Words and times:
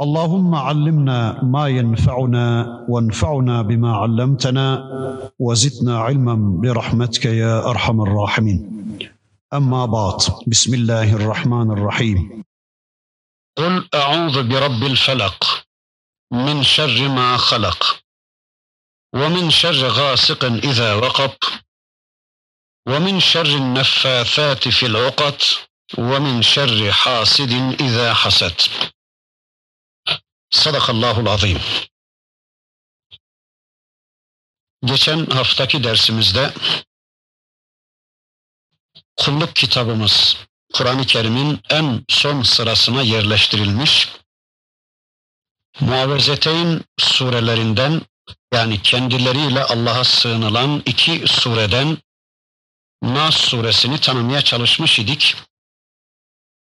اللهم 0.00 0.54
علمنا 0.54 1.44
ما 1.44 1.68
ينفعنا 1.68 2.46
وانفعنا 2.88 3.62
بما 3.62 3.96
علمتنا 3.96 4.66
وزدنا 5.38 5.98
علما 6.00 6.34
برحمتك 6.62 7.24
يا 7.24 7.70
أرحم 7.70 8.00
الراحمين. 8.00 8.60
أما 9.54 9.86
بعد 9.86 10.20
بسم 10.46 10.74
الله 10.74 11.12
الرحمن 11.16 11.70
الرحيم. 11.70 12.44
قل 13.58 13.88
أعوذ 13.94 14.48
برب 14.48 14.82
الفلق 14.82 15.64
من 16.32 16.62
شر 16.62 17.08
ما 17.08 17.36
خلق 17.36 18.00
ومن 19.14 19.50
شر 19.50 19.88
غاسق 19.88 20.44
إذا 20.44 20.94
وقب 20.94 21.36
ومن 22.88 23.20
شر 23.20 23.46
النفاثات 23.46 24.68
في 24.68 24.86
العقد 24.86 25.42
ومن 25.98 26.42
شر 26.42 26.92
حاسد 26.92 27.52
إذا 27.80 28.14
حسد. 28.14 28.60
Sadakallahul 30.50 31.26
azim. 31.26 31.60
Geçen 34.84 35.26
haftaki 35.26 35.84
dersimizde 35.84 36.54
kulluk 39.16 39.56
kitabımız 39.56 40.36
Kur'an-ı 40.72 41.06
Kerim'in 41.06 41.60
en 41.70 42.04
son 42.08 42.42
sırasına 42.42 43.02
yerleştirilmiş 43.02 44.08
Muavezeteyn 45.80 46.80
surelerinden 46.98 48.02
yani 48.54 48.82
kendileriyle 48.82 49.64
Allah'a 49.64 50.04
sığınılan 50.04 50.82
iki 50.86 51.22
sureden 51.26 51.98
Nas 53.02 53.34
suresini 53.34 54.00
tanımaya 54.00 54.42
çalışmış 54.42 54.98
idik. 54.98 55.36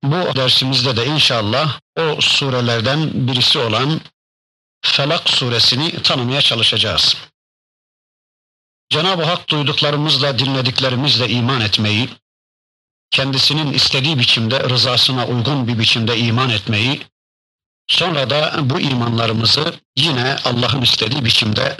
Bu 0.06 0.36
dersimizde 0.36 0.98
de 0.98 1.06
inşallah 1.06 1.80
o 2.00 2.22
surelerden 2.22 3.28
birisi 3.28 3.60
olan 3.60 4.02
Felak 4.86 5.30
suresini 5.30 6.02
tanımaya 6.02 6.42
çalışacağız. 6.42 7.18
Cenab-ı 8.90 9.24
Hak 9.24 9.50
duyduklarımızla, 9.50 10.40
dinlediklerimizle 10.40 11.30
iman 11.30 11.62
etmeyi, 11.62 12.10
kendisinin 13.12 13.74
istediği 13.74 14.20
biçimde, 14.20 14.70
rızasına 14.70 15.28
uygun 15.28 15.68
bir 15.68 15.80
biçimde 15.80 16.18
iman 16.18 16.50
etmeyi, 16.50 17.02
sonra 17.88 18.30
da 18.30 18.70
bu 18.70 18.80
imanlarımızı 18.80 19.74
yine 19.96 20.36
Allah'ın 20.46 20.82
istediği 20.82 21.26
biçimde 21.26 21.78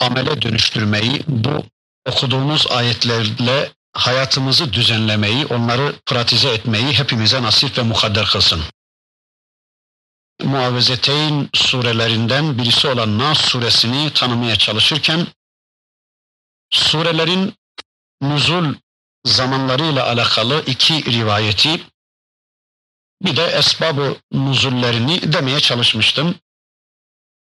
amele 0.00 0.42
dönüştürmeyi, 0.42 1.22
bu 1.28 1.64
okuduğumuz 2.08 2.66
ayetlerle 2.70 3.72
hayatımızı 3.96 4.72
düzenlemeyi, 4.72 5.46
onları 5.46 5.94
pratize 6.06 6.48
etmeyi 6.48 6.92
hepimize 6.98 7.42
nasip 7.42 7.78
ve 7.78 7.82
mukadder 7.82 8.26
kılsın. 8.26 8.62
Muavezeteyn 10.42 11.48
surelerinden 11.54 12.58
birisi 12.58 12.88
olan 12.88 13.18
Nas 13.18 13.38
suresini 13.38 14.12
tanımaya 14.12 14.56
çalışırken 14.56 15.26
surelerin 16.70 17.54
nüzul 18.22 18.74
zamanlarıyla 19.24 20.06
alakalı 20.06 20.64
iki 20.66 21.12
rivayeti 21.12 21.82
bir 23.22 23.36
de 23.36 23.44
esbabı 23.44 24.16
nuzullerini 24.32 25.32
demeye 25.32 25.60
çalışmıştım. 25.60 26.34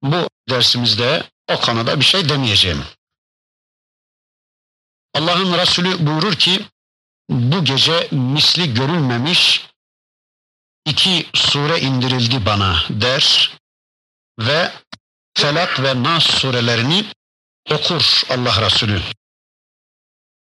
Bu 0.03 0.29
dersimizde 0.51 1.31
o 1.49 1.61
konuda 1.61 2.01
bir 2.01 2.05
şey 2.05 2.29
demeyeceğim. 2.29 2.85
Allah'ın 5.15 5.59
Resulü 5.59 6.07
buyurur 6.07 6.35
ki 6.35 6.67
bu 7.31 7.65
gece 7.65 8.09
misli 8.11 8.75
görülmemiş 8.75 9.69
iki 10.87 11.27
sure 11.35 11.81
indirildi 11.81 12.47
bana 12.47 12.77
der 12.91 13.57
ve 14.41 14.73
Felak 15.35 15.83
ve 15.83 16.03
Nas 16.03 16.23
surelerini 16.25 17.05
okur 17.71 18.23
Allah 18.31 18.67
Resulü. 18.67 19.03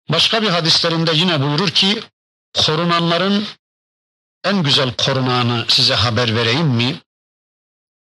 Başka 0.09 0.41
bir 0.41 0.49
hadislerinde 0.49 1.11
yine 1.13 1.41
buyurur 1.41 1.69
ki 1.69 2.03
korunanların 2.53 3.47
en 4.43 4.63
güzel 4.63 4.93
korunağını 4.95 5.65
size 5.67 5.95
haber 5.95 6.35
vereyim 6.35 6.67
mi? 6.67 6.99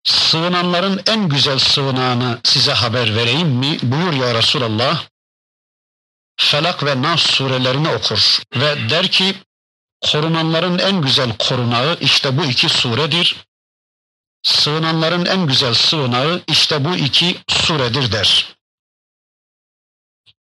Sığınanların 0.03 1.01
en 1.07 1.29
güzel 1.29 1.59
sığınağını 1.59 2.39
size 2.43 2.73
haber 2.73 3.15
vereyim 3.15 3.47
mi? 3.47 3.77
Buyur 3.81 4.13
ya 4.13 4.35
Resulallah. 4.35 5.05
Felak 6.37 6.83
ve 6.85 7.01
Nas 7.01 7.21
surelerini 7.21 7.89
okur 7.89 8.39
ve 8.55 8.89
der 8.89 9.11
ki 9.11 9.35
korunanların 10.01 10.79
en 10.79 11.01
güzel 11.01 11.37
korunağı 11.37 11.97
işte 12.01 12.37
bu 12.37 12.45
iki 12.45 12.69
suredir. 12.69 13.47
Sığınanların 14.43 15.25
en 15.25 15.47
güzel 15.47 15.73
sığınağı 15.73 16.41
işte 16.47 16.85
bu 16.85 16.95
iki 16.95 17.37
suredir 17.47 18.11
der. 18.11 18.57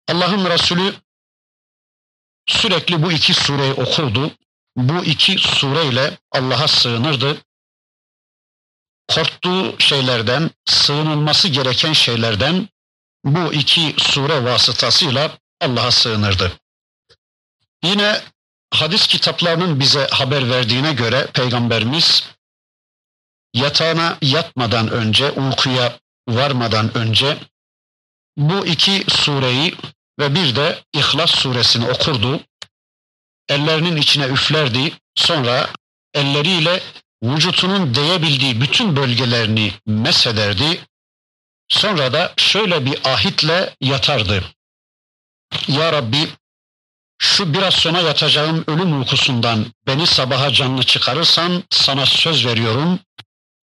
Allah'ın 0.08 0.46
Resulü 0.46 0.94
sürekli 2.48 3.04
bu 3.04 3.12
iki 3.12 3.34
sureyi 3.34 3.74
okurdu. 3.74 4.32
Bu 4.76 5.06
iki 5.06 5.38
sureyle 5.38 6.18
Allah'a 6.32 6.68
sığınırdı. 6.68 7.38
Korktuğu 9.08 9.80
şeylerden, 9.80 10.52
sığınılması 10.66 11.48
gereken 11.48 11.94
şeylerden 11.94 12.70
bu 13.26 13.54
iki 13.54 13.96
sure 13.98 14.44
vasıtasıyla 14.44 15.38
Allah'a 15.62 15.92
sığınırdı. 15.92 16.52
Yine 17.84 18.22
hadis 18.74 19.08
kitaplarının 19.08 19.80
bize 19.80 20.08
haber 20.08 20.50
verdiğine 20.50 20.94
göre 20.94 21.28
Peygamberimiz 21.34 22.24
yatağına 23.54 24.18
yatmadan 24.22 24.92
önce, 24.92 25.32
uykuya 25.32 26.00
varmadan 26.28 26.98
önce 26.98 27.38
bu 28.38 28.68
iki 28.68 29.04
sureyi 29.08 29.76
ve 30.20 30.36
bir 30.36 30.56
de 30.56 30.84
İhlas 30.94 31.32
suresini 31.32 31.90
okurdu. 31.90 32.44
Ellerinin 33.50 33.96
içine 33.96 34.26
üflerdi. 34.26 34.94
Sonra 35.16 35.70
elleriyle 36.14 36.84
vücutunun 37.24 37.96
değebildiği 37.96 38.62
bütün 38.62 38.96
bölgelerini 38.96 39.74
mesederdi. 39.86 40.82
Sonra 41.70 42.14
da 42.14 42.34
şöyle 42.38 42.86
bir 42.86 43.00
ahitle 43.06 43.76
yatardı. 43.82 44.44
Ya 45.68 45.94
Rabbi 45.94 46.30
şu 47.18 47.54
biraz 47.54 47.74
sonra 47.74 48.02
yatacağım 48.02 48.64
ölüm 48.68 49.00
uykusundan 49.00 49.66
beni 49.88 50.08
sabaha 50.08 50.54
canlı 50.54 50.84
çıkarırsan 50.84 51.64
sana 51.70 52.06
söz 52.06 52.46
veriyorum 52.46 53.00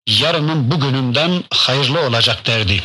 yarının 0.07 0.71
bugünümden 0.71 1.43
hayırlı 1.53 1.99
olacak 1.99 2.45
derdi. 2.45 2.83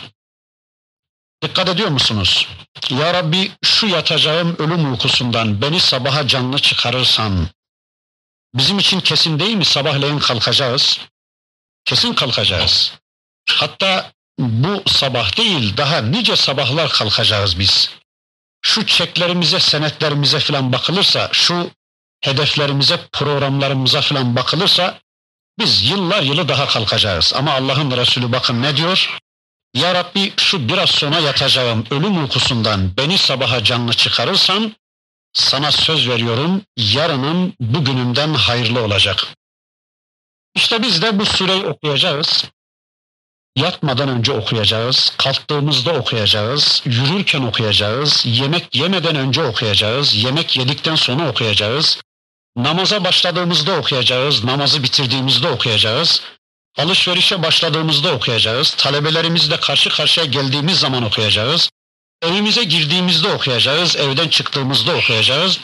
Dikkat 1.43 1.69
ediyor 1.69 1.89
musunuz? 1.89 2.49
Ya 2.91 3.15
Rabbi 3.15 3.51
şu 3.65 3.87
yatacağım 3.87 4.57
ölüm 4.59 4.93
uykusundan 4.93 5.63
beni 5.63 5.81
sabaha 5.81 6.27
canlı 6.27 6.59
çıkarırsan 6.59 7.49
bizim 8.55 8.79
için 8.79 9.01
kesin 9.01 9.39
değil 9.39 9.55
mi 9.55 9.65
sabahleyin 9.65 10.19
kalkacağız? 10.19 11.01
Kesin 11.85 12.15
kalkacağız. 12.15 12.93
Hatta 13.49 14.13
bu 14.39 14.83
sabah 14.87 15.37
değil 15.37 15.77
daha 15.77 16.01
nice 16.01 16.37
sabahlar 16.37 16.91
kalkacağız 16.91 17.59
biz 17.59 17.91
şu 18.63 18.87
çeklerimize, 18.87 19.61
senetlerimize 19.61 20.41
falan 20.41 20.73
bakılırsa, 20.73 21.29
şu 21.33 21.71
hedeflerimize, 22.21 23.01
programlarımıza 23.13 24.01
falan 24.01 24.37
bakılırsa 24.37 24.99
biz 25.59 25.91
yıllar 25.91 26.23
yılı 26.23 26.49
daha 26.49 26.69
kalkacağız. 26.69 27.33
Ama 27.37 27.53
Allah'ın 27.53 27.91
Resulü 27.91 28.33
bakın 28.33 28.63
ne 28.63 28.77
diyor? 28.77 29.21
Ya 29.75 29.95
Rabbi 29.95 30.33
şu 30.37 30.69
biraz 30.69 30.91
sonra 30.91 31.19
yatacağım 31.19 31.85
ölüm 31.91 32.21
uykusundan 32.21 32.97
beni 32.97 33.19
sabaha 33.19 33.65
canlı 33.65 33.93
çıkarırsan 33.93 34.73
sana 35.33 35.73
söz 35.73 36.09
veriyorum 36.09 36.63
yarının 36.77 37.55
bugünümden 37.61 38.35
hayırlı 38.35 38.85
olacak. 38.85 39.27
İşte 40.55 40.83
biz 40.83 41.03
de 41.03 41.19
bu 41.19 41.27
sureyi 41.27 41.65
okuyacağız. 41.65 42.45
Yatmadan 43.59 44.09
önce 44.09 44.33
okuyacağız, 44.33 45.13
kalktığımızda 45.19 45.93
okuyacağız, 45.93 46.83
yürürken 46.85 47.43
okuyacağız, 47.43 48.23
yemek 48.27 48.77
yemeden 48.77 49.17
önce 49.17 49.43
okuyacağız, 49.43 50.15
yemek 50.15 50.57
yedikten 50.57 50.95
sonra 50.95 51.31
okuyacağız, 51.31 52.01
namaza 52.57 53.05
başladığımızda 53.05 53.77
okuyacağız, 53.79 54.45
namazı 54.45 54.83
bitirdiğimizde 54.83 55.49
okuyacağız, 55.49 56.23
alışverişe 56.79 57.43
başladığımızda 57.43 58.15
okuyacağız, 58.15 58.71
talebelerimizle 58.71 59.57
karşı 59.57 59.91
karşıya 59.91 60.27
geldiğimiz 60.27 60.79
zaman 60.79 61.03
okuyacağız, 61.03 61.71
Evimize 62.23 62.65
girdiğimizde 62.65 63.29
okuyacağız, 63.29 63.97
evden 63.97 64.29
çıktığımızda 64.29 64.97
okuyacağız. 64.97 65.61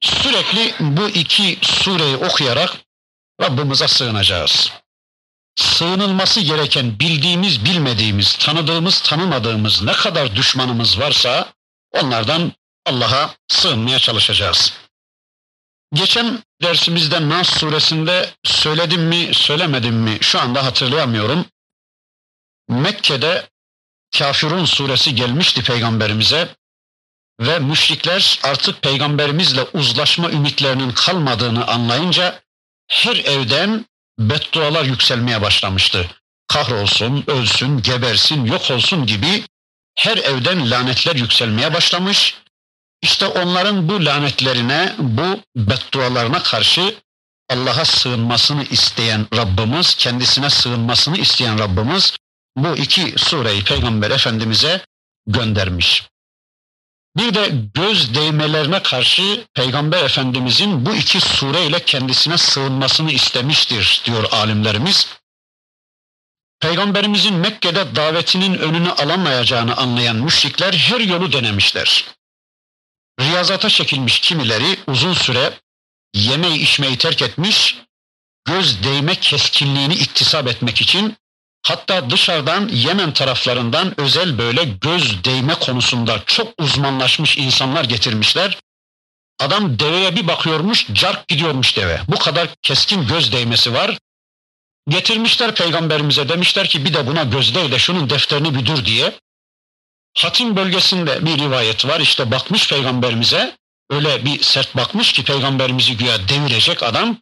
Sürekli 0.00 0.74
bu 0.80 1.08
iki 1.08 1.58
sureyi 1.62 2.16
okuyarak 2.16 2.76
Rabbimize 3.42 3.88
sığınacağız. 3.88 4.72
Sığınılması 5.56 6.40
gereken 6.40 6.98
bildiğimiz, 6.98 7.64
bilmediğimiz, 7.64 8.36
tanıdığımız, 8.36 9.00
tanımadığımız 9.00 9.82
ne 9.82 9.92
kadar 9.92 10.36
düşmanımız 10.36 11.00
varsa 11.00 11.52
onlardan 11.92 12.52
Allah'a 12.86 13.34
sığınmaya 13.48 13.98
çalışacağız. 13.98 14.72
Geçen 15.94 16.42
dersimizde 16.62 17.28
Nas 17.28 17.48
suresinde 17.48 18.30
söyledim 18.44 19.02
mi, 19.02 19.34
söylemedim 19.34 19.94
mi 19.94 20.18
şu 20.20 20.40
anda 20.40 20.64
hatırlayamıyorum. 20.64 21.46
Mekke'de 22.68 23.48
Kafirun 24.18 24.64
suresi 24.64 25.14
gelmişti 25.14 25.62
peygamberimize 25.62 26.54
ve 27.40 27.58
müşrikler 27.58 28.40
artık 28.42 28.82
peygamberimizle 28.82 29.62
uzlaşma 29.62 30.30
ümitlerinin 30.30 30.90
kalmadığını 30.90 31.66
anlayınca 31.66 32.42
her 32.88 33.16
evden 33.16 33.86
beddualar 34.18 34.84
yükselmeye 34.84 35.42
başlamıştı. 35.42 36.06
Kahrolsun, 36.48 37.24
ölsün, 37.26 37.82
gebersin, 37.82 38.44
yok 38.44 38.70
olsun 38.70 39.06
gibi 39.06 39.44
her 39.98 40.16
evden 40.16 40.70
lanetler 40.70 41.16
yükselmeye 41.16 41.74
başlamış. 41.74 42.34
İşte 43.02 43.26
onların 43.26 43.88
bu 43.88 44.04
lanetlerine, 44.04 44.94
bu 44.98 45.40
beddualarına 45.56 46.42
karşı 46.42 46.94
Allah'a 47.50 47.84
sığınmasını 47.84 48.64
isteyen 48.64 49.26
Rabbimiz, 49.36 49.94
kendisine 49.94 50.50
sığınmasını 50.50 51.18
isteyen 51.18 51.58
Rabbimiz 51.58 52.16
bu 52.56 52.76
iki 52.76 53.14
sureyi 53.16 53.64
Peygamber 53.64 54.10
Efendimiz'e 54.10 54.84
göndermiş. 55.26 56.08
Bir 57.16 57.34
de 57.34 57.52
göz 57.74 58.14
değmelerine 58.14 58.82
karşı 58.82 59.46
Peygamber 59.54 60.04
Efendimizin 60.04 60.86
bu 60.86 60.94
iki 60.94 61.20
sureyle 61.20 61.84
kendisine 61.84 62.38
sığınmasını 62.38 63.12
istemiştir 63.12 64.02
diyor 64.04 64.24
alimlerimiz. 64.32 65.08
Peygamberimizin 66.60 67.34
Mekke'de 67.34 67.96
davetinin 67.96 68.58
önünü 68.58 68.90
alamayacağını 68.90 69.76
anlayan 69.76 70.16
müşrikler 70.16 70.72
her 70.72 71.00
yolu 71.00 71.32
denemişler. 71.32 72.04
Riyazata 73.20 73.68
çekilmiş 73.68 74.20
kimileri 74.20 74.78
uzun 74.86 75.12
süre 75.12 75.58
yemeği 76.14 76.58
içmeyi 76.58 76.98
terk 76.98 77.22
etmiş, 77.22 77.78
göz 78.44 78.84
değme 78.84 79.14
keskinliğini 79.14 79.94
iktisap 79.94 80.48
etmek 80.48 80.80
için 80.80 81.16
Hatta 81.66 82.10
dışarıdan 82.10 82.68
Yemen 82.68 83.12
taraflarından 83.12 84.00
özel 84.00 84.38
böyle 84.38 84.64
göz 84.64 85.24
değme 85.24 85.54
konusunda 85.54 86.22
çok 86.26 86.52
uzmanlaşmış 86.58 87.38
insanlar 87.38 87.84
getirmişler. 87.84 88.58
Adam 89.38 89.78
deveye 89.78 90.16
bir 90.16 90.26
bakıyormuş, 90.26 90.86
cark 90.92 91.28
gidiyormuş 91.28 91.76
deve. 91.76 92.00
Bu 92.08 92.18
kadar 92.18 92.48
keskin 92.62 93.06
göz 93.06 93.32
değmesi 93.32 93.74
var. 93.74 93.98
Getirmişler 94.88 95.54
peygamberimize 95.54 96.28
demişler 96.28 96.68
ki 96.68 96.84
bir 96.84 96.94
de 96.94 97.06
buna 97.06 97.22
göz 97.22 97.54
değ 97.54 97.70
de 97.70 97.78
şunun 97.78 98.10
defterini 98.10 98.54
bir 98.54 98.66
dur 98.66 98.84
diye. 98.84 99.12
Hatim 100.16 100.56
bölgesinde 100.56 101.26
bir 101.26 101.38
rivayet 101.38 101.86
var 101.86 102.00
işte 102.00 102.30
bakmış 102.30 102.68
peygamberimize 102.68 103.56
öyle 103.90 104.24
bir 104.24 104.42
sert 104.42 104.76
bakmış 104.76 105.12
ki 105.12 105.24
peygamberimizi 105.24 105.96
güya 105.96 106.28
devirecek 106.28 106.82
adam. 106.82 107.16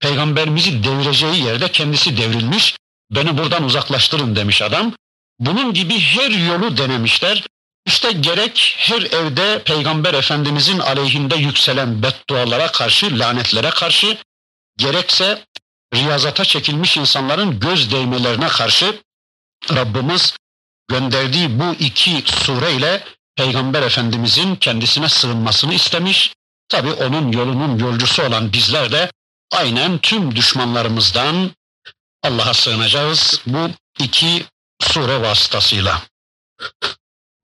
Peygamberimizi 0.00 0.84
devireceği 0.84 1.44
yerde 1.44 1.72
kendisi 1.72 2.16
devrilmiş. 2.16 2.76
Beni 3.12 3.38
buradan 3.38 3.64
uzaklaştırın 3.64 4.36
demiş 4.36 4.62
adam. 4.62 4.92
Bunun 5.38 5.74
gibi 5.74 6.00
her 6.00 6.30
yolu 6.30 6.76
denemişler. 6.76 7.46
İşte 7.86 8.12
gerek 8.12 8.76
her 8.78 9.02
evde 9.02 9.62
Peygamber 9.64 10.14
Efendimizin 10.14 10.78
aleyhinde 10.78 11.36
yükselen 11.36 12.02
beddualara 12.02 12.72
karşı, 12.72 13.18
lanetlere 13.18 13.70
karşı, 13.70 14.18
gerekse 14.76 15.44
riyazata 15.94 16.44
çekilmiş 16.44 16.96
insanların 16.96 17.60
göz 17.60 17.92
değmelerine 17.92 18.48
karşı 18.48 19.00
Rabbimiz 19.70 20.36
gönderdiği 20.88 21.60
bu 21.60 21.74
iki 21.78 22.22
sureyle 22.26 23.04
Peygamber 23.36 23.82
Efendimizin 23.82 24.56
kendisine 24.56 25.08
sığınmasını 25.08 25.74
istemiş. 25.74 26.34
Tabi 26.68 26.92
onun 26.92 27.32
yolunun 27.32 27.78
yolcusu 27.78 28.22
olan 28.22 28.52
bizler 28.52 28.92
de 28.92 29.10
aynen 29.52 29.98
tüm 29.98 30.36
düşmanlarımızdan, 30.36 31.50
Allah'a 32.22 32.54
sığınacağız 32.54 33.40
bu 33.46 33.70
iki 33.98 34.44
sure 34.80 35.22
vasıtasıyla. 35.22 36.02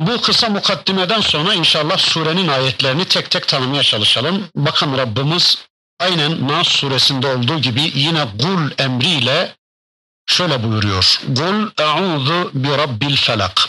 Bu 0.01 0.21
kısa 0.21 0.49
mukaddimeden 0.49 1.21
sonra 1.21 1.55
inşallah 1.55 1.99
surenin 1.99 2.49
ayetlerini 2.49 3.05
tek 3.05 3.31
tek 3.31 3.49
tanımaya 3.49 3.83
çalışalım. 3.83 4.49
Bakın 4.57 4.99
Rabbimiz 4.99 5.65
aynen 6.01 6.49
Nas 6.49 6.69
suresinde 6.69 7.27
olduğu 7.27 7.59
gibi 7.59 7.93
yine 7.95 8.27
kul 8.39 8.71
emriyle 8.79 9.57
şöyle 10.27 10.63
buyuruyor. 10.63 11.21
Kul 11.37 11.71
e'udhu 11.79 12.51
bi 12.55 12.69
rabbil 12.69 13.17
felak. 13.17 13.69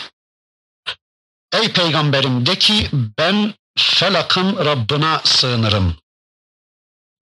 Ey 1.54 1.72
peygamberim 1.72 2.46
de 2.46 2.58
ki 2.58 2.90
ben 2.94 3.54
felakın 3.78 4.66
Rabbına 4.66 5.22
sığınırım. 5.24 5.96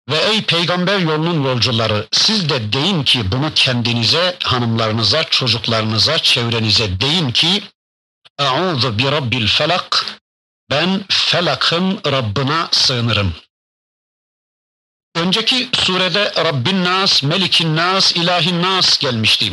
Ve 0.10 0.18
ey 0.18 0.42
peygamber 0.42 1.00
yolunun 1.00 1.44
yolcuları 1.44 2.08
siz 2.12 2.50
de 2.50 2.74
deyin 2.74 3.04
ki 3.04 3.32
bunu 3.32 3.52
kendinize, 3.56 4.38
hanımlarınıza, 4.44 5.24
çocuklarınıza, 5.24 6.20
çevrenize 6.20 7.02
deyin 7.02 7.32
ki 7.32 7.64
Eûzu 8.40 9.00
bi 9.00 9.12
rabbil 9.12 9.48
felak 9.48 10.06
ben 10.70 11.06
felakın 11.10 12.00
Rabbına 12.06 12.70
sığınırım. 12.72 13.34
Önceki 15.16 15.70
surede 15.74 16.34
Rabbin 16.38 16.84
Nas, 16.84 17.24
Melikin 17.24 17.76
Nas, 17.76 18.16
İlahin 18.16 18.62
Nas 18.64 18.98
gelmişti. 18.98 19.52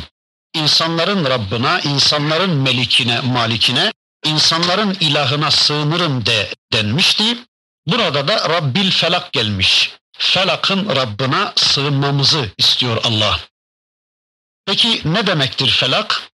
İnsanların 0.55 1.25
Rabbına, 1.25 1.81
insanların 1.81 2.50
melikine, 2.50 3.20
malikine, 3.20 3.93
insanların 4.25 4.97
ilahına 5.00 5.50
sığınırım 5.50 6.26
de 6.26 6.49
denmişti. 6.73 7.38
Burada 7.87 8.29
da 8.29 8.49
Rabbil 8.49 8.91
Felak 8.91 9.32
gelmiş 9.32 9.97
felakın 10.18 10.96
Rabbına 10.96 11.52
sığınmamızı 11.56 12.50
istiyor 12.58 13.04
Allah. 13.04 13.40
Peki 14.66 15.02
ne 15.04 15.26
demektir 15.26 15.68
felak? 15.68 16.30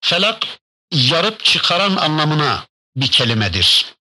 Felak 0.00 0.46
yarıp 0.92 1.44
çıkaran 1.44 1.96
anlamına 1.96 2.66
bir 2.96 3.10
kelimedir. 3.10 3.94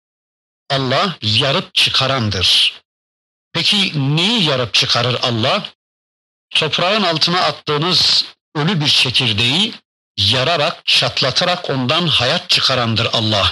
Allah 0.70 1.18
yarıp 1.22 1.76
çıkarandır. 1.76 2.82
Peki 3.54 3.92
neyi 4.16 4.44
yarıp 4.44 4.74
çıkarır 4.74 5.20
Allah? 5.24 5.70
Toprağın 6.50 7.04
altına 7.04 7.42
attığınız 7.42 8.26
ölü 8.56 8.82
bir 8.82 8.88
çekirdeği 8.88 9.74
yararak, 10.18 10.86
çatlatarak 10.86 11.70
ondan 11.70 12.08
hayat 12.08 12.50
çıkarandır 12.50 13.08
Allah. 13.14 13.52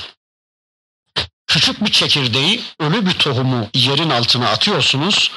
Küçük 1.48 1.86
bir 1.86 1.92
çekirdeği, 1.92 2.64
ölü 2.80 3.06
bir 3.06 3.14
tohumu 3.14 3.70
yerin 3.74 4.10
altına 4.10 4.50
atıyorsunuz. 4.50 5.32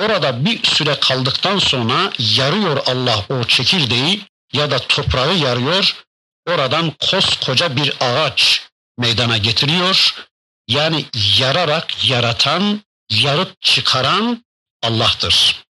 Orada 0.00 0.44
bir 0.44 0.66
süre 0.66 1.00
kaldıktan 1.00 1.58
sonra 1.58 2.12
yarıyor 2.18 2.86
Allah 2.86 3.24
o 3.28 3.44
çekirdeği 3.44 4.22
ya 4.52 4.70
da 4.70 4.78
toprağı 4.78 5.34
yarıyor. 5.34 6.04
Oradan 6.48 6.92
koskoca 7.10 7.76
bir 7.76 7.94
ağaç 8.00 8.62
meydana 8.98 9.36
getiriyor. 9.36 10.26
Yani 10.68 11.04
yararak 11.38 12.08
yaratan, 12.08 12.82
yarıp 13.10 13.62
çıkaran 13.62 14.44
Allah'tır. 14.82 15.64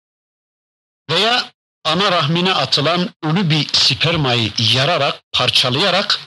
Veya 1.09 1.51
ana 1.86 2.12
rahmine 2.12 2.53
atılan 2.53 3.09
ölü 3.24 3.50
bir 3.50 3.67
spermayı 3.74 4.51
yararak, 4.74 5.21
parçalayarak 5.31 6.19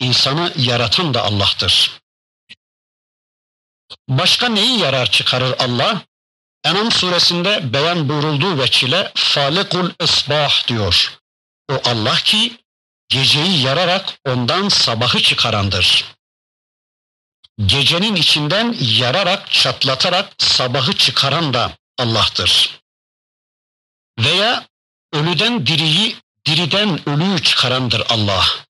insanı 0.00 0.52
yaratan 0.56 1.14
da 1.14 1.22
Allah'tır. 1.22 2.00
Başka 4.08 4.48
neyi 4.48 4.78
yarar 4.78 5.10
çıkarır 5.10 5.54
Allah? 5.58 6.02
Enam 6.64 6.92
suresinde 6.92 7.72
beyan 7.72 8.08
buyurulduğu 8.08 8.58
veçile 8.58 9.12
falikul 9.14 9.90
isbah 10.00 10.68
diyor. 10.68 11.18
O 11.70 11.80
Allah 11.84 12.16
ki 12.16 12.56
geceyi 13.08 13.62
yararak 13.62 14.18
ondan 14.24 14.68
sabahı 14.68 15.22
çıkarandır. 15.22 16.16
Gecenin 17.66 18.14
içinden 18.14 18.76
yararak, 18.80 19.50
çatlatarak 19.50 20.32
sabahı 20.38 20.92
çıkaran 20.92 21.54
da 21.54 21.72
Allah'tır. 21.98 22.80
Veya 24.18 24.66
ölüden 25.12 25.66
diriyi, 25.66 26.16
diriden 26.46 27.08
ölüyü 27.08 27.42
çıkarandır 27.42 28.02
Allah. 28.08 28.65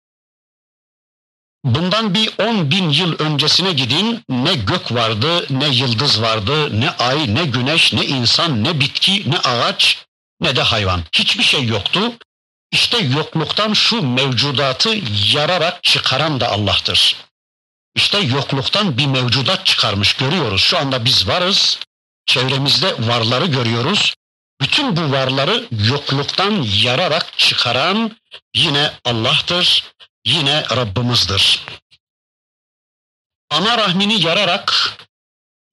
Bundan 1.64 2.14
bir 2.14 2.32
on 2.38 2.72
bin 2.72 2.90
yıl 2.90 3.20
öncesine 3.20 3.74
gidin 3.74 4.24
ne 4.30 4.56
gök 4.56 4.92
vardı, 4.92 5.46
ne 5.50 5.68
yıldız 5.68 6.22
vardı, 6.22 6.82
ne 6.82 6.90
ay, 6.90 7.36
ne 7.36 7.46
güneş, 7.46 7.94
ne 7.94 8.06
insan, 8.06 8.64
ne 8.64 8.80
bitki, 8.80 9.32
ne 9.32 9.38
ağaç, 9.38 10.06
ne 10.42 10.56
de 10.56 10.62
hayvan. 10.62 11.04
Hiçbir 11.12 11.44
şey 11.44 11.66
yoktu. 11.66 12.14
İşte 12.72 12.98
yokluktan 12.98 13.74
şu 13.74 14.02
mevcudatı 14.04 14.90
yararak 15.34 15.84
çıkaran 15.84 16.40
da 16.40 16.52
Allah'tır. 16.52 17.16
işte 17.96 18.20
yokluktan 18.20 18.98
bir 18.98 19.06
mevcudat 19.06 19.66
çıkarmış 19.66 20.14
görüyoruz. 20.14 20.62
Şu 20.62 20.78
anda 20.78 21.06
biz 21.06 21.28
varız, 21.28 21.80
çevremizde 22.26 22.96
varları 23.00 23.46
görüyoruz. 23.46 24.16
Bütün 24.62 24.98
bu 24.98 25.12
varları 25.12 25.68
yokluktan 25.90 26.66
yararak 26.84 27.38
çıkaran 27.38 28.18
yine 28.56 28.92
Allah'tır, 29.06 29.84
yine 30.26 30.64
Rabbimizdir. 30.70 31.66
Ana 33.50 33.78
rahmini 33.78 34.22
yararak 34.22 34.98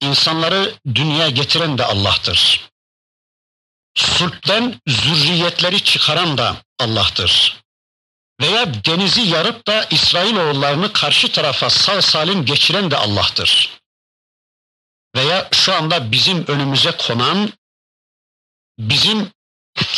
insanları 0.00 0.75
dünyaya 0.95 1.30
getiren 1.30 1.78
de 1.78 1.85
Allah'tır. 1.85 2.71
Sulpten 3.95 4.80
zürriyetleri 4.87 5.85
çıkaran 5.85 6.38
da 6.38 6.62
Allah'tır. 6.78 7.61
Veya 8.40 8.85
denizi 8.85 9.21
yarıp 9.21 9.66
da 9.66 9.85
İsrailoğullarını 9.90 10.92
karşı 10.92 11.33
tarafa 11.33 11.71
sağ 11.71 12.02
salim 12.02 12.45
geçiren 12.45 12.90
de 12.90 12.97
Allah'tır. 12.97 13.80
Veya 15.16 15.49
şu 15.52 15.75
anda 15.75 16.12
bizim 16.12 16.47
önümüze 16.47 16.90
konan, 16.90 17.52
bizim 18.78 19.33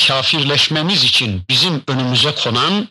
kafirleşmemiz 0.07 1.05
için 1.05 1.45
bizim 1.49 1.85
önümüze 1.89 2.35
konan 2.35 2.89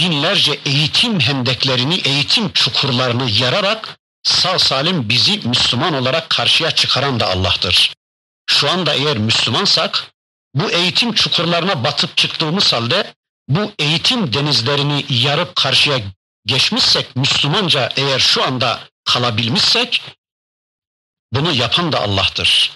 binlerce 0.00 0.60
eğitim 0.66 1.20
hendeklerini, 1.20 1.94
eğitim 1.94 2.52
çukurlarını 2.52 3.30
yararak 3.30 3.98
sağ 4.22 4.58
salim 4.58 5.08
bizi 5.08 5.40
Müslüman 5.48 5.94
olarak 5.94 6.30
karşıya 6.30 6.70
çıkaran 6.70 7.20
da 7.20 7.26
Allah'tır. 7.26 7.94
Şu 8.46 8.70
anda 8.70 8.94
eğer 8.94 9.18
Müslümansak 9.18 10.12
bu 10.54 10.70
eğitim 10.70 11.14
çukurlarına 11.14 11.84
batıp 11.84 12.16
çıktığımız 12.16 12.72
halde 12.72 13.14
bu 13.48 13.72
eğitim 13.78 14.32
denizlerini 14.32 15.04
yarıp 15.08 15.56
karşıya 15.56 16.00
geçmişsek 16.46 17.16
Müslümanca 17.16 17.88
eğer 17.96 18.18
şu 18.18 18.44
anda 18.44 18.80
kalabilmişsek 19.04 20.02
bunu 21.32 21.52
yapan 21.52 21.92
da 21.92 22.00
Allah'tır. 22.00 22.72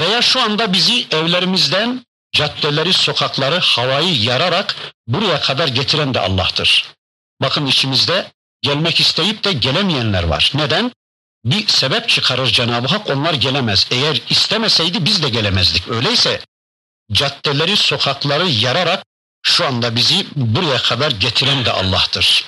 Veya 0.00 0.22
şu 0.22 0.40
anda 0.40 0.72
bizi 0.72 1.06
evlerimizden 1.10 2.06
caddeleri, 2.38 2.92
sokakları, 2.92 3.58
havayı 3.58 4.22
yararak 4.22 4.76
buraya 5.06 5.40
kadar 5.40 5.68
getiren 5.68 6.14
de 6.14 6.20
Allah'tır. 6.20 6.86
Bakın 7.42 7.66
içimizde 7.66 8.32
gelmek 8.62 9.00
isteyip 9.00 9.44
de 9.44 9.52
gelemeyenler 9.52 10.22
var. 10.22 10.52
Neden? 10.54 10.92
Bir 11.44 11.68
sebep 11.68 12.08
çıkarır 12.08 12.46
Cenab-ı 12.46 12.88
Hak 12.88 13.10
onlar 13.10 13.34
gelemez. 13.34 13.86
Eğer 13.90 14.20
istemeseydi 14.30 15.04
biz 15.04 15.22
de 15.22 15.28
gelemezdik. 15.28 15.88
Öyleyse 15.88 16.40
caddeleri, 17.12 17.76
sokakları 17.76 18.48
yararak 18.48 19.04
şu 19.42 19.66
anda 19.66 19.96
bizi 19.96 20.26
buraya 20.36 20.78
kadar 20.78 21.10
getiren 21.10 21.64
de 21.64 21.72
Allah'tır. 21.72 22.44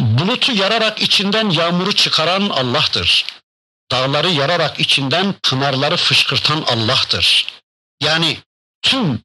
Bulutu 0.00 0.52
yararak 0.52 1.02
içinden 1.02 1.50
yağmuru 1.50 1.92
çıkaran 1.92 2.48
Allah'tır. 2.48 3.26
Dağları 3.90 4.30
yararak 4.30 4.80
içinden 4.80 5.34
pınarları 5.42 5.96
fışkırtan 5.96 6.64
Allah'tır. 6.66 7.61
Yani 8.02 8.38
tüm 8.82 9.22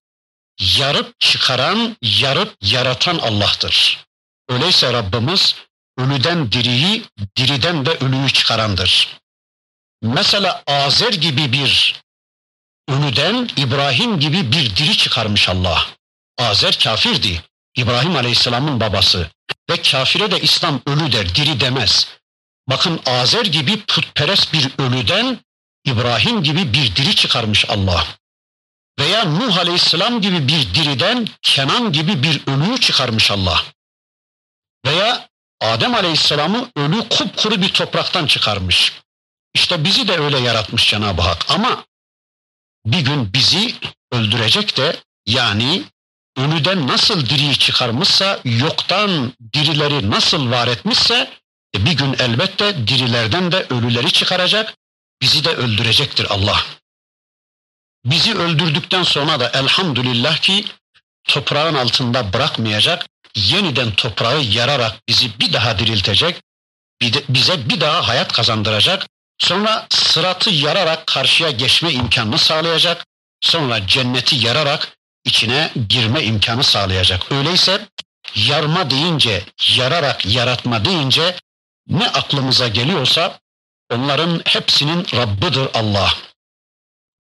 yarıp 0.60 1.20
çıkaran, 1.20 1.98
yarıp 2.02 2.56
yaratan 2.62 3.18
Allah'tır. 3.18 4.06
Öyleyse 4.50 4.94
Rabbimiz 4.94 5.56
ölüden 5.98 6.52
diriyi, 6.52 7.04
diriden 7.38 7.86
de 7.86 7.90
ölüyü 7.90 8.30
çıkarandır. 8.30 9.18
Mesela 10.02 10.64
Azer 10.68 11.14
gibi 11.14 11.54
bir 11.54 12.02
ölüden 12.90 13.50
İbrahim 13.58 14.20
gibi 14.20 14.52
bir 14.52 14.76
diri 14.76 14.98
çıkarmış 14.98 15.50
Allah. 15.50 15.86
Azer 16.38 16.80
kafirdi. 16.80 17.44
İbrahim 17.76 18.16
Aleyhisselam'ın 18.16 18.80
babası. 18.80 19.30
Ve 19.70 19.82
kafire 19.82 20.32
de 20.32 20.42
İslam 20.42 20.82
ölü 20.88 21.12
der, 21.12 21.36
diri 21.36 21.60
demez. 21.60 22.08
Bakın 22.70 23.02
Azer 23.06 23.46
gibi 23.46 23.86
putperest 23.86 24.54
bir 24.54 24.70
ölüden 24.78 25.40
İbrahim 25.86 26.44
gibi 26.44 26.74
bir 26.74 26.96
diri 26.96 27.16
çıkarmış 27.16 27.70
Allah. 27.70 28.08
Veya 29.00 29.26
Nuh 29.26 29.58
Aleyhisselam 29.58 30.22
gibi 30.22 30.48
bir 30.48 30.74
diriden 30.74 31.28
Kenan 31.42 31.92
gibi 31.92 32.24
bir 32.24 32.42
ölüyü 32.48 32.78
çıkarmış 32.80 33.32
Allah. 33.32 33.64
Veya 34.86 35.30
Adem 35.62 35.96
Aleyhisselam'ı 35.96 36.72
ölü 36.76 37.10
kupkuru 37.10 37.62
bir 37.62 37.70
topraktan 37.70 38.28
çıkarmış. 38.28 38.94
İşte 39.54 39.84
bizi 39.84 40.08
de 40.08 40.18
öyle 40.18 40.40
yaratmış 40.40 40.90
Cenab-ı 40.90 41.22
Hak 41.22 41.52
ama 41.52 41.86
bir 42.86 43.00
gün 43.00 43.34
bizi 43.34 43.76
öldürecek 44.12 44.78
de 44.78 44.96
yani 45.26 45.84
ölüden 46.38 46.88
nasıl 46.88 47.26
diriyi 47.26 47.58
çıkarmışsa, 47.58 48.40
yoktan 48.44 49.34
dirileri 49.54 50.12
nasıl 50.12 50.52
var 50.52 50.68
etmişse 50.68 51.34
e 51.76 51.86
bir 51.86 51.92
gün 51.92 52.16
elbette 52.20 52.88
dirilerden 52.88 53.52
de 53.52 53.66
ölüleri 53.70 54.12
çıkaracak, 54.12 54.78
bizi 55.22 55.44
de 55.44 55.56
öldürecektir 55.56 56.26
Allah. 56.30 56.64
Bizi 58.08 58.38
öldürdükten 58.38 59.04
sonra 59.04 59.40
da 59.40 59.50
elhamdülillah 59.50 60.38
ki 60.38 60.66
toprağın 61.24 61.76
altında 61.76 62.34
bırakmayacak, 62.34 63.06
yeniden 63.36 63.92
toprağı 63.92 64.42
yararak 64.42 65.08
bizi 65.08 65.40
bir 65.40 65.54
daha 65.54 65.80
diriltecek, 65.80 66.42
bize 67.30 67.70
bir 67.70 67.82
daha 67.82 68.08
hayat 68.08 68.32
kazandıracak, 68.32 69.08
sonra 69.40 69.88
sıratı 69.90 70.50
yararak 70.50 71.08
karşıya 71.08 71.52
geçme 71.52 71.92
imkanını 71.92 72.38
sağlayacak, 72.38 73.06
sonra 73.42 73.88
cenneti 73.88 74.36
yararak 74.36 74.98
içine 75.26 75.72
girme 75.90 76.24
imkanı 76.24 76.64
sağlayacak. 76.64 77.32
Öyleyse 77.32 77.88
yarma 78.36 78.90
deyince, 78.90 79.44
yararak 79.76 80.26
yaratma 80.26 80.86
deyince 80.86 81.36
ne 81.88 82.10
aklımıza 82.10 82.68
geliyorsa 82.68 83.40
onların 83.94 84.42
hepsinin 84.46 85.08
Rabbidir 85.16 85.68
Allah. 85.74 86.14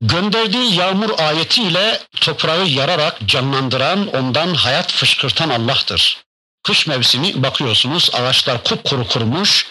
Gönderdiği 0.01 0.75
yağmur 0.75 1.19
ayetiyle 1.19 1.99
toprağı 2.21 2.67
yararak 2.67 3.17
canlandıran, 3.25 4.07
ondan 4.07 4.53
hayat 4.53 4.91
fışkırtan 4.91 5.49
Allah'tır. 5.49 6.23
Kış 6.63 6.87
mevsimi 6.87 7.43
bakıyorsunuz 7.43 8.09
ağaçlar 8.13 8.63
kupkuru 8.63 9.07
kurumuş, 9.07 9.67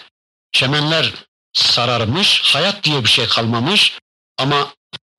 çemenler 0.51 1.13
sararmış, 1.53 2.41
hayat 2.41 2.83
diye 2.83 3.03
bir 3.03 3.09
şey 3.09 3.27
kalmamış 3.27 3.97
ama 4.37 4.67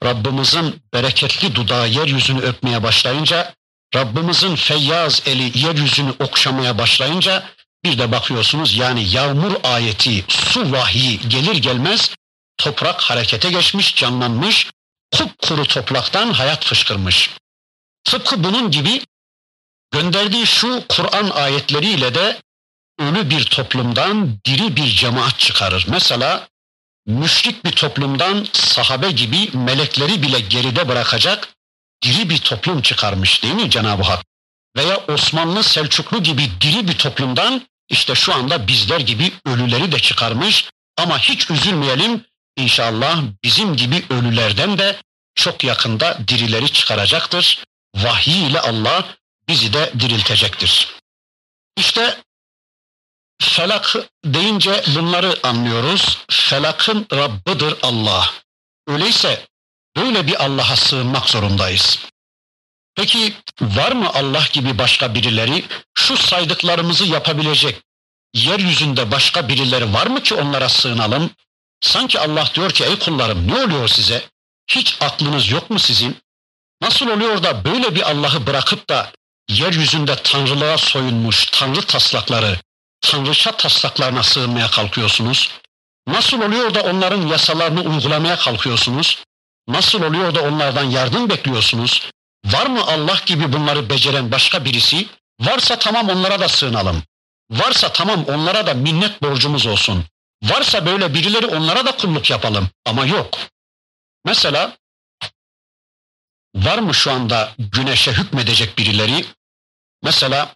Rabbimizin 0.04 0.82
bereketli 0.94 1.54
dudağı 1.54 1.88
yeryüzünü 1.88 2.40
öpmeye 2.40 2.82
başlayınca, 2.82 3.54
Rabbimizin 3.94 4.56
feyyaz 4.56 5.22
eli 5.26 5.58
yeryüzünü 5.58 6.10
okşamaya 6.18 6.78
başlayınca 6.78 7.44
bir 7.84 7.98
de 7.98 8.12
bakıyorsunuz 8.12 8.74
yani 8.74 9.08
yağmur 9.08 9.52
ayeti, 9.64 10.24
su 10.28 10.72
vahyi 10.72 11.20
gelir 11.28 11.56
gelmez 11.56 12.14
toprak 12.56 13.00
harekete 13.00 13.50
geçmiş, 13.50 13.96
canlanmış, 13.96 14.70
kupkuru 15.12 15.64
topraktan 15.64 16.32
hayat 16.32 16.64
fışkırmış. 16.64 17.30
Tıpkı 18.04 18.44
bunun 18.44 18.70
gibi 18.70 19.00
gönderdiği 19.92 20.46
şu 20.46 20.84
Kur'an 20.88 21.30
ayetleriyle 21.30 22.14
de 22.14 22.42
ölü 22.98 23.30
bir 23.30 23.44
toplumdan 23.44 24.38
diri 24.44 24.76
bir 24.76 24.86
cemaat 24.86 25.38
çıkarır. 25.38 25.86
Mesela 25.88 26.48
müşrik 27.06 27.64
bir 27.64 27.72
toplumdan 27.72 28.46
sahabe 28.52 29.10
gibi 29.10 29.50
melekleri 29.52 30.22
bile 30.22 30.40
geride 30.40 30.88
bırakacak 30.88 31.48
diri 32.02 32.30
bir 32.30 32.38
toplum 32.38 32.82
çıkarmış 32.82 33.42
değil 33.42 33.54
mi 33.54 33.70
Cenab-ı 33.70 34.02
Hak? 34.02 34.24
Veya 34.76 34.96
Osmanlı 35.08 35.62
Selçuklu 35.62 36.22
gibi 36.22 36.50
diri 36.60 36.88
bir 36.88 36.98
toplumdan 36.98 37.62
işte 37.88 38.14
şu 38.14 38.34
anda 38.34 38.68
bizler 38.68 39.00
gibi 39.00 39.32
ölüleri 39.46 39.92
de 39.92 39.98
çıkarmış 39.98 40.70
ama 40.96 41.18
hiç 41.18 41.50
üzülmeyelim 41.50 42.24
inşallah 42.58 43.22
bizim 43.44 43.76
gibi 43.76 44.04
ölülerden 44.10 44.78
de 44.78 44.96
çok 45.34 45.64
yakında 45.64 46.18
dirileri 46.28 46.72
çıkaracaktır. 46.72 47.64
Vahiy 47.96 48.46
ile 48.46 48.60
Allah 48.60 49.04
bizi 49.48 49.72
de 49.72 49.92
diriltecektir. 50.00 50.94
İşte 51.76 52.18
Felak 53.42 53.96
deyince 54.24 54.84
bunları 54.96 55.38
anlıyoruz. 55.42 56.18
Felakın 56.30 57.06
Rabbidir 57.12 57.74
Allah. 57.82 58.30
Öyleyse 58.86 59.46
böyle 59.96 60.26
bir 60.26 60.44
Allah'a 60.44 60.76
sığınmak 60.76 61.28
zorundayız. 61.30 61.98
Peki 62.94 63.34
var 63.60 63.92
mı 63.92 64.10
Allah 64.14 64.44
gibi 64.52 64.78
başka 64.78 65.14
birileri? 65.14 65.64
Şu 65.94 66.16
saydıklarımızı 66.16 67.04
yapabilecek 67.04 67.82
yeryüzünde 68.34 69.10
başka 69.10 69.48
birileri 69.48 69.92
var 69.92 70.06
mı 70.06 70.22
ki 70.22 70.34
onlara 70.34 70.68
sığınalım? 70.68 71.30
Sanki 71.80 72.20
Allah 72.20 72.48
diyor 72.54 72.70
ki 72.70 72.84
ey 72.84 72.98
kullarım 72.98 73.48
ne 73.48 73.54
oluyor 73.54 73.88
size? 73.88 74.24
Hiç 74.70 74.96
aklınız 75.00 75.50
yok 75.50 75.70
mu 75.70 75.78
sizin? 75.78 76.16
Nasıl 76.82 77.08
oluyor 77.08 77.42
da 77.42 77.64
böyle 77.64 77.94
bir 77.94 78.10
Allah'ı 78.10 78.46
bırakıp 78.46 78.88
da 78.90 79.12
yeryüzünde 79.48 80.16
tanrılığa 80.16 80.78
soyunmuş 80.78 81.46
tanrı 81.46 81.82
taslakları, 81.82 82.58
tanrıça 83.00 83.52
taslaklarına 83.56 84.22
sığınmaya 84.22 84.70
kalkıyorsunuz? 84.70 85.50
Nasıl 86.08 86.42
oluyor 86.42 86.74
da 86.74 86.82
onların 86.82 87.26
yasalarını 87.26 87.80
uygulamaya 87.80 88.36
kalkıyorsunuz? 88.36 89.24
Nasıl 89.68 90.02
oluyor 90.02 90.34
da 90.34 90.42
onlardan 90.42 90.84
yardım 90.84 91.30
bekliyorsunuz? 91.30 92.10
Var 92.44 92.66
mı 92.66 92.82
Allah 92.86 93.20
gibi 93.26 93.52
bunları 93.52 93.90
beceren 93.90 94.32
başka 94.32 94.64
birisi? 94.64 95.08
Varsa 95.40 95.78
tamam 95.78 96.08
onlara 96.08 96.40
da 96.40 96.48
sığınalım. 96.48 97.02
Varsa 97.50 97.92
tamam 97.92 98.24
onlara 98.24 98.66
da 98.66 98.74
minnet 98.74 99.22
borcumuz 99.22 99.66
olsun. 99.66 100.04
Varsa 100.42 100.86
böyle 100.86 101.14
birileri 101.14 101.46
onlara 101.46 101.86
da 101.86 101.96
kulluk 101.96 102.30
yapalım. 102.30 102.68
Ama 102.84 103.06
yok. 103.06 103.38
Mesela 104.24 104.76
var 106.54 106.78
mı 106.78 106.94
şu 106.94 107.12
anda 107.12 107.54
güneşe 107.58 108.12
hükmedecek 108.12 108.78
birileri? 108.78 109.24
Mesela 110.02 110.54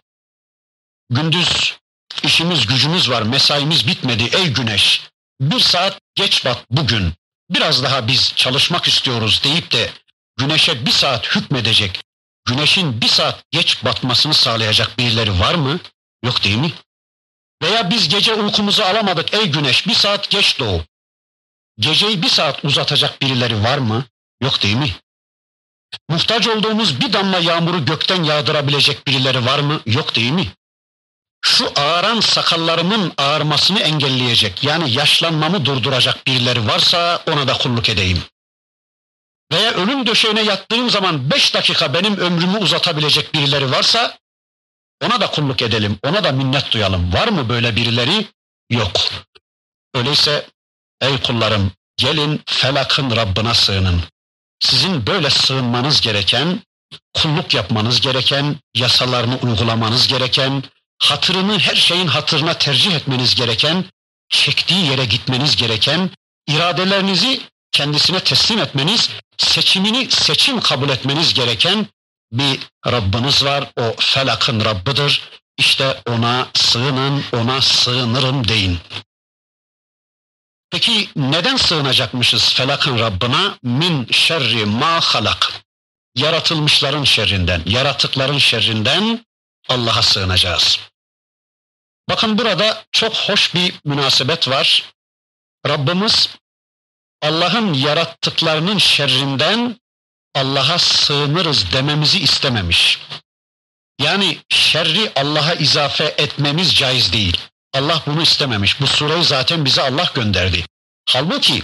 gündüz 1.09 1.77
işimiz 2.23 2.65
gücümüz 2.65 3.09
var, 3.09 3.21
mesaimiz 3.21 3.87
bitmedi 3.87 4.23
ey 4.23 4.53
güneş. 4.53 5.07
Bir 5.41 5.59
saat 5.59 6.01
geç 6.15 6.45
bat 6.45 6.65
bugün. 6.69 7.13
Biraz 7.49 7.83
daha 7.83 8.07
biz 8.07 8.33
çalışmak 8.35 8.87
istiyoruz 8.87 9.41
deyip 9.43 9.71
de 9.71 9.89
güneşe 10.37 10.85
bir 10.85 10.91
saat 10.91 11.35
hükmedecek, 11.35 12.03
güneşin 12.45 13.01
bir 13.01 13.07
saat 13.07 13.43
geç 13.51 13.85
batmasını 13.85 14.33
sağlayacak 14.33 14.97
birileri 14.97 15.39
var 15.39 15.55
mı? 15.55 15.79
Yok 16.23 16.43
değil 16.43 16.57
mi? 16.57 16.73
Veya 17.63 17.89
biz 17.89 18.09
gece 18.09 18.33
uykumuzu 18.33 18.83
alamadık 18.83 19.33
ey 19.33 19.45
güneş 19.45 19.87
bir 19.87 19.93
saat 19.93 20.29
geç 20.29 20.59
doğu. 20.59 20.83
Geceyi 21.79 22.21
bir 22.21 22.29
saat 22.29 22.65
uzatacak 22.65 23.21
birileri 23.21 23.63
var 23.63 23.77
mı? 23.77 24.05
Yok 24.41 24.63
değil 24.63 24.75
mi? 24.75 24.95
Muhtaç 26.09 26.47
olduğumuz 26.47 27.01
bir 27.01 27.13
damla 27.13 27.39
yağmuru 27.39 27.85
gökten 27.85 28.23
yağdırabilecek 28.23 29.07
birileri 29.07 29.45
var 29.45 29.59
mı? 29.59 29.81
Yok 29.85 30.15
değil 30.15 30.31
mi? 30.31 30.47
Şu 31.41 31.71
ağaran 31.75 32.19
sakallarımın 32.19 33.13
ağarmasını 33.17 33.79
engelleyecek 33.79 34.63
yani 34.63 34.91
yaşlanmamı 34.91 35.65
durduracak 35.65 36.27
birileri 36.27 36.67
varsa 36.67 37.23
ona 37.27 37.47
da 37.47 37.53
kulluk 37.53 37.89
edeyim. 37.89 38.23
Veya 39.51 39.71
ölüm 39.71 40.07
döşeğine 40.07 40.41
yattığım 40.41 40.89
zaman 40.89 41.31
beş 41.31 41.53
dakika 41.53 41.93
benim 41.93 42.17
ömrümü 42.17 42.57
uzatabilecek 42.57 43.33
birileri 43.33 43.71
varsa 43.71 44.17
ona 45.05 45.21
da 45.21 45.31
kulluk 45.31 45.61
edelim, 45.61 45.99
ona 46.03 46.23
da 46.23 46.31
minnet 46.31 46.71
duyalım. 46.71 47.13
Var 47.13 47.27
mı 47.27 47.49
böyle 47.49 47.75
birileri? 47.75 48.25
Yok. 48.69 48.91
Öyleyse 49.95 50.47
ey 51.01 51.21
kullarım 51.21 51.71
gelin 51.97 52.41
felakın 52.45 53.15
Rabbına 53.15 53.53
sığının. 53.53 54.01
Sizin 54.59 55.07
böyle 55.07 55.29
sığınmanız 55.29 56.01
gereken, 56.01 56.61
kulluk 57.13 57.53
yapmanız 57.53 58.01
gereken, 58.01 58.55
yasalarını 58.75 59.37
uygulamanız 59.37 60.07
gereken, 60.07 60.63
hatırını 60.99 61.59
her 61.59 61.75
şeyin 61.75 62.07
hatırına 62.07 62.53
tercih 62.53 62.95
etmeniz 62.95 63.35
gereken, 63.35 63.85
çektiği 64.29 64.85
yere 64.85 65.05
gitmeniz 65.05 65.55
gereken, 65.55 66.09
iradelerinizi 66.47 67.41
kendisine 67.71 68.19
teslim 68.19 68.59
etmeniz, 68.59 69.09
seçimini 69.37 70.11
seçim 70.11 70.59
kabul 70.59 70.89
etmeniz 70.89 71.33
gereken 71.33 71.87
bir 72.33 72.59
Rabbiniz 72.87 73.45
var. 73.45 73.71
O 73.77 73.95
felakın 73.99 74.65
Rabbidir. 74.65 75.29
İşte 75.57 76.01
ona 76.07 76.47
sığının, 76.53 77.23
ona 77.33 77.61
sığınırım 77.61 78.47
deyin. 78.47 78.79
Peki 80.71 81.09
neden 81.15 81.57
sığınacakmışız 81.57 82.53
felakın 82.53 82.99
Rabbına? 82.99 83.57
Min 83.63 84.07
şerri 84.11 84.65
ma 84.65 85.01
halak. 85.01 85.51
Yaratılmışların 86.15 87.03
şerrinden, 87.03 87.61
yaratıkların 87.65 88.37
şerrinden 88.37 89.25
Allah'a 89.69 90.01
sığınacağız. 90.01 90.79
Bakın 92.09 92.37
burada 92.37 92.85
çok 92.91 93.15
hoş 93.15 93.55
bir 93.55 93.73
münasebet 93.85 94.47
var. 94.47 94.93
Rabbimiz 95.67 96.29
Allah'ın 97.21 97.73
yarattıklarının 97.73 98.77
şerrinden 98.77 99.79
Allah'a 100.35 100.79
sığınırız 100.79 101.71
dememizi 101.73 102.19
istememiş. 102.19 102.99
Yani 103.99 104.37
şerri 104.49 105.11
Allah'a 105.15 105.53
izafe 105.53 106.03
etmemiz 106.17 106.75
caiz 106.75 107.13
değil. 107.13 107.37
Allah 107.73 108.03
bunu 108.05 108.21
istememiş. 108.21 108.81
Bu 108.81 108.87
sureyi 108.87 109.23
zaten 109.23 109.65
bize 109.65 109.81
Allah 109.81 110.11
gönderdi. 110.13 110.65
Halbuki 111.09 111.63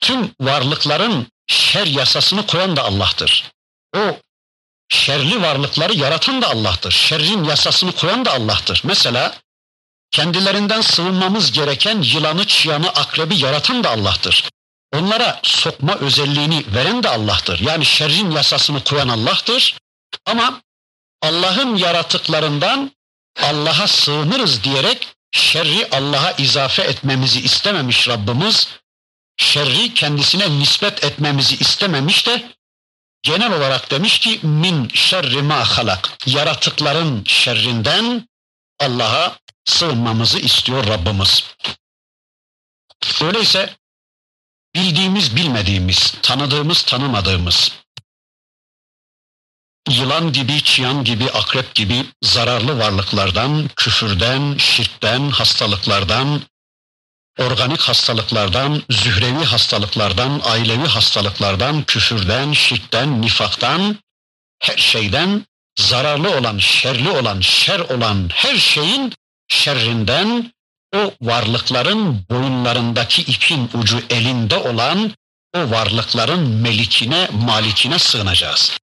tüm 0.00 0.34
varlıkların 0.40 1.26
şer 1.46 1.86
yasasını 1.86 2.46
koyan 2.46 2.76
da 2.76 2.82
Allah'tır. 2.82 3.50
O 3.96 4.18
şerli 4.88 5.42
varlıkları 5.42 5.94
yaratan 5.94 6.42
da 6.42 6.48
Allah'tır. 6.48 6.90
Şerrin 6.90 7.44
yasasını 7.44 7.92
koyan 7.92 8.24
da 8.24 8.32
Allah'tır. 8.32 8.82
Mesela 8.84 9.38
kendilerinden 10.10 10.80
sığınmamız 10.80 11.52
gereken 11.52 12.02
yılanı, 12.02 12.46
çıyanı, 12.46 12.90
akrebi 12.90 13.36
yaratan 13.36 13.84
da 13.84 13.90
Allah'tır. 13.90 14.50
Onlara 14.92 15.40
sokma 15.42 15.94
özelliğini 15.94 16.64
veren 16.74 17.02
de 17.02 17.08
Allah'tır. 17.08 17.58
Yani 17.60 17.84
şerrin 17.84 18.30
yasasını 18.30 18.84
koyan 18.84 19.08
Allah'tır. 19.08 19.78
Ama 20.26 20.62
Allah'ın 21.22 21.76
yaratıklarından 21.76 22.92
Allah'a 23.42 23.88
sığınırız 23.88 24.64
diyerek 24.64 25.08
şerri 25.32 25.88
Allah'a 25.90 26.32
izafe 26.32 26.82
etmemizi 26.82 27.40
istememiş 27.40 28.08
Rabbimiz. 28.08 28.68
Şerri 29.36 29.94
kendisine 29.94 30.50
nispet 30.50 31.04
etmemizi 31.04 31.56
istememiş 31.56 32.26
de 32.26 32.52
genel 33.22 33.52
olarak 33.52 33.90
demiş 33.90 34.18
ki 34.18 34.40
min 34.42 34.88
şerri 34.88 35.42
ma 35.42 35.64
halak. 35.64 36.10
Yaratıkların 36.26 37.24
şerrinden 37.24 38.28
Allah'a 38.80 39.38
sığınmamızı 39.64 40.38
istiyor 40.38 40.86
Rabbimiz. 40.86 41.44
Öyleyse 43.22 43.76
bildiğimiz 44.74 45.36
bilmediğimiz, 45.36 46.14
tanıdığımız 46.22 46.82
tanımadığımız, 46.82 47.72
yılan 49.88 50.32
gibi, 50.32 50.62
çıyan 50.62 51.04
gibi, 51.04 51.30
akrep 51.30 51.74
gibi 51.74 52.06
zararlı 52.22 52.78
varlıklardan, 52.78 53.70
küfürden, 53.76 54.56
şirkten, 54.58 55.30
hastalıklardan, 55.30 56.42
organik 57.38 57.80
hastalıklardan, 57.80 58.82
zührevi 58.90 59.44
hastalıklardan, 59.44 60.40
ailevi 60.44 60.86
hastalıklardan, 60.86 61.82
küfürden, 61.82 62.52
şirkten, 62.52 63.22
nifaktan, 63.22 63.98
her 64.58 64.76
şeyden 64.76 65.46
zararlı 65.78 66.38
olan, 66.38 66.58
şerli 66.58 67.10
olan, 67.10 67.40
şer 67.40 67.80
olan 67.80 68.28
her 68.32 68.56
şeyin 68.56 69.12
şerrinden 69.48 70.52
o 70.94 71.14
varlıkların 71.20 72.24
boyunlarındaki 72.30 73.22
ipin 73.22 73.70
ucu 73.74 74.02
elinde 74.10 74.56
olan 74.56 75.12
o 75.54 75.70
varlıkların 75.70 76.48
melikine, 76.48 77.28
malikine 77.32 77.98
sığınacağız. 77.98 78.78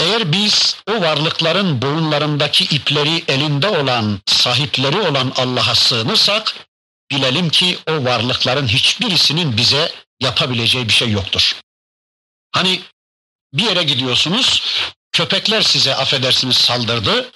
Eğer 0.00 0.32
biz 0.32 0.76
o 0.88 1.00
varlıkların 1.00 1.82
boyunlarındaki 1.82 2.64
ipleri 2.64 3.24
elinde 3.28 3.68
olan, 3.68 4.20
sahipleri 4.26 5.00
olan 5.00 5.32
Allah'a 5.36 5.74
sığınırsak, 5.74 6.54
bilelim 7.10 7.50
ki 7.50 7.78
o 7.88 8.04
varlıkların 8.04 8.66
hiçbirisinin 8.66 9.56
bize 9.56 9.92
yapabileceği 10.20 10.88
bir 10.88 10.92
şey 10.92 11.10
yoktur. 11.10 11.56
Hani 12.52 12.80
bir 13.52 13.62
yere 13.62 13.82
gidiyorsunuz, 13.82 14.62
köpekler 15.12 15.62
size 15.62 15.94
affedersiniz 15.94 16.56
saldırdı, 16.56 17.30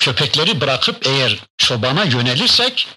köpekleri 0.00 0.60
bırakıp 0.60 1.06
eğer 1.06 1.38
çobana 1.58 2.04
yönelirsek, 2.04 2.88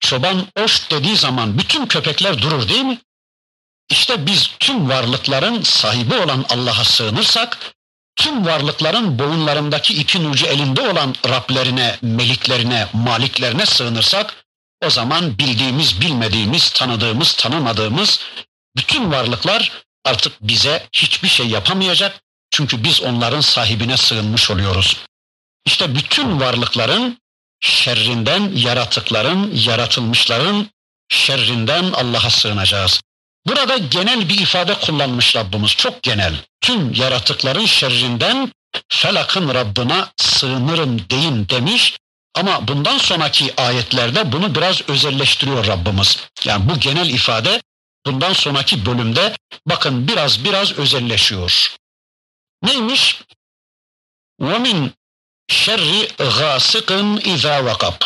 çoban 0.00 0.46
of 0.56 0.90
dediği 0.90 1.16
zaman 1.16 1.58
bütün 1.58 1.86
köpekler 1.86 2.42
durur 2.42 2.68
değil 2.68 2.84
mi? 2.84 2.98
İşte 3.90 4.26
biz 4.26 4.50
tüm 4.60 4.88
varlıkların 4.88 5.62
sahibi 5.62 6.14
olan 6.14 6.44
Allah'a 6.48 6.84
sığınırsak, 6.84 7.74
tüm 8.16 8.46
varlıkların 8.46 9.18
boyunlarındaki 9.18 9.94
ipin 9.94 10.24
ucu 10.24 10.46
elinde 10.46 10.80
olan 10.80 11.14
Rablerine, 11.28 11.98
meliklerine, 12.02 12.88
maliklerine 12.92 13.66
sığınırsak, 13.66 14.44
o 14.84 14.90
zaman 14.90 15.38
bildiğimiz, 15.38 16.00
bilmediğimiz, 16.00 16.70
tanıdığımız, 16.70 17.32
tanımadığımız 17.32 18.20
bütün 18.76 19.12
varlıklar 19.12 19.72
artık 20.04 20.32
bize 20.40 20.88
hiçbir 20.92 21.28
şey 21.28 21.46
yapamayacak. 21.46 22.20
Çünkü 22.50 22.84
biz 22.84 23.02
onların 23.02 23.40
sahibine 23.40 23.96
sığınmış 23.96 24.50
oluyoruz. 24.50 25.07
İşte 25.67 25.95
bütün 25.95 26.39
varlıkların 26.39 27.17
şerrinden, 27.59 28.51
yaratıkların, 28.55 29.51
yaratılmışların 29.53 30.67
şerrinden 31.09 31.83
Allah'a 31.83 32.29
sığınacağız. 32.29 33.01
Burada 33.47 33.77
genel 33.77 34.29
bir 34.29 34.39
ifade 34.39 34.73
kullanmış 34.73 35.35
Rabbimiz, 35.35 35.71
çok 35.71 36.03
genel. 36.03 36.35
Tüm 36.61 36.93
yaratıkların 36.93 37.65
şerrinden 37.65 38.51
felakın 38.89 39.53
Rabbına 39.53 40.11
sığınırım 40.17 41.09
deyin 41.09 41.49
demiş. 41.49 41.97
Ama 42.35 42.67
bundan 42.67 42.97
sonraki 42.97 43.61
ayetlerde 43.61 44.31
bunu 44.31 44.55
biraz 44.55 44.89
özelleştiriyor 44.89 45.67
Rabbimiz. 45.67 46.17
Yani 46.45 46.69
bu 46.69 46.79
genel 46.79 47.09
ifade 47.09 47.61
bundan 48.05 48.33
sonraki 48.33 48.85
bölümde 48.85 49.35
bakın 49.65 50.07
biraz 50.07 50.43
biraz 50.43 50.71
özelleşiyor. 50.71 51.75
Neymiş? 52.63 53.21
وَمِنْ 54.41 54.89
şerri 55.48 56.08
gâsıkın 56.16 57.20
izâ 57.24 57.64
vakab. 57.64 58.02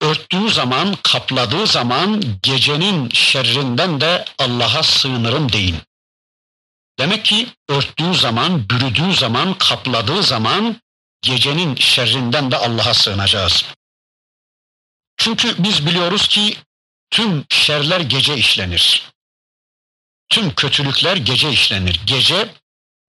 Örttüğü 0.00 0.50
zaman, 0.50 0.96
kapladığı 1.02 1.66
zaman 1.66 2.22
gecenin 2.42 3.08
şerrinden 3.08 4.00
de 4.00 4.24
Allah'a 4.38 4.82
sığınırım 4.82 5.52
deyin. 5.52 5.76
Demek 6.98 7.24
ki 7.24 7.48
örttüğü 7.68 8.14
zaman, 8.14 8.68
bürüdüğü 8.68 9.14
zaman, 9.14 9.58
kapladığı 9.58 10.22
zaman 10.22 10.80
gecenin 11.22 11.74
şerrinden 11.74 12.50
de 12.50 12.56
Allah'a 12.56 12.94
sığınacağız. 12.94 13.64
Çünkü 15.16 15.54
biz 15.58 15.86
biliyoruz 15.86 16.28
ki 16.28 16.56
tüm 17.10 17.44
şerler 17.48 18.00
gece 18.00 18.36
işlenir. 18.36 19.12
Tüm 20.28 20.54
kötülükler 20.54 21.16
gece 21.16 21.50
işlenir. 21.50 22.00
Gece 22.06 22.54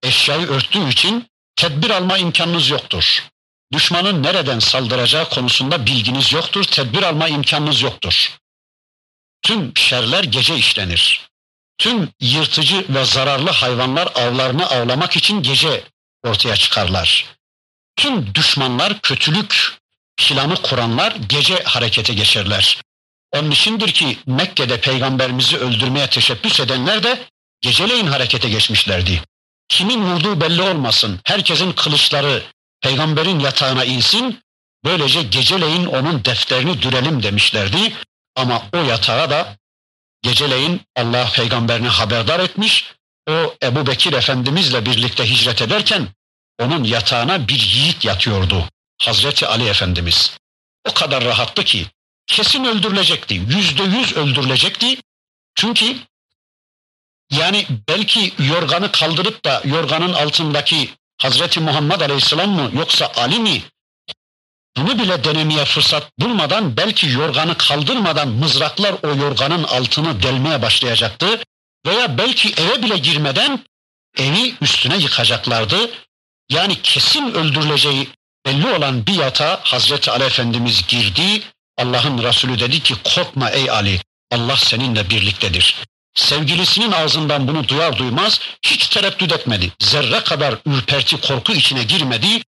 eşyayı 0.02 0.46
örttüğü 0.46 0.88
için 0.88 1.26
tedbir 1.56 1.90
alma 1.90 2.18
imkanınız 2.18 2.68
yoktur. 2.68 3.24
Düşmanın 3.72 4.22
nereden 4.22 4.58
saldıracağı 4.58 5.28
konusunda 5.28 5.86
bilginiz 5.86 6.32
yoktur, 6.32 6.64
tedbir 6.64 7.02
alma 7.02 7.28
imkanınız 7.28 7.82
yoktur. 7.82 8.38
Tüm 9.42 9.76
şerler 9.76 10.24
gece 10.24 10.56
işlenir. 10.56 11.30
Tüm 11.78 12.08
yırtıcı 12.20 12.86
ve 12.88 13.04
zararlı 13.04 13.50
hayvanlar 13.50 14.08
avlarını 14.14 14.66
avlamak 14.66 15.16
için 15.16 15.42
gece 15.42 15.84
ortaya 16.24 16.56
çıkarlar. 16.56 17.36
Tüm 17.96 18.34
düşmanlar, 18.34 19.00
kötülük 19.00 19.78
planı 20.16 20.54
kuranlar 20.62 21.16
gece 21.28 21.62
harekete 21.62 22.14
geçerler. 22.14 22.82
Onun 23.32 23.50
içindir 23.50 23.92
ki 23.92 24.18
Mekke'de 24.26 24.80
peygamberimizi 24.80 25.56
öldürmeye 25.56 26.10
teşebbüs 26.10 26.60
edenler 26.60 27.02
de 27.02 27.28
geceleyin 27.60 28.06
harekete 28.06 28.48
geçmişlerdi. 28.48 29.22
Kimin 29.68 30.02
vurduğu 30.02 30.40
belli 30.40 30.62
olmasın. 30.62 31.20
Herkesin 31.24 31.72
kılıçları 31.72 32.42
peygamberin 32.80 33.38
yatağına 33.38 33.84
insin. 33.84 34.40
Böylece 34.84 35.22
geceleyin 35.22 35.86
onun 35.86 36.24
defterini 36.24 36.82
dürelim 36.82 37.22
demişlerdi. 37.22 37.92
Ama 38.36 38.62
o 38.72 38.78
yatağa 38.78 39.30
da 39.30 39.56
geceleyin 40.22 40.80
Allah 40.96 41.30
peygamberini 41.34 41.88
haberdar 41.88 42.40
etmiş. 42.40 42.94
O 43.28 43.54
Ebu 43.62 43.86
Bekir 43.86 44.12
Efendimizle 44.12 44.86
birlikte 44.86 45.30
hicret 45.30 45.62
ederken 45.62 46.08
onun 46.60 46.84
yatağına 46.84 47.48
bir 47.48 47.60
yiğit 47.60 48.04
yatıyordu. 48.04 48.64
Hazreti 49.02 49.46
Ali 49.46 49.68
Efendimiz. 49.68 50.36
O 50.88 50.94
kadar 50.94 51.24
rahattı 51.24 51.64
ki 51.64 51.86
kesin 52.26 52.64
öldürülecekti. 52.64 53.34
Yüzde 53.34 53.82
yüz 53.82 54.16
öldürülecekti. 54.16 54.96
Çünkü 55.54 55.96
yani 57.30 57.66
belki 57.88 58.32
yorganı 58.38 58.92
kaldırıp 58.92 59.44
da 59.44 59.62
yorganın 59.64 60.12
altındaki 60.12 60.90
Hazreti 61.22 61.60
Muhammed 61.60 62.00
Aleyhisselam 62.00 62.50
mı 62.50 62.70
yoksa 62.74 63.12
Ali 63.16 63.38
mi? 63.38 63.62
Bunu 64.76 64.98
bile 64.98 65.24
denemeye 65.24 65.64
fırsat 65.64 66.10
bulmadan 66.18 66.76
belki 66.76 67.08
yorganı 67.08 67.56
kaldırmadan 67.56 68.28
mızraklar 68.28 68.94
o 69.02 69.08
yorganın 69.08 69.64
altını 69.64 70.22
delmeye 70.22 70.62
başlayacaktı. 70.62 71.42
Veya 71.86 72.18
belki 72.18 72.54
eve 72.62 72.82
bile 72.82 72.98
girmeden 72.98 73.64
evi 74.18 74.54
üstüne 74.60 74.96
yıkacaklardı. 74.96 75.90
Yani 76.50 76.82
kesin 76.82 77.34
öldürüleceği 77.34 78.08
belli 78.46 78.66
olan 78.68 79.06
bir 79.06 79.14
yatağa 79.14 79.60
Hazreti 79.62 80.10
Ali 80.10 80.24
Efendimiz 80.24 80.86
girdi. 80.86 81.42
Allah'ın 81.78 82.22
Resulü 82.22 82.58
dedi 82.58 82.80
ki 82.80 82.94
korkma 83.04 83.50
ey 83.50 83.70
Ali 83.70 84.00
Allah 84.32 84.56
seninle 84.56 85.10
birliktedir. 85.10 85.76
Sevgilisinin 86.16 86.92
ağzından 86.92 87.48
bunu 87.48 87.68
duyar 87.68 87.98
duymaz 87.98 88.40
hiç 88.62 88.88
tereddüt 88.88 89.32
etmedi. 89.32 89.72
Zerre 89.80 90.24
kadar 90.24 90.54
ürperti 90.66 91.20
korku 91.20 91.52
içine 91.52 91.84
girmedi. 91.84 92.42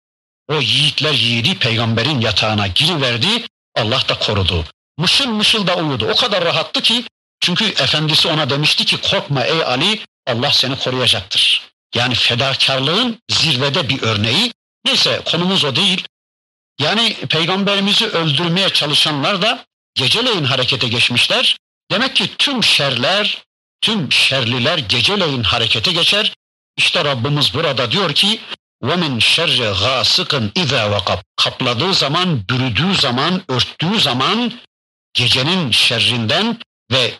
O 0.47 0.55
yiğitler 0.55 1.13
yiğidi 1.13 1.59
peygamberin 1.59 2.21
yatağına 2.21 2.67
giriverdi. 2.67 3.47
Allah 3.75 4.01
da 4.09 4.19
korudu. 4.19 4.65
Mışıl 4.97 5.27
mışıl 5.27 5.67
da 5.67 5.75
uyudu. 5.75 6.07
O 6.07 6.15
kadar 6.15 6.45
rahattı 6.45 6.81
ki 6.81 7.03
çünkü 7.39 7.65
efendisi 7.65 8.27
ona 8.27 8.49
demişti 8.49 8.85
ki 8.85 8.97
korkma 9.01 9.43
ey 9.43 9.63
Ali 9.63 9.99
Allah 10.27 10.51
seni 10.51 10.77
koruyacaktır. 10.77 11.61
Yani 11.95 12.15
fedakarlığın 12.15 13.19
zirvede 13.29 13.89
bir 13.89 14.01
örneği. 14.01 14.53
Neyse 14.85 15.21
konumuz 15.25 15.63
o 15.63 15.75
değil. 15.75 16.07
Yani 16.79 17.15
peygamberimizi 17.29 18.07
öldürmeye 18.07 18.69
çalışanlar 18.69 19.41
da 19.41 19.65
geceleyin 19.95 20.43
harekete 20.43 20.87
geçmişler. 20.87 21.57
Demek 21.91 22.15
ki 22.15 22.29
tüm 22.37 22.63
şerler, 22.63 23.44
tüm 23.84 24.12
şerliler 24.12 24.78
geceleyin 24.78 25.42
harekete 25.42 25.92
geçer. 25.92 26.34
İşte 26.76 27.04
Rabbimiz 27.04 27.54
burada 27.54 27.90
diyor 27.90 28.14
ki 28.14 28.40
وَمِنْ 28.82 29.20
شَرِّ 29.20 29.72
غَاسِقٍ 29.72 30.52
اِذَا 30.52 30.96
وَقَبْ 30.96 31.22
Kapladığı 31.36 31.94
zaman, 31.94 32.48
bürüdüğü 32.48 32.94
zaman, 32.94 33.42
örttüğü 33.48 34.00
zaman 34.00 34.52
gecenin 35.14 35.70
şerrinden 35.70 36.58
ve 36.92 37.14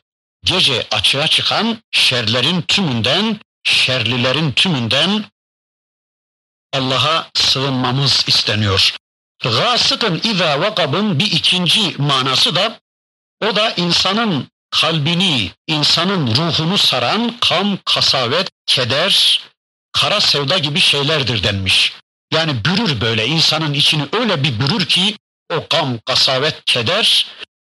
gece 0.44 0.86
açığa 0.90 1.26
çıkan 1.28 1.82
şerlerin 1.90 2.62
tümünden, 2.62 3.40
şerlilerin 3.62 4.52
tümünden 4.52 5.24
Allah'a 6.72 7.30
sığınmamız 7.34 8.24
isteniyor. 8.26 8.96
Gasıkın 9.42 10.20
iza 10.24 10.60
vakabın 10.60 11.18
bir 11.18 11.32
ikinci 11.32 11.94
manası 11.98 12.54
da 12.54 12.80
o 13.40 13.56
da 13.56 13.70
insanın 13.70 14.48
kalbini, 14.81 15.51
insanın 15.67 16.35
ruhunu 16.35 16.77
saran 16.77 17.37
kam, 17.41 17.77
kasavet, 17.85 18.49
keder, 18.65 19.41
kara 19.91 20.21
sevda 20.21 20.57
gibi 20.57 20.79
şeylerdir 20.79 21.43
denmiş. 21.43 21.93
Yani 22.33 22.65
bürür 22.65 23.01
böyle 23.01 23.27
insanın 23.27 23.73
içini 23.73 24.07
öyle 24.13 24.43
bir 24.43 24.59
bürür 24.59 24.85
ki 24.85 25.17
o 25.53 25.65
gam, 25.69 25.99
kasavet, 26.05 26.65
keder 26.65 27.27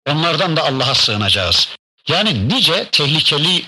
onlardan 0.09 0.57
da 0.57 0.65
Allah'a 0.65 0.95
sığınacağız. 0.95 1.69
Yani 2.09 2.49
nice 2.49 2.89
tehlikeli 2.93 3.65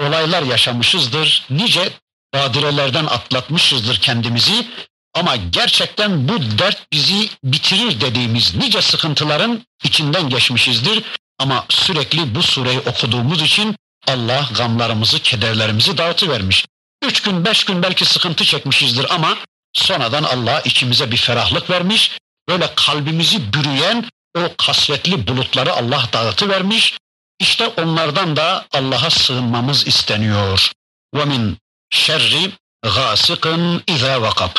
olaylar 0.00 0.42
yaşamışızdır, 0.42 1.46
nice 1.50 1.92
badirelerden 2.34 3.06
atlatmışızdır 3.06 4.00
kendimizi 4.00 4.66
ama 5.14 5.36
gerçekten 5.36 6.28
bu 6.28 6.58
dert 6.58 6.92
bizi 6.92 7.28
bitirir 7.44 8.00
dediğimiz 8.00 8.54
nice 8.54 8.82
sıkıntıların 8.82 9.66
içinden 9.84 10.28
geçmişizdir. 10.28 11.02
Ama 11.39 11.65
sürekli 11.69 12.35
bu 12.35 12.43
sureyi 12.43 12.79
okuduğumuz 12.79 13.41
için 13.41 13.75
Allah 14.07 14.49
gamlarımızı, 14.57 15.19
kederlerimizi 15.19 15.97
dağıtıvermiş. 15.97 16.65
Üç 17.03 17.21
gün, 17.21 17.45
beş 17.45 17.63
gün 17.63 17.83
belki 17.83 18.05
sıkıntı 18.05 18.45
çekmişizdir 18.45 19.13
ama 19.15 19.37
sonradan 19.73 20.23
Allah 20.23 20.61
içimize 20.61 21.11
bir 21.11 21.17
ferahlık 21.17 21.69
vermiş. 21.69 22.17
Böyle 22.49 22.69
kalbimizi 22.75 23.53
bürüyen 23.53 24.09
o 24.37 24.51
kasvetli 24.57 25.27
bulutları 25.27 25.73
Allah 25.73 26.03
dağıtıvermiş. 26.13 26.97
İşte 27.39 27.67
onlardan 27.67 28.35
da 28.35 28.65
Allah'a 28.71 29.09
sığınmamız 29.09 29.87
isteniyor. 29.87 30.71
وَمِنْ 31.15 31.55
şerri 31.89 32.51
gâsikın 32.83 33.83
izâ 33.87 34.21
vakab. 34.21 34.49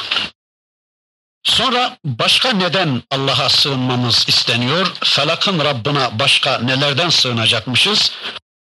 Sonra 1.43 1.97
başka 2.05 2.51
neden 2.51 3.03
Allah'a 3.11 3.49
sığınmamız 3.49 4.25
isteniyor? 4.27 4.93
Felakın 5.03 5.59
Rabbına 5.59 6.19
başka 6.19 6.59
nelerden 6.59 7.09
sığınacakmışız? 7.09 8.11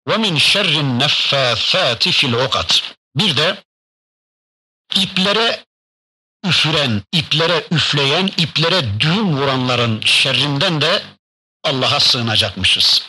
Ve 0.08 0.16
min 0.16 0.36
şerrin 0.36 0.98
neffâfâti 0.98 2.12
fil 2.12 2.32
ukat. 2.32 2.82
Bir 3.16 3.36
de 3.36 3.62
iplere 4.94 5.64
üfüren, 6.44 7.02
iplere 7.12 7.66
üfleyen, 7.70 8.26
iplere 8.26 9.00
düğüm 9.00 9.36
vuranların 9.36 10.00
şerrinden 10.00 10.80
de 10.80 11.02
Allah'a 11.64 12.00
sığınacakmışız. 12.00 13.02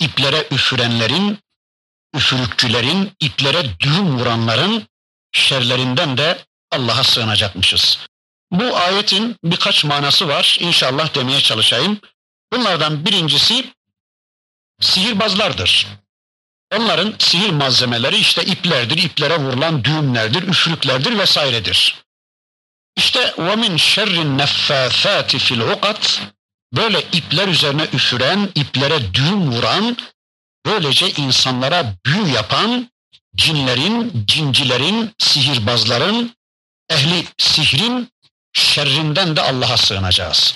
İplere 0.00 0.46
üfürenlerin, 0.50 1.38
üfürükçülerin, 2.14 3.12
iplere 3.20 3.80
düğüm 3.80 4.18
vuranların 4.18 4.88
şerlerinden 5.32 6.18
de 6.18 6.44
Allah'a 6.70 7.04
sığınacakmışız. 7.04 7.98
Bu 8.54 8.76
ayetin 8.76 9.36
birkaç 9.44 9.84
manası 9.84 10.28
var. 10.28 10.56
İnşallah 10.60 11.14
demeye 11.14 11.40
çalışayım. 11.40 12.00
Bunlardan 12.52 13.06
birincisi 13.06 13.72
sihirbazlardır. 14.80 15.86
Onların 16.76 17.14
sihir 17.18 17.50
malzemeleri 17.50 18.16
işte 18.16 18.44
iplerdir, 18.44 19.02
iplere 19.02 19.40
vurulan 19.40 19.84
düğümlerdir, 19.84 20.42
üfürüklerdir 20.42 21.18
vesairedir. 21.18 22.04
İşte 22.96 23.20
وَمِنْ 23.20 23.78
شَرِّ 23.78 24.16
النَّفَّاثَاتِ 24.26 25.38
فِي 25.38 25.54
الْعُقَدْ 25.60 26.20
Böyle 26.76 27.02
ipler 27.12 27.48
üzerine 27.48 27.86
üfüren, 27.92 28.48
iplere 28.54 29.14
düğüm 29.14 29.52
vuran, 29.52 29.96
böylece 30.66 31.10
insanlara 31.10 31.94
büyü 32.06 32.26
yapan 32.26 32.90
cinlerin, 33.36 34.24
cincilerin, 34.26 35.14
sihirbazların, 35.18 36.36
ehli 36.90 37.24
sihrin 37.38 38.13
şerrinden 38.54 39.36
de 39.36 39.42
Allah'a 39.42 39.76
sığınacağız. 39.76 40.54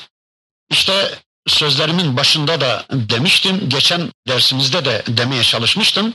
İşte 0.71 1.19
sözlerimin 1.47 2.17
başında 2.17 2.61
da 2.61 2.87
demiştim, 2.91 3.69
geçen 3.69 4.13
dersimizde 4.29 4.85
de 4.85 5.03
demeye 5.09 5.43
çalışmıştım. 5.43 6.15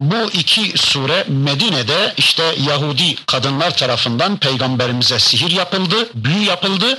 Bu 0.00 0.30
iki 0.30 0.78
sure 0.78 1.24
Medine'de 1.28 2.14
işte 2.16 2.54
Yahudi 2.68 3.16
kadınlar 3.26 3.76
tarafından 3.76 4.38
peygamberimize 4.38 5.18
sihir 5.18 5.50
yapıldı, 5.50 6.08
büyü 6.14 6.44
yapıldı 6.44 6.98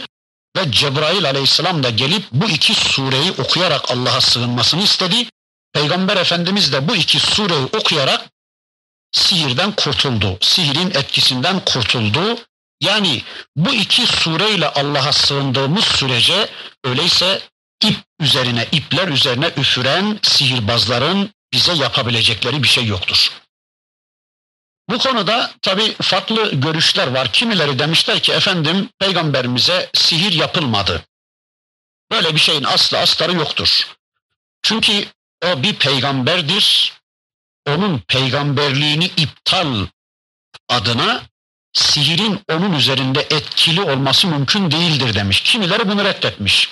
ve 0.58 0.72
Cebrail 0.72 1.26
aleyhisselam 1.26 1.84
da 1.84 1.90
gelip 1.90 2.24
bu 2.32 2.50
iki 2.50 2.74
sureyi 2.74 3.32
okuyarak 3.32 3.92
Allah'a 3.92 4.22
sığınmasını 4.22 4.84
istedi. 4.84 5.30
Peygamber 5.74 6.18
Efendimiz 6.18 6.74
de 6.74 6.88
bu 6.88 6.96
iki 6.96 7.20
sureyi 7.20 7.66
okuyarak 7.66 8.30
sihirden 9.12 9.72
kurtuldu. 9.72 10.38
Sihirin 10.42 10.90
etkisinden 10.90 11.60
kurtuldu 11.66 12.38
Yani 12.84 13.22
bu 13.56 13.74
iki 13.74 14.08
sureyle 14.08 14.70
Allah'a 14.70 15.14
sığındığımız 15.14 15.86
sürece 15.86 16.50
öyleyse 16.84 17.42
ip 17.84 17.98
üzerine, 18.20 18.68
ipler 18.72 19.08
üzerine 19.08 19.52
üfüren 19.58 20.20
sihirbazların 20.22 21.34
bize 21.54 21.74
yapabilecekleri 21.74 22.64
bir 22.64 22.68
şey 22.68 22.86
yoktur. 22.86 23.32
Bu 24.90 24.98
konuda 24.98 25.54
tabi 25.62 25.94
farklı 26.02 26.56
görüşler 26.56 27.08
var. 27.08 27.32
Kimileri 27.32 27.80
demişler 27.80 28.20
ki 28.20 28.32
efendim 28.32 28.90
peygamberimize 29.00 29.90
sihir 29.94 30.32
yapılmadı. 30.32 31.06
Böyle 32.12 32.36
bir 32.36 32.40
şeyin 32.40 32.64
aslı 32.64 32.98
astarı 33.00 33.36
yoktur. 33.36 33.88
Çünkü 34.62 35.06
o 35.46 35.64
bir 35.64 35.76
peygamberdir. 35.76 36.94
Onun 37.68 38.00
peygamberliğini 38.00 39.06
iptal 39.06 39.88
adına 40.70 41.22
sihirin 41.74 42.40
onun 42.52 42.74
üzerinde 42.74 43.20
etkili 43.20 43.82
olması 43.82 44.28
mümkün 44.28 44.72
değildir 44.72 45.14
demiş. 45.14 45.42
Kimileri 45.42 45.90
bunu 45.90 46.04
reddetmiş. 46.04 46.70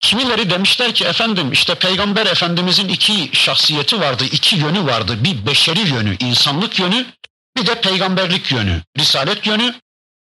Kimileri 0.00 0.50
demişler 0.50 0.94
ki 0.94 1.04
efendim 1.04 1.52
işte 1.52 1.74
peygamber 1.74 2.26
efendimizin 2.26 2.88
iki 2.88 3.30
şahsiyeti 3.32 4.00
vardı, 4.00 4.24
iki 4.24 4.56
yönü 4.56 4.86
vardı. 4.86 5.24
Bir 5.24 5.46
beşeri 5.46 5.80
yönü, 5.80 6.16
insanlık 6.20 6.78
yönü, 6.78 7.06
bir 7.56 7.66
de 7.66 7.80
peygamberlik 7.80 8.52
yönü, 8.52 8.82
risalet 8.98 9.46
yönü. 9.46 9.74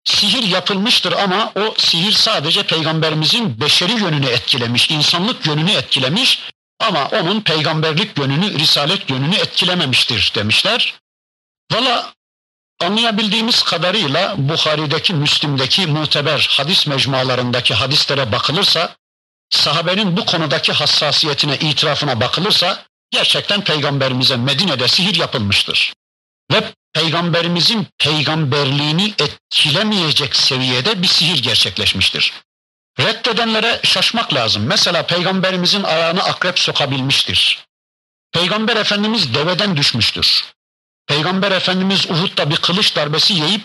Sihir 0.04 0.44
yapılmıştır 0.44 1.12
ama 1.12 1.52
o 1.56 1.74
sihir 1.78 2.12
sadece 2.12 2.64
peygamberimizin 2.64 3.62
beşeri 3.62 3.92
yönünü 3.92 4.26
etkilemiş, 4.26 4.92
insanlık 4.92 5.46
yönünü 5.46 5.72
etkilemiş 5.72 6.40
ama 6.80 7.06
onun 7.06 7.42
peygamberlik 7.42 8.18
yönünü, 8.18 8.60
risalet 8.60 9.10
yönünü 9.10 9.36
etkilememiştir 9.36 10.32
demişler. 10.36 10.94
Valla 11.72 12.14
anlayabildiğimiz 12.80 13.64
kadarıyla 13.64 14.36
Bukhari'deki, 14.38 15.14
Müslim'deki 15.14 15.88
muteber 15.88 16.48
hadis 16.52 16.88
mecmualarındaki 16.88 17.74
hadislere 17.74 18.32
bakılırsa 18.32 18.96
sahabenin 19.50 20.18
bu 20.18 20.26
konudaki 20.26 20.74
hassasiyetine, 20.74 21.58
itirafına 21.58 22.22
bakılırsa 22.22 22.84
gerçekten 23.12 23.64
peygamberimize 23.64 24.38
Medine'de 24.38 24.88
sihir 24.88 25.16
yapılmıştır. 25.16 25.94
Ve 26.52 26.64
peygamberimizin 26.94 27.88
peygamberliğini 28.00 29.14
etkilemeyecek 29.20 30.36
seviyede 30.36 31.02
bir 31.02 31.08
sihir 31.08 31.44
gerçekleşmiştir. 31.44 32.34
Reddedenlere 33.00 33.80
şaşmak 33.84 34.34
lazım. 34.34 34.64
Mesela 34.64 35.06
peygamberimizin 35.06 35.84
ayağını 35.84 36.24
akrep 36.24 36.60
sokabilmiştir. 36.60 37.66
Peygamber 38.32 38.76
Efendimiz 38.76 39.34
deveden 39.34 39.78
düşmüştür. 39.78 40.55
Peygamber 41.08 41.52
Efendimiz 41.52 42.12
Uhud'da 42.12 42.50
bir 42.50 42.56
kılıç 42.56 42.96
darbesi 42.96 43.34
yiyip 43.34 43.62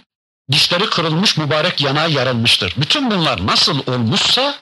dişleri 0.53 0.91
kırılmış 0.91 1.37
mübarek 1.37 1.81
yanağı 1.81 2.11
yarılmıştır. 2.11 2.75
Bütün 2.77 3.11
bunlar 3.11 3.47
nasıl 3.47 3.81
olmuşsa 3.87 4.61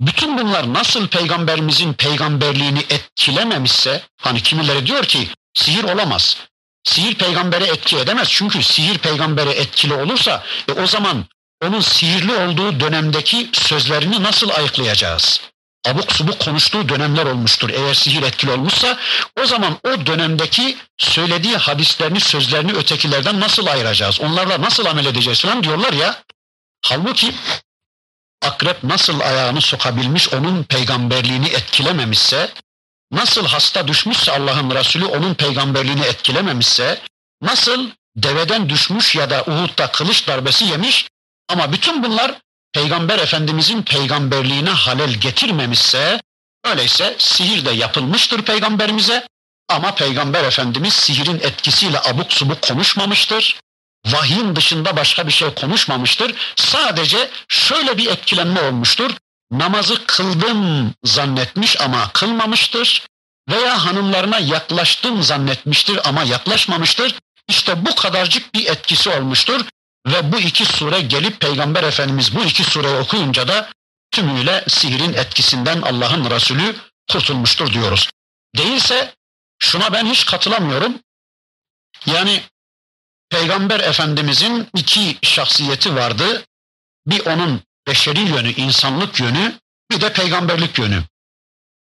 bütün 0.00 0.38
bunlar 0.38 0.74
nasıl 0.74 1.08
peygamberimizin 1.08 1.92
peygamberliğini 1.92 2.78
etkilememişse, 2.78 4.02
hani 4.20 4.42
kimileri 4.42 4.86
diyor 4.86 5.04
ki 5.04 5.28
sihir 5.54 5.84
olamaz. 5.84 6.36
Sihir 6.84 7.14
peygambere 7.14 7.64
etki 7.64 7.98
edemez. 7.98 8.28
Çünkü 8.30 8.62
sihir 8.62 8.98
peygambere 8.98 9.50
etkili 9.50 9.94
olursa 9.94 10.44
e, 10.68 10.72
o 10.72 10.86
zaman 10.86 11.24
onun 11.64 11.80
sihirli 11.80 12.32
olduğu 12.32 12.80
dönemdeki 12.80 13.50
sözlerini 13.52 14.22
nasıl 14.22 14.50
ayıklayacağız? 14.50 15.40
Abuk 15.86 16.12
subuk 16.12 16.40
konuştuğu 16.40 16.88
dönemler 16.88 17.26
olmuştur. 17.26 17.70
Eğer 17.70 17.94
sihir 17.94 18.22
etkili 18.22 18.50
olmuşsa 18.50 18.98
o 19.40 19.46
zaman 19.46 19.78
o 19.84 20.06
dönemdeki 20.06 20.76
söylediği 20.98 21.56
hadislerini, 21.56 22.20
sözlerini 22.20 22.72
ötekilerden 22.72 23.40
nasıl 23.40 23.66
ayıracağız? 23.66 24.20
Onlarla 24.20 24.60
nasıl 24.60 24.86
amel 24.86 25.06
edeceğiz 25.06 25.40
falan 25.40 25.62
diyorlar 25.62 25.92
ya. 25.92 26.22
Halbuki 26.84 27.34
akrep 28.42 28.84
nasıl 28.84 29.20
ayağını 29.20 29.60
sokabilmiş 29.60 30.32
onun 30.32 30.64
peygamberliğini 30.64 31.48
etkilememişse, 31.48 32.52
nasıl 33.12 33.46
hasta 33.46 33.88
düşmüşse 33.88 34.32
Allah'ın 34.32 34.70
Resulü 34.70 35.04
onun 35.04 35.34
peygamberliğini 35.34 36.04
etkilememişse, 36.04 37.00
nasıl 37.42 37.90
deveden 38.16 38.68
düşmüş 38.68 39.14
ya 39.14 39.30
da 39.30 39.44
Uhud'da 39.46 39.86
kılıç 39.86 40.28
darbesi 40.28 40.64
yemiş 40.64 41.08
ama 41.48 41.72
bütün 41.72 42.02
bunlar 42.02 42.34
Peygamber 42.76 43.18
Efendimizin 43.18 43.82
peygamberliğine 43.82 44.70
halel 44.70 45.14
getirmemişse, 45.14 46.20
öyleyse 46.64 47.16
sihir 47.18 47.64
de 47.64 47.70
yapılmıştır 47.70 48.42
peygamberimize 48.42 49.28
ama 49.68 49.94
Peygamber 49.94 50.44
Efendimiz 50.44 50.92
sihirin 50.92 51.40
etkisiyle 51.40 52.00
abuk 52.00 52.32
subuk 52.32 52.62
konuşmamıştır 52.62 53.60
vahyin 54.06 54.56
dışında 54.56 54.96
başka 54.96 55.26
bir 55.26 55.32
şey 55.32 55.54
konuşmamıştır. 55.54 56.34
Sadece 56.56 57.30
şöyle 57.48 57.98
bir 57.98 58.06
etkilenme 58.06 58.60
olmuştur. 58.60 59.10
Namazı 59.50 60.06
kıldım 60.06 60.92
zannetmiş 61.04 61.80
ama 61.80 62.10
kılmamıştır. 62.12 63.06
Veya 63.50 63.84
hanımlarına 63.84 64.38
yaklaştım 64.38 65.22
zannetmiştir 65.22 66.08
ama 66.08 66.22
yaklaşmamıştır. 66.22 67.14
İşte 67.48 67.86
bu 67.86 67.94
kadarcık 67.94 68.54
bir 68.54 68.66
etkisi 68.66 69.10
olmuştur. 69.10 69.60
Ve 70.06 70.32
bu 70.32 70.38
iki 70.38 70.64
sure 70.64 71.00
gelip 71.00 71.40
Peygamber 71.40 71.82
Efendimiz 71.82 72.34
bu 72.34 72.44
iki 72.44 72.64
sureyi 72.64 72.96
okuyunca 72.96 73.48
da 73.48 73.70
tümüyle 74.10 74.64
sihirin 74.68 75.12
etkisinden 75.12 75.82
Allah'ın 75.82 76.30
Resulü 76.30 76.76
kurtulmuştur 77.10 77.72
diyoruz. 77.72 78.10
Değilse 78.56 79.14
şuna 79.58 79.92
ben 79.92 80.06
hiç 80.06 80.24
katılamıyorum. 80.26 80.98
Yani 82.06 82.42
Peygamber 83.30 83.80
Efendimizin 83.80 84.68
iki 84.74 85.18
şahsiyeti 85.22 85.96
vardı. 85.96 86.44
Bir 87.06 87.26
onun 87.26 87.62
beşeri 87.86 88.20
yönü, 88.20 88.52
insanlık 88.52 89.20
yönü, 89.20 89.58
bir 89.90 90.00
de 90.00 90.12
peygamberlik 90.12 90.78
yönü. 90.78 91.02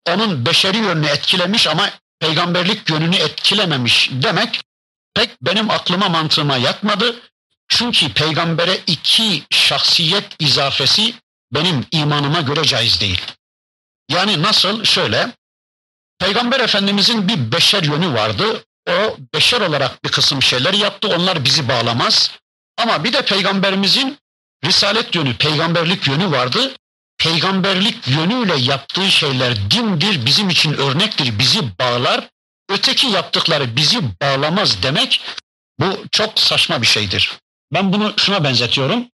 Onun 0.08 0.46
beşeri 0.46 0.78
yönünü 0.78 1.08
etkilemiş 1.08 1.68
ama 1.68 1.90
peygamberlik 2.20 2.90
yönünü 2.90 3.16
etkilememiş 3.16 4.10
demek 4.12 4.62
pek 5.14 5.42
benim 5.42 5.70
aklıma 5.70 6.10
mantığıma 6.10 6.58
yatmadı. 6.58 7.22
Çünkü 7.68 8.14
peygambere 8.14 8.78
iki 8.88 9.44
şahsiyet 9.50 10.36
izafesi 10.40 11.14
benim 11.54 11.86
imanıma 11.92 12.42
göre 12.42 12.64
caiz 12.64 13.02
değil. 13.02 13.22
Yani 14.10 14.42
nasıl? 14.42 14.84
Şöyle, 14.84 15.32
Peygamber 16.20 16.60
Efendimizin 16.60 17.28
bir 17.28 17.52
beşer 17.52 17.84
yönü 17.84 18.14
vardı. 18.14 18.64
O 18.90 19.18
beşer 19.34 19.62
olarak 19.62 20.04
bir 20.04 20.10
kısım 20.10 20.42
şeyler 20.42 20.74
yaptı. 20.74 21.08
Onlar 21.08 21.46
bizi 21.46 21.68
bağlamaz. 21.68 22.32
Ama 22.78 23.04
bir 23.04 23.14
de 23.14 23.22
peygamberimizin 23.26 24.18
risalet 24.66 25.16
yönü, 25.16 25.38
peygamberlik 25.38 26.08
yönü 26.08 26.32
vardı. 26.32 26.76
Peygamberlik 27.18 28.08
yönüyle 28.08 28.56
yaptığı 28.56 29.12
şeyler 29.12 29.72
dindir, 29.72 30.26
bizim 30.26 30.50
için 30.50 30.74
örnektir, 30.74 31.40
bizi 31.40 31.78
bağlar. 31.80 32.30
Öteki 32.70 33.08
yaptıkları 33.08 33.76
bizi 33.76 34.00
bağlamaz 34.22 34.84
demek 34.84 35.22
bu 35.80 36.06
çok 36.12 36.40
saçma 36.40 36.82
bir 36.82 36.88
şeydir. 36.88 37.38
Ben 37.74 37.94
bunu 37.94 38.14
şuna 38.18 38.44
benzetiyorum. 38.44 39.08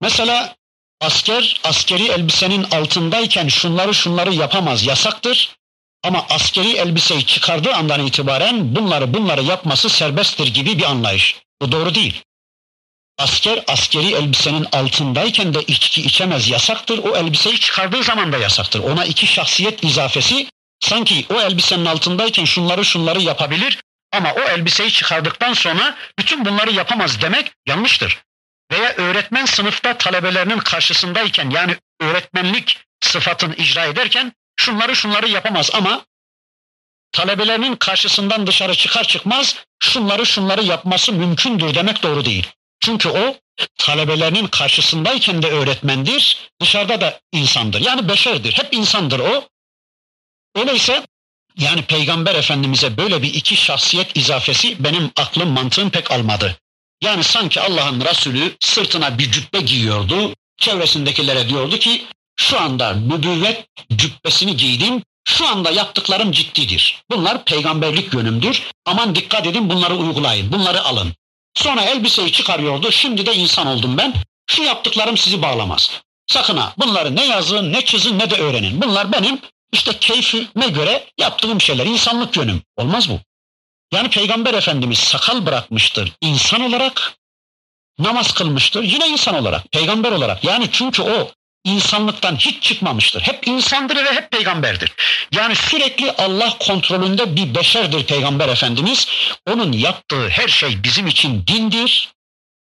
Mesela 0.00 0.56
asker 1.00 1.60
askeri 1.64 2.08
elbisenin 2.08 2.62
altındayken 2.62 3.48
şunları 3.48 3.94
şunları 3.94 4.34
yapamaz, 4.34 4.84
yasaktır. 4.84 5.56
Ama 6.02 6.26
askeri 6.30 6.72
elbiseyi 6.72 7.26
çıkardığı 7.26 7.74
andan 7.74 8.06
itibaren 8.06 8.76
bunları 8.76 9.14
bunları 9.14 9.42
yapması 9.42 9.88
serbesttir 9.88 10.46
gibi 10.46 10.78
bir 10.78 10.84
anlayış. 10.84 11.36
Bu 11.62 11.72
doğru 11.72 11.94
değil. 11.94 12.22
Asker 13.18 13.64
askeri 13.68 14.12
elbisenin 14.12 14.66
altındayken 14.72 15.54
de 15.54 15.62
içki 15.62 16.02
içemez 16.02 16.48
yasaktır. 16.48 16.98
O 16.98 17.16
elbiseyi 17.16 17.60
çıkardığı 17.60 18.02
zaman 18.02 18.32
da 18.32 18.38
yasaktır. 18.38 18.80
Ona 18.80 19.04
iki 19.04 19.26
şahsiyet 19.26 19.84
izafesi 19.84 20.46
sanki 20.80 21.26
o 21.30 21.40
elbisenin 21.40 21.84
altındayken 21.84 22.44
şunları 22.44 22.84
şunları 22.84 23.20
yapabilir 23.20 23.78
ama 24.12 24.32
o 24.32 24.40
elbiseyi 24.40 24.92
çıkardıktan 24.92 25.52
sonra 25.52 25.96
bütün 26.18 26.44
bunları 26.44 26.72
yapamaz 26.72 27.22
demek 27.22 27.52
yanlıştır. 27.66 28.22
Veya 28.72 28.94
öğretmen 28.96 29.44
sınıfta 29.44 29.98
talebelerinin 29.98 30.58
karşısındayken 30.58 31.50
yani 31.50 31.76
öğretmenlik 32.00 32.78
sıfatını 33.00 33.54
icra 33.54 33.84
ederken 33.84 34.32
şunları 34.56 34.96
şunları 34.96 35.28
yapamaz 35.28 35.70
ama 35.74 36.04
talebelerinin 37.12 37.76
karşısından 37.76 38.46
dışarı 38.46 38.74
çıkar 38.74 39.04
çıkmaz 39.04 39.56
şunları 39.78 40.26
şunları 40.26 40.62
yapması 40.62 41.12
mümkündür 41.12 41.74
demek 41.74 42.02
doğru 42.02 42.24
değil. 42.24 42.50
Çünkü 42.80 43.08
o 43.08 43.36
talebelerinin 43.78 44.46
karşısındayken 44.46 45.42
de 45.42 45.50
öğretmendir, 45.50 46.50
dışarıda 46.60 47.00
da 47.00 47.20
insandır. 47.32 47.80
Yani 47.80 48.08
beşerdir, 48.08 48.52
hep 48.52 48.74
insandır 48.74 49.18
o. 49.18 49.48
Öyleyse 50.54 51.06
yani 51.58 51.82
Peygamber 51.82 52.34
Efendimiz'e 52.34 52.96
böyle 52.96 53.22
bir 53.22 53.34
iki 53.34 53.56
şahsiyet 53.56 54.16
izafesi 54.16 54.84
benim 54.84 55.10
aklım 55.16 55.48
mantığım 55.48 55.90
pek 55.90 56.10
almadı. 56.10 56.56
Yani 57.02 57.24
sanki 57.24 57.60
Allah'ın 57.60 58.00
Resulü 58.00 58.56
sırtına 58.60 59.18
bir 59.18 59.32
cübbe 59.32 59.60
giyiyordu, 59.60 60.34
çevresindekilere 60.58 61.48
diyordu 61.48 61.78
ki 61.78 62.04
şu 62.36 62.60
anda 62.60 62.92
nübüvvet 62.92 63.66
cübbesini 63.96 64.56
giydim, 64.56 65.02
şu 65.24 65.46
anda 65.46 65.70
yaptıklarım 65.70 66.32
ciddidir. 66.32 67.02
Bunlar 67.10 67.44
peygamberlik 67.44 68.14
yönümdür. 68.14 68.62
Aman 68.84 69.14
dikkat 69.14 69.46
edin 69.46 69.70
bunları 69.70 69.94
uygulayın, 69.94 70.52
bunları 70.52 70.82
alın. 70.82 71.14
Sonra 71.54 71.82
elbiseyi 71.82 72.32
çıkarıyordu. 72.32 72.92
Şimdi 72.92 73.26
de 73.26 73.34
insan 73.34 73.66
oldum 73.66 73.98
ben. 73.98 74.14
Şu 74.46 74.62
yaptıklarım 74.62 75.16
sizi 75.16 75.42
bağlamaz. 75.42 75.90
Sakın 76.26 76.56
ha 76.56 76.74
bunları 76.78 77.16
ne 77.16 77.24
yazın 77.24 77.72
ne 77.72 77.84
çizin 77.84 78.18
ne 78.18 78.30
de 78.30 78.34
öğrenin. 78.34 78.82
Bunlar 78.82 79.12
benim 79.12 79.38
işte 79.76 79.98
keyfime 79.98 80.68
göre 80.68 81.06
yaptığım 81.18 81.60
şeyler. 81.60 81.86
insanlık 81.86 82.36
yönüm. 82.36 82.62
Olmaz 82.76 83.08
bu. 83.08 83.20
Yani 83.92 84.10
Peygamber 84.10 84.54
Efendimiz 84.54 84.98
sakal 84.98 85.46
bırakmıştır 85.46 86.12
insan 86.20 86.60
olarak. 86.60 87.12
Namaz 87.98 88.34
kılmıştır 88.34 88.82
yine 88.82 89.08
insan 89.08 89.34
olarak. 89.34 89.72
Peygamber 89.72 90.12
olarak. 90.12 90.44
Yani 90.44 90.68
çünkü 90.72 91.02
o 91.02 91.30
insanlıktan 91.64 92.36
hiç 92.36 92.62
çıkmamıştır. 92.62 93.20
Hep 93.20 93.48
insandır 93.48 93.96
ve 93.96 94.12
hep 94.12 94.30
peygamberdir. 94.30 94.92
Yani 95.32 95.54
sürekli 95.54 96.12
Allah 96.12 96.58
kontrolünde 96.58 97.36
bir 97.36 97.54
beşerdir 97.54 98.06
Peygamber 98.06 98.48
Efendimiz. 98.48 99.08
Onun 99.48 99.72
yaptığı 99.72 100.28
her 100.28 100.48
şey 100.48 100.82
bizim 100.82 101.06
için 101.06 101.46
dindir. 101.46 102.12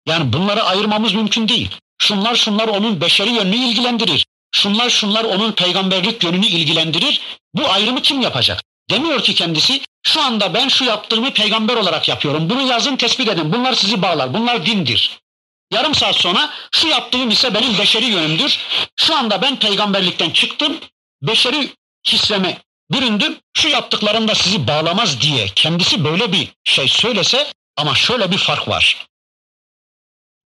Yani 0.07 0.33
bunları 0.33 0.63
ayırmamız 0.63 1.13
mümkün 1.13 1.47
değil. 1.47 1.69
Şunlar 1.97 2.35
şunlar 2.35 2.67
onun 2.67 3.01
beşeri 3.01 3.29
yönünü 3.29 3.55
ilgilendirir. 3.55 4.25
Şunlar 4.57 4.89
şunlar 4.89 5.23
onun 5.23 5.51
peygamberlik 5.51 6.23
yönünü 6.23 6.45
ilgilendirir. 6.45 7.21
Bu 7.53 7.71
ayrımı 7.71 8.01
kim 8.01 8.21
yapacak? 8.21 8.63
Demiyor 8.89 9.23
ki 9.23 9.35
kendisi 9.35 9.81
şu 10.03 10.21
anda 10.21 10.53
ben 10.53 10.67
şu 10.67 10.85
yaptığımı 10.85 11.33
peygamber 11.33 11.75
olarak 11.75 12.07
yapıyorum. 12.07 12.49
Bunu 12.49 12.61
yazın 12.61 12.95
tespit 12.95 13.29
edin. 13.29 13.53
Bunlar 13.53 13.73
sizi 13.73 14.01
bağlar. 14.01 14.33
Bunlar 14.33 14.65
dindir. 14.65 15.19
Yarım 15.71 15.95
saat 15.95 16.15
sonra 16.15 16.49
şu 16.71 16.87
yaptığım 16.87 17.29
ise 17.29 17.53
benim 17.53 17.77
beşeri 17.77 18.05
yönümdür. 18.05 18.59
Şu 18.95 19.15
anda 19.15 19.41
ben 19.41 19.59
peygamberlikten 19.59 20.29
çıktım. 20.29 20.77
Beşeri 21.21 21.73
hisleme 22.07 22.61
büründüm. 22.91 23.37
Şu 23.53 23.67
yaptıklarım 23.67 24.27
da 24.27 24.35
sizi 24.35 24.67
bağlamaz 24.67 25.21
diye 25.21 25.47
kendisi 25.55 26.03
böyle 26.03 26.31
bir 26.31 26.47
şey 26.63 26.87
söylese 26.87 27.47
ama 27.75 27.95
şöyle 27.95 28.31
bir 28.31 28.37
fark 28.37 28.67
var. 28.67 29.07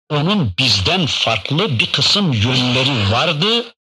Onun 0.09 0.53
bizden 0.59 1.05
farklı 1.05 1.79
bir 1.79 1.91
kısım 1.91 2.33
yönleri 2.33 3.11
vardı. 3.11 3.76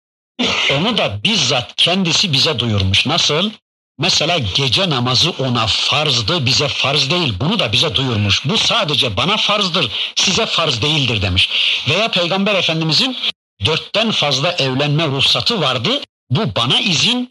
Onu 0.71 0.99
da 0.99 1.25
bizzat 1.25 1.77
kendisi 1.77 2.33
bize 2.33 2.59
duyurmuş. 2.59 3.07
Nasıl? 3.07 3.51
Mesela 3.99 4.39
gece 4.39 4.91
namazı 4.91 5.31
ona 5.31 5.67
farzdı, 5.67 6.47
bize 6.47 6.69
farz 6.69 7.11
değil. 7.11 7.35
Bunu 7.41 7.59
da 7.59 7.73
bize 7.73 7.95
duyurmuş. 7.95 8.45
Bu 8.45 8.59
sadece 8.59 9.17
bana 9.17 9.37
farzdır, 9.37 9.91
size 10.17 10.47
farz 10.47 10.83
değildir 10.83 11.23
demiş. 11.23 11.49
Veya 11.89 12.09
Peygamber 12.09 12.55
Efendimizin 12.55 13.17
dörtten 13.65 14.11
fazla 14.11 14.53
evlenme 14.53 15.07
ruhsatı 15.07 15.61
vardı. 15.61 16.01
Bu 16.31 16.57
bana 16.57 16.81
izin, 16.81 17.29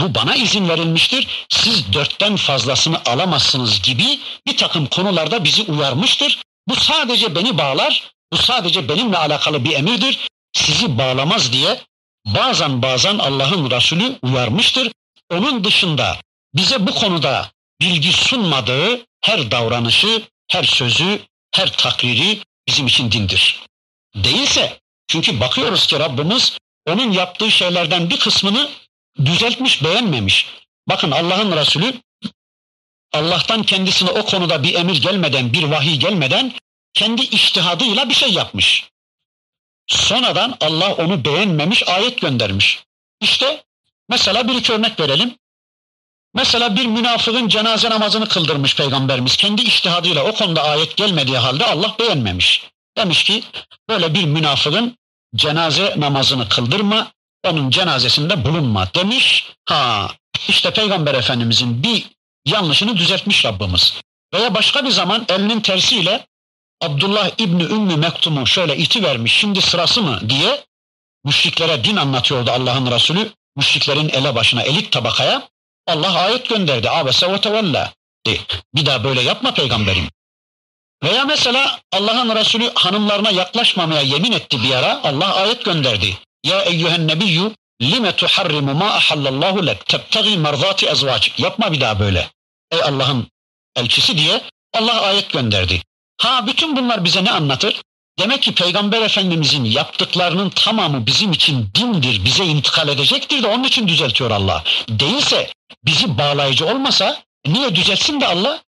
bu 0.00 0.14
bana 0.14 0.36
izin 0.36 0.68
verilmiştir. 0.68 1.26
Siz 1.48 1.92
dörtten 1.92 2.36
fazlasını 2.36 3.00
alamazsınız 3.06 3.82
gibi 3.82 4.20
bir 4.46 4.56
takım 4.56 4.86
konularda 4.86 5.44
bizi 5.44 5.62
uyarmıştır. 5.62 6.38
Bu 6.68 6.76
sadece 6.76 7.34
beni 7.34 7.58
bağlar, 7.58 8.10
bu 8.32 8.36
sadece 8.36 8.88
benimle 8.88 9.16
alakalı 9.18 9.64
bir 9.64 9.72
emirdir. 9.72 10.28
Sizi 10.52 10.98
bağlamaz 10.98 11.52
diye 11.52 11.80
bazen 12.34 12.82
bazen 12.82 13.18
Allah'ın 13.18 13.70
Resulü 13.70 14.18
uyarmıştır 14.22 14.92
onun 15.30 15.64
dışında 15.64 16.16
bize 16.54 16.86
bu 16.86 16.94
konuda 16.94 17.50
bilgi 17.80 18.12
sunmadığı 18.12 19.06
her 19.20 19.50
davranışı, 19.50 20.22
her 20.50 20.64
sözü, 20.64 21.20
her 21.54 21.72
takriri 21.72 22.38
bizim 22.68 22.86
için 22.86 23.12
dindir. 23.12 23.62
Değilse 24.14 24.80
çünkü 25.08 25.40
bakıyoruz 25.40 25.86
ki 25.86 25.98
Rabbimiz 25.98 26.58
onun 26.88 27.12
yaptığı 27.12 27.50
şeylerden 27.50 28.10
bir 28.10 28.18
kısmını 28.18 28.70
düzeltmiş, 29.24 29.84
beğenmemiş. 29.84 30.46
Bakın 30.88 31.10
Allah'ın 31.10 31.56
Resulü 31.56 31.94
Allah'tan 33.12 33.62
kendisine 33.62 34.10
o 34.10 34.24
konuda 34.24 34.62
bir 34.62 34.74
emir 34.74 35.02
gelmeden, 35.02 35.52
bir 35.52 35.62
vahiy 35.62 35.96
gelmeden 35.96 36.52
kendi 36.94 37.22
iştihadıyla 37.22 38.08
bir 38.08 38.14
şey 38.14 38.32
yapmış. 38.32 38.88
Sonradan 39.88 40.56
Allah 40.60 40.94
onu 40.94 41.24
beğenmemiş, 41.24 41.88
ayet 41.88 42.20
göndermiş. 42.20 42.84
İşte 43.20 43.64
Mesela 44.08 44.48
bir 44.48 44.54
iki 44.54 44.72
örnek 44.72 45.00
verelim. 45.00 45.34
Mesela 46.34 46.76
bir 46.76 46.86
münafığın 46.86 47.48
cenaze 47.48 47.90
namazını 47.90 48.28
kıldırmış 48.28 48.76
peygamberimiz. 48.76 49.36
Kendi 49.36 49.62
iştihadıyla 49.62 50.24
o 50.24 50.34
konuda 50.34 50.62
ayet 50.62 50.96
gelmediği 50.96 51.38
halde 51.38 51.66
Allah 51.66 51.96
beğenmemiş. 51.98 52.70
Demiş 52.96 53.24
ki 53.24 53.44
böyle 53.88 54.14
bir 54.14 54.24
münafığın 54.24 54.96
cenaze 55.36 55.94
namazını 55.96 56.48
kıldırma, 56.48 57.12
onun 57.44 57.70
cenazesinde 57.70 58.44
bulunma 58.44 58.94
demiş. 58.94 59.52
Ha 59.64 60.10
işte 60.48 60.70
peygamber 60.70 61.14
efendimizin 61.14 61.82
bir 61.82 62.06
yanlışını 62.46 62.96
düzeltmiş 62.96 63.44
Rabbimiz. 63.44 64.00
Veya 64.34 64.54
başka 64.54 64.84
bir 64.84 64.90
zaman 64.90 65.26
elinin 65.28 65.60
tersiyle 65.60 66.26
Abdullah 66.80 67.30
İbni 67.38 67.62
Ümmü 67.62 67.96
Mektum'u 67.96 68.46
şöyle 68.46 68.76
iti 68.76 69.02
vermiş 69.02 69.32
şimdi 69.32 69.62
sırası 69.62 70.02
mı 70.02 70.20
diye 70.28 70.64
müşriklere 71.24 71.84
din 71.84 71.96
anlatıyordu 71.96 72.50
Allah'ın 72.50 72.90
Resulü 72.90 73.32
müşriklerin 73.56 74.08
ele 74.08 74.34
başına, 74.34 74.62
elit 74.62 74.92
tabakaya 74.92 75.48
Allah 75.86 76.18
ayet 76.18 76.48
gönderdi. 76.48 76.90
Abese 76.90 77.32
ve 77.32 77.40
tevella. 77.40 77.92
Bir 78.74 78.86
daha 78.86 79.04
böyle 79.04 79.20
yapma 79.20 79.54
peygamberim. 79.54 80.08
Veya 81.02 81.24
mesela 81.24 81.80
Allah'ın 81.92 82.36
Resulü 82.36 82.70
hanımlarına 82.74 83.30
yaklaşmamaya 83.30 84.00
yemin 84.00 84.32
etti 84.32 84.62
bir 84.62 84.74
ara. 84.74 85.00
Allah 85.04 85.34
ayet 85.34 85.64
gönderdi. 85.64 86.18
Ya 86.44 86.62
eyyühen 86.62 87.08
nebiyyü 87.08 87.52
lime 87.82 88.16
tuharrimu 88.16 88.74
ma 88.74 88.86
ahallallahu 88.86 89.66
lek 89.66 89.86
tebtagi 89.86 90.36
merzati 90.36 90.86
ezvac. 90.86 91.28
Yapma 91.38 91.72
bir 91.72 91.80
daha 91.80 91.98
böyle. 92.00 92.30
Ey 92.70 92.82
Allah'ın 92.82 93.28
elçisi 93.76 94.18
diye 94.18 94.40
Allah 94.74 95.00
ayet 95.00 95.30
gönderdi. 95.32 95.82
Ha 96.18 96.46
bütün 96.46 96.76
bunlar 96.76 97.04
bize 97.04 97.24
ne 97.24 97.30
anlatır? 97.30 97.82
Demek 98.18 98.42
ki 98.42 98.54
Peygamber 98.54 99.02
Efendimizin 99.02 99.64
yaptıklarının 99.64 100.50
tamamı 100.50 101.06
bizim 101.06 101.32
için 101.32 101.68
dindir, 101.74 102.24
bize 102.24 102.44
intikal 102.44 102.88
edecektir 102.88 103.42
de 103.42 103.46
onun 103.46 103.64
için 103.64 103.88
düzeltiyor 103.88 104.30
Allah. 104.30 104.64
Değilse 104.88 105.50
bizi 105.84 106.18
bağlayıcı 106.18 106.66
olmasa 106.66 107.22
niye 107.46 107.74
düzeltsin 107.74 108.20
de 108.20 108.26
Allah? 108.26 108.62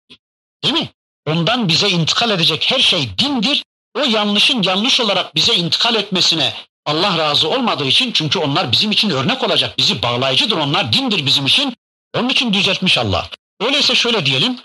Değil 0.63 0.73
mi? 0.73 0.89
Ondan 1.27 1.67
bize 1.67 1.89
intikal 1.89 2.29
edecek 2.29 2.71
her 2.71 2.79
şey 2.79 3.09
dindir. 3.17 3.63
O 3.95 3.99
yanlışın 3.99 4.63
yanlış 4.63 4.99
olarak 4.99 5.35
bize 5.35 5.55
intikal 5.55 5.95
etmesine 5.95 6.53
Allah 6.85 7.17
razı 7.17 7.49
olmadığı 7.49 7.85
için 7.85 8.12
çünkü 8.12 8.39
onlar 8.39 8.71
bizim 8.71 8.91
için 8.91 9.09
örnek 9.09 9.43
olacak. 9.43 9.77
Bizi 9.77 10.03
bağlayıcıdır 10.03 10.57
onlar 10.57 10.93
dindir 10.93 11.25
bizim 11.25 11.45
için. 11.45 11.73
Onun 12.15 12.29
için 12.29 12.53
düzeltmiş 12.53 12.97
Allah. 12.97 13.29
Öyleyse 13.62 13.95
şöyle 13.95 14.25
diyelim. 14.25 14.59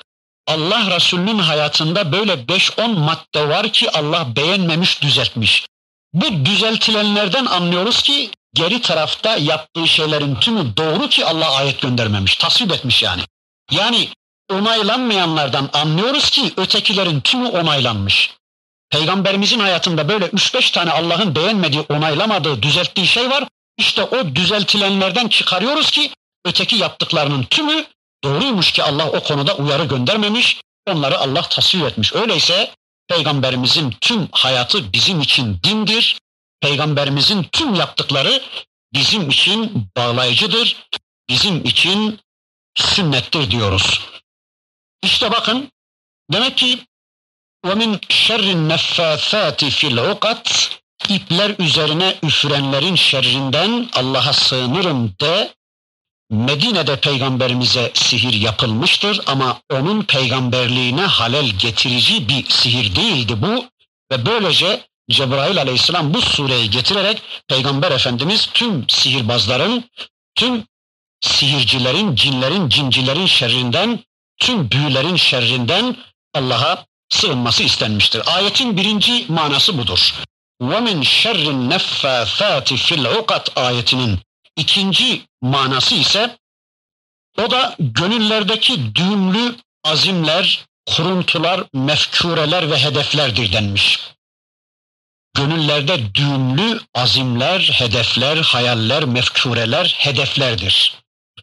Allah 0.46 0.96
Resulü'nün 0.96 1.38
hayatında 1.38 2.12
böyle 2.12 2.32
5-10 2.32 2.98
madde 2.98 3.48
var 3.48 3.68
ki 3.72 3.90
Allah 3.90 4.36
beğenmemiş, 4.36 5.02
düzeltmiş. 5.02 5.66
Bu 6.12 6.44
düzeltilenlerden 6.44 7.46
anlıyoruz 7.46 8.02
ki 8.02 8.30
geri 8.54 8.80
tarafta 8.80 9.36
yaptığı 9.36 9.88
şeylerin 9.88 10.34
tümü 10.34 10.76
doğru 10.76 11.08
ki 11.08 11.26
Allah 11.26 11.56
ayet 11.56 11.80
göndermemiş, 11.80 12.36
tasvip 12.36 12.72
etmiş 12.72 13.02
yani. 13.02 13.22
Yani 13.70 14.08
onaylanmayanlardan 14.52 15.70
anlıyoruz 15.72 16.30
ki 16.30 16.52
ötekilerin 16.56 17.20
tümü 17.20 17.48
onaylanmış. 17.48 18.34
Peygamberimizin 18.90 19.60
hayatında 19.60 20.08
böyle 20.08 20.26
3-5 20.26 20.72
tane 20.72 20.90
Allah'ın 20.90 21.34
beğenmediği, 21.34 21.84
onaylamadığı, 21.88 22.62
düzelttiği 22.62 23.06
şey 23.06 23.30
var. 23.30 23.44
İşte 23.78 24.04
o 24.04 24.34
düzeltilenlerden 24.34 25.28
çıkarıyoruz 25.28 25.90
ki 25.90 26.10
öteki 26.44 26.76
yaptıklarının 26.76 27.42
tümü 27.42 27.84
Doğruymuş 28.24 28.72
ki 28.72 28.82
Allah 28.82 29.10
o 29.10 29.22
konuda 29.22 29.56
uyarı 29.56 29.84
göndermemiş, 29.84 30.60
onları 30.86 31.18
Allah 31.18 31.42
tasvir 31.42 31.82
etmiş. 31.82 32.14
Öyleyse 32.14 32.74
Peygamberimizin 33.08 33.90
tüm 34.00 34.28
hayatı 34.32 34.92
bizim 34.92 35.20
için 35.20 35.60
dindir. 35.64 36.20
Peygamberimizin 36.60 37.42
tüm 37.42 37.74
yaptıkları 37.74 38.42
bizim 38.94 39.30
için 39.30 39.88
bağlayıcıdır, 39.96 40.76
bizim 41.28 41.64
için 41.64 42.20
sünnettir 42.74 43.50
diyoruz. 43.50 44.00
İşte 45.02 45.32
bakın 45.32 45.72
demek 46.32 46.56
ki 46.58 46.78
وَمِنْ 47.66 47.98
شَرِّ 47.98 48.44
النَّفَّاثَاتِ 48.56 49.56
فِي 49.56 49.86
الْعُقَدِ 49.94 50.68
İpler 51.08 51.54
üzerine 51.58 52.18
üfürenlerin 52.22 52.94
şerrinden 52.94 53.88
Allah'a 53.92 54.32
sığınırım 54.32 55.14
de 55.20 55.54
Medine'de 56.30 56.96
peygamberimize 57.00 57.90
sihir 57.94 58.32
yapılmıştır 58.32 59.20
ama 59.26 59.60
onun 59.72 60.02
peygamberliğine 60.02 61.02
halel 61.02 61.46
getirici 61.46 62.28
bir 62.28 62.46
sihir 62.48 62.96
değildi 62.96 63.42
bu 63.42 63.64
ve 64.12 64.26
böylece 64.26 64.86
Cebrail 65.10 65.58
aleyhisselam 65.58 66.14
bu 66.14 66.20
sureyi 66.20 66.70
getirerek 66.70 67.22
peygamber 67.48 67.90
efendimiz 67.90 68.46
tüm 68.54 68.88
sihirbazların, 68.88 69.84
tüm 70.34 70.64
sihircilerin, 71.20 72.14
cinlerin, 72.14 72.68
cincilerin 72.68 73.26
şerrinden, 73.26 74.00
tüm 74.38 74.70
büyülerin 74.70 75.16
şerrinden 75.16 75.96
Allah'a 76.34 76.86
sığınması 77.08 77.62
istenmiştir. 77.62 78.22
Ayetin 78.36 78.76
birinci 78.76 79.24
manası 79.28 79.78
budur. 79.78 80.14
وَمِنْ 80.62 81.04
شَرِّ 81.04 81.44
النَّفَّاثَاتِ 81.54 82.68
فِي 82.84 82.94
الْعُقَدْ 82.94 83.60
ayetinin 83.60 84.18
İkinci 84.56 85.26
manası 85.42 85.94
ise 85.94 86.38
o 87.38 87.50
da 87.50 87.76
gönüllerdeki 87.78 88.94
düğümlü 88.94 89.56
azimler, 89.84 90.66
kuruntular, 90.86 91.64
mefkureler 91.72 92.70
ve 92.70 92.78
hedeflerdir 92.78 93.52
denmiş. 93.52 94.00
Gönüllerde 95.34 96.14
düğümlü 96.14 96.80
azimler, 96.94 97.60
hedefler, 97.60 98.36
hayaller, 98.36 99.04
mefkureler, 99.04 99.94
hedeflerdir. 99.98 100.94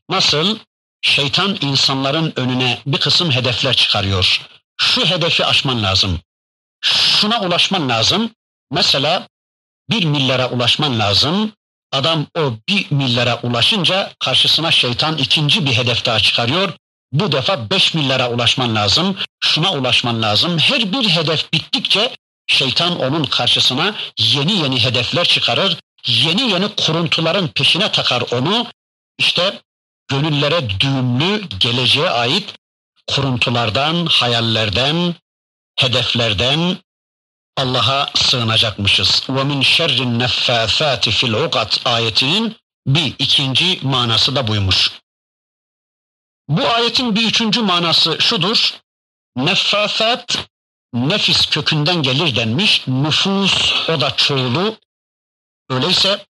Nasıl? 0.10 0.60
Şeytan 1.02 1.58
insanların 1.62 2.34
önüne 2.36 2.82
bir 2.86 3.00
kısım 3.00 3.32
hedefler 3.32 3.76
çıkarıyor. 3.76 4.42
Şu 4.78 5.06
hedefi 5.06 5.46
aşman 5.46 5.84
lazım. 5.84 6.20
Şuna 6.82 7.42
ulaşman 7.42 7.90
lazım. 7.90 8.32
Mesela 8.72 9.28
bir 9.90 10.06
milyara 10.06 10.50
ulaşman 10.50 11.00
lazım. 11.00 11.54
Adam 11.92 12.26
o 12.38 12.54
bir 12.70 12.92
milyara 12.92 13.40
ulaşınca 13.44 14.14
karşısına 14.20 14.72
şeytan 14.72 15.18
ikinci 15.18 15.66
bir 15.66 15.74
hedef 15.74 16.06
daha 16.06 16.20
çıkarıyor. 16.20 16.74
Bu 17.12 17.32
defa 17.32 17.70
beş 17.70 17.94
milyara 17.94 18.30
ulaşman 18.30 18.76
lazım, 18.76 19.18
şuna 19.40 19.74
ulaşman 19.74 20.22
lazım. 20.22 20.60
Her 20.60 20.94
bir 20.94 21.10
hedef 21.10 21.54
bittikçe 21.54 22.16
şeytan 22.48 23.00
onun 23.00 23.24
karşısına 23.24 23.96
yeni 24.20 24.54
yeni 24.54 24.84
hedefler 24.84 25.26
çıkarır. 25.26 25.78
Yeni 26.08 26.42
yeni 26.42 26.76
kuruntuların 26.76 27.48
peşine 27.48 27.92
takar 27.92 28.24
onu. 28.32 28.68
İşte 29.18 29.62
gönüllere 30.08 30.80
düğümlü 30.80 31.42
geleceğe 31.60 32.10
ait 32.10 32.54
kuruntulardan, 33.08 34.06
hayallerden, 34.06 35.16
hedeflerden 35.80 36.78
Allah'a 37.58 38.10
sığınacakmışız. 38.16 39.24
Ve 39.30 39.44
min 39.44 39.62
şerrin 39.62 40.20
neffâfâti 40.20 41.12
fil 41.12 41.34
ukat 41.34 41.82
ayetinin 41.86 42.56
bir 42.88 43.16
ikinci 43.20 43.80
manası 43.84 44.36
da 44.36 44.48
buymuş. 44.48 44.92
Bu 46.48 46.68
ayetin 46.68 47.16
bir 47.16 47.28
üçüncü 47.28 47.62
manası 47.62 48.18
şudur. 48.22 48.74
Neffâfât 49.36 50.38
nefis 50.94 51.46
kökünden 51.46 52.04
gelir 52.04 52.36
denmiş. 52.36 52.88
Nüfus 52.88 53.90
o 53.90 54.02
da 54.02 54.16
çoğulu. 54.16 54.78
Öyleyse 55.70 56.26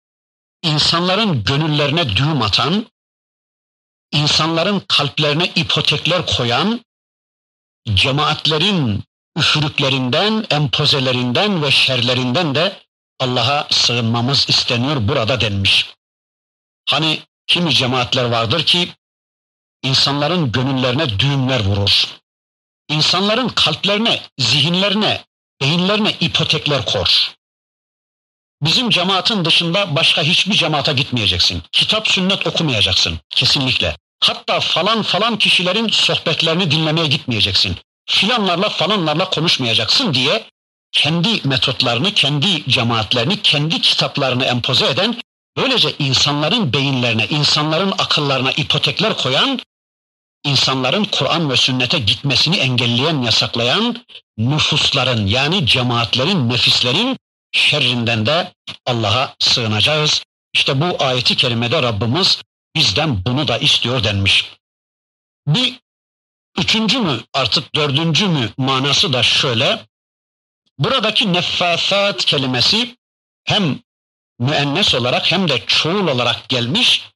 insanların 0.62 1.44
gönüllerine 1.44 2.16
düğüm 2.16 2.42
atan, 2.42 2.86
insanların 4.12 4.82
kalplerine 4.88 5.46
ipotekler 5.46 6.26
koyan, 6.26 6.84
cemaatlerin 7.94 9.04
üfürüklerinden, 9.40 10.46
empozelerinden 10.50 11.62
ve 11.62 11.70
şerlerinden 11.70 12.54
de 12.54 12.82
Allah'a 13.20 13.66
sığınmamız 13.70 14.48
isteniyor 14.48 15.08
burada 15.08 15.40
denmiş. 15.40 15.86
Hani 16.88 17.22
kimi 17.46 17.74
cemaatler 17.74 18.24
vardır 18.24 18.66
ki 18.66 18.88
insanların 19.82 20.52
gönüllerine 20.52 21.18
düğümler 21.18 21.60
vurur. 21.60 22.06
İnsanların 22.88 23.48
kalplerine, 23.48 24.20
zihinlerine, 24.38 25.24
beyinlerine 25.60 26.12
ipotekler 26.20 26.86
kor. 26.86 27.32
Bizim 28.62 28.90
cemaatin 28.90 29.44
dışında 29.44 29.96
başka 29.96 30.22
hiçbir 30.22 30.54
cemaata 30.54 30.92
gitmeyeceksin. 30.92 31.62
Kitap 31.72 32.08
sünnet 32.08 32.46
okumayacaksın 32.46 33.18
kesinlikle. 33.30 33.96
Hatta 34.20 34.60
falan 34.60 35.02
falan 35.02 35.38
kişilerin 35.38 35.88
sohbetlerini 35.88 36.70
dinlemeye 36.70 37.06
gitmeyeceksin. 37.06 37.76
Filanlarla 38.10 38.68
falanlarla 38.68 39.30
konuşmayacaksın 39.30 40.14
diye 40.14 40.44
kendi 40.92 41.48
metotlarını, 41.48 42.14
kendi 42.14 42.70
cemaatlerini, 42.70 43.42
kendi 43.42 43.80
kitaplarını 43.80 44.44
empoze 44.44 44.86
eden, 44.86 45.20
böylece 45.56 45.94
insanların 45.98 46.72
beyinlerine, 46.72 47.26
insanların 47.26 47.92
akıllarına 47.98 48.52
ipotekler 48.52 49.16
koyan, 49.16 49.60
insanların 50.44 51.04
Kur'an 51.04 51.50
ve 51.50 51.56
sünnete 51.56 51.98
gitmesini 51.98 52.56
engelleyen, 52.56 53.22
yasaklayan 53.22 54.04
nüfusların 54.38 55.26
yani 55.26 55.66
cemaatlerin, 55.66 56.48
nefislerin 56.48 57.16
şerrinden 57.52 58.26
de 58.26 58.52
Allah'a 58.86 59.34
sığınacağız. 59.38 60.22
İşte 60.52 60.80
bu 60.80 61.04
ayeti 61.04 61.36
kerimede 61.36 61.82
Rabbimiz 61.82 62.42
bizden 62.76 63.24
bunu 63.24 63.48
da 63.48 63.58
istiyor 63.58 64.04
denmiş. 64.04 64.50
Bir 65.46 65.80
üçüncü 66.58 66.98
mü 66.98 67.20
artık 67.34 67.74
dördüncü 67.74 68.28
mü 68.28 68.50
manası 68.56 69.12
da 69.12 69.22
şöyle. 69.22 69.86
Buradaki 70.78 71.32
neffasat 71.32 72.24
kelimesi 72.24 72.96
hem 73.44 73.80
müennes 74.38 74.94
olarak 74.94 75.32
hem 75.32 75.48
de 75.48 75.66
çoğul 75.66 76.08
olarak 76.08 76.48
gelmiş. 76.48 77.10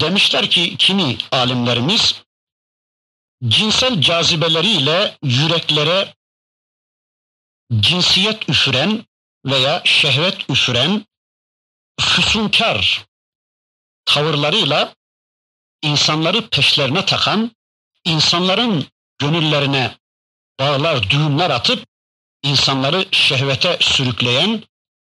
Demişler 0.00 0.50
ki 0.50 0.76
kimi 0.76 1.18
alimlerimiz 1.32 2.22
cinsel 3.48 4.00
cazibeleriyle 4.00 5.18
yüreklere 5.22 6.14
cinsiyet 7.80 8.48
üfüren 8.48 9.04
veya 9.46 9.82
şehvet 9.84 10.50
üfüren 10.50 11.06
füsunkar 12.00 13.06
tavırlarıyla 14.04 14.94
insanları 15.82 16.48
peşlerine 16.48 17.06
takan, 17.06 17.50
insanların 18.10 18.86
gönüllerine 19.18 19.96
bağlar, 20.60 21.10
düğümler 21.10 21.50
atıp 21.50 21.86
insanları 22.42 23.06
şehvete 23.10 23.76
sürükleyen 23.80 24.62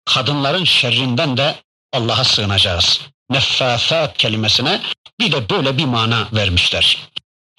kadınların 0.05 0.63
şerrinden 0.63 1.37
de 1.37 1.55
Allah'a 1.93 2.23
sığınacağız. 2.23 3.01
Neffâfât 3.29 4.17
kelimesine 4.17 4.81
bir 5.19 5.31
de 5.31 5.49
böyle 5.49 5.77
bir 5.77 5.85
mana 5.85 6.27
vermişler. 6.33 7.09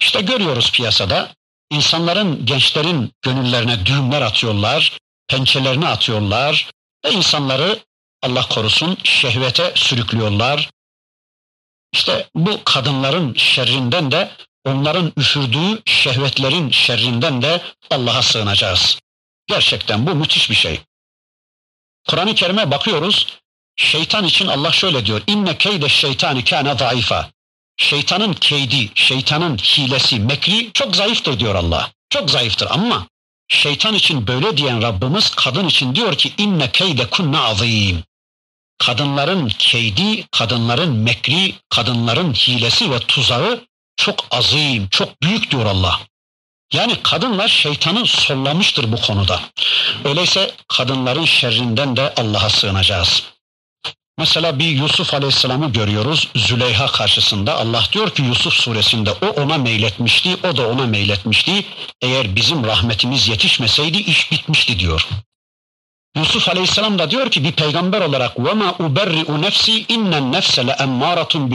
İşte 0.01 0.21
görüyoruz 0.21 0.73
piyasada 0.73 1.35
insanların, 1.71 2.47
gençlerin 2.47 3.13
gönüllerine 3.23 3.87
düğümler 3.87 4.23
atıyorlar, 4.23 4.99
pençelerini 5.29 5.89
atıyorlar 5.89 6.71
ve 7.05 7.13
insanları 7.13 7.79
Allah 8.23 8.49
korusun 8.49 8.99
şehvete 9.05 9.73
sürüklüyorlar. 9.75 10.71
İşte 11.93 12.29
bu 12.35 12.61
kadınların 12.65 13.35
şerrinden 13.35 14.11
de 14.11 14.31
onların 14.65 15.13
üfürdüğü 15.17 15.83
şehvetlerin 15.85 16.71
şerrinden 16.71 17.43
de 17.43 17.63
Allah'a 17.91 18.23
sığınacağız. 18.23 18.99
Gerçekten 19.47 20.07
bu 20.07 20.15
müthiş 20.15 20.51
bir 20.51 20.55
şey. 20.55 20.81
Kur'an-ı 22.09 22.35
Kerim'e 22.35 22.71
bakıyoruz. 22.71 23.27
Şeytan 23.77 24.25
için 24.25 24.47
Allah 24.47 24.73
şöyle 24.73 25.07
diyor. 25.07 25.23
İnne 25.27 25.59
keyde 25.59 25.89
şeytani 25.89 26.45
kâne 26.45 26.75
zayıfa. 26.75 27.31
Şeytanın 27.77 28.33
keydi, 28.33 28.91
şeytanın 28.95 29.57
hilesi, 29.57 30.21
mekri 30.21 30.73
çok 30.73 30.97
zayıftır 30.97 31.39
diyor 31.39 31.55
Allah. 31.55 31.91
Çok 32.11 32.31
zayıftır 32.31 32.67
ama 32.71 33.07
şeytan 33.49 33.95
için 33.95 34.27
böyle 34.27 34.57
diyen 34.57 34.83
Rabbimiz 34.83 35.31
kadın 35.31 35.69
için 35.69 35.95
diyor 35.95 36.15
ki 36.15 36.33
inne 36.39 36.73
keyde 36.73 37.11
kunna 37.11 37.45
azim. 37.45 38.05
Kadınların 38.79 39.49
keydi, 39.49 40.27
kadınların 40.31 40.93
mekri, 40.97 41.55
kadınların 41.71 42.33
hilesi 42.33 42.91
ve 42.91 42.99
tuzağı 43.01 43.65
çok 43.97 44.27
azim, 44.31 44.89
çok 44.89 45.23
büyük 45.23 45.51
diyor 45.51 45.67
Allah. 45.67 46.01
Yani 46.73 47.03
kadınlar 47.03 47.49
şeytanı 47.49 48.07
sollamıştır 48.07 48.93
bu 48.93 49.01
konuda. 49.01 49.41
Öyleyse 50.05 50.55
kadınların 50.69 51.25
şerrinden 51.25 51.97
de 51.97 52.15
Allah'a 52.17 52.51
sığınacağız. 52.51 53.23
Mesela 54.19 54.59
bir 54.59 54.69
Yusuf 54.69 55.15
Aleyhisselam'ı 55.15 55.73
görüyoruz 55.73 56.29
Züleyha 56.37 56.87
karşısında. 56.87 57.59
Allah 57.59 57.85
diyor 57.93 58.11
ki 58.11 58.23
Yusuf 58.23 58.53
suresinde 58.53 59.11
o 59.13 59.27
ona 59.27 59.59
meyletmişti, 59.59 60.37
o 60.45 60.57
da 60.57 60.69
ona 60.69 60.87
meyletmişti. 60.87 61.65
Eğer 62.03 62.37
bizim 62.37 62.65
rahmetimiz 62.65 63.29
yetişmeseydi 63.29 63.99
iş 63.99 64.33
bitmişti 64.33 64.79
diyor. 64.79 65.09
Yusuf 66.17 66.49
Aleyhisselam 66.49 66.99
da 66.99 67.11
diyor 67.11 67.31
ki 67.31 67.45
bir 67.45 67.53
peygamber 67.53 68.01
olarak 68.01 68.39
ve 68.39 68.53
ma 68.53 68.75
uberri'u 68.79 69.43
nefsi 69.43 69.85
innen 69.89 70.33
nefse 70.33 70.67
le 70.67 70.73
emmâratun. 70.73 71.51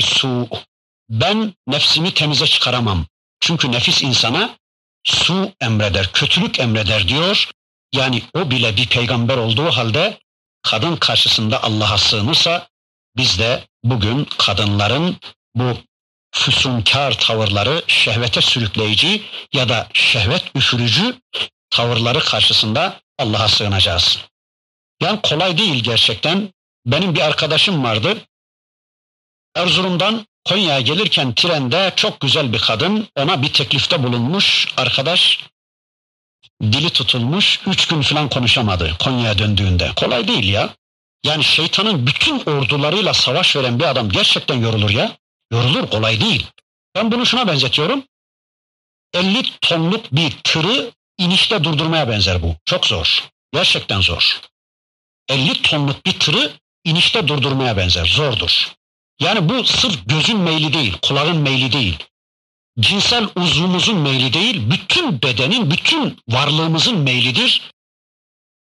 Ben 1.10 1.54
nefsimi 1.68 2.14
temize 2.14 2.48
çıkaramam. 2.48 3.06
Çünkü 3.40 3.72
nefis 3.72 4.02
insana 4.04 4.56
su 5.04 5.52
emreder, 5.62 6.12
kötülük 6.12 6.60
emreder 6.60 7.08
diyor. 7.08 7.50
Yani 7.94 8.24
o 8.34 8.52
bile 8.52 8.78
bir 8.78 8.88
peygamber 8.88 9.38
olduğu 9.38 9.72
halde 9.72 10.20
kadın 10.62 10.96
karşısında 10.96 11.64
Allah'a 11.64 11.98
sığınırsa 11.98 12.68
biz 13.18 13.40
de 13.40 13.64
bugün 13.84 14.28
kadınların 14.38 15.18
bu 15.56 15.78
füsunkar 16.32 17.20
tavırları, 17.20 17.84
şehvete 17.88 18.42
sürükleyici 18.42 19.24
ya 19.54 19.70
da 19.70 19.88
şehvet 19.94 20.56
üfürücü 20.56 21.20
tavırları 21.70 22.20
karşısında 22.20 23.02
Allah'a 23.18 23.48
sığınacağız. 23.48 24.20
Yani 25.02 25.20
kolay 25.22 25.58
değil 25.58 25.84
gerçekten. 25.84 26.54
Benim 26.86 27.16
bir 27.16 27.22
arkadaşım 27.22 27.84
vardı. 27.84 28.18
Erzurum'dan 29.56 30.26
Konya'ya 30.50 30.82
gelirken 30.82 31.36
trende 31.36 31.94
çok 31.96 32.20
güzel 32.20 32.54
bir 32.54 32.60
kadın 32.60 33.08
ona 33.16 33.42
bir 33.42 33.54
teklifte 33.54 34.04
bulunmuş. 34.04 34.68
Arkadaş 34.78 35.46
dili 36.62 36.90
tutulmuş, 36.90 37.60
üç 37.68 37.88
gün 37.88 38.02
falan 38.02 38.30
konuşamadı 38.30 38.96
Konya'ya 39.00 39.38
döndüğünde. 39.38 39.92
Kolay 39.96 40.28
değil 40.28 40.50
ya. 40.50 40.70
Yani 41.24 41.44
şeytanın 41.44 42.08
bütün 42.08 42.40
ordularıyla 42.40 43.14
savaş 43.14 43.56
veren 43.56 43.80
bir 43.80 43.84
adam 43.84 44.10
gerçekten 44.10 44.56
yorulur 44.56 44.90
ya. 44.90 45.18
Yorulur, 45.52 45.88
kolay 45.88 46.22
değil. 46.22 46.48
Ben 46.96 47.12
bunu 47.12 47.26
şuna 47.26 47.48
benzetiyorum. 47.48 48.04
50 49.14 49.44
tonluk 49.62 50.12
bir 50.12 50.32
tırı 50.44 50.92
inişte 51.18 51.64
durdurmaya 51.64 52.10
benzer 52.10 52.42
bu. 52.42 52.56
Çok 52.66 52.88
zor. 52.88 53.30
Gerçekten 53.54 54.02
zor. 54.02 54.42
50 55.30 55.62
tonluk 55.62 56.06
bir 56.06 56.20
tırı 56.20 56.52
inişte 56.84 57.28
durdurmaya 57.28 57.78
benzer. 57.78 58.06
Zordur. 58.06 58.79
Yani 59.20 59.50
bu 59.50 59.64
sırf 59.64 60.10
gözün 60.10 60.38
meyli 60.38 60.74
değil, 60.74 60.98
kulağın 61.02 61.38
meyli 61.38 61.72
değil. 61.72 61.98
Cinsel 62.80 63.28
uzvumuzun 63.36 63.98
meyli 63.98 64.34
değil, 64.34 64.72
bütün 64.72 65.22
bedenin, 65.22 65.72
bütün 65.72 66.18
varlığımızın 66.30 66.98
meylidir. 66.98 67.72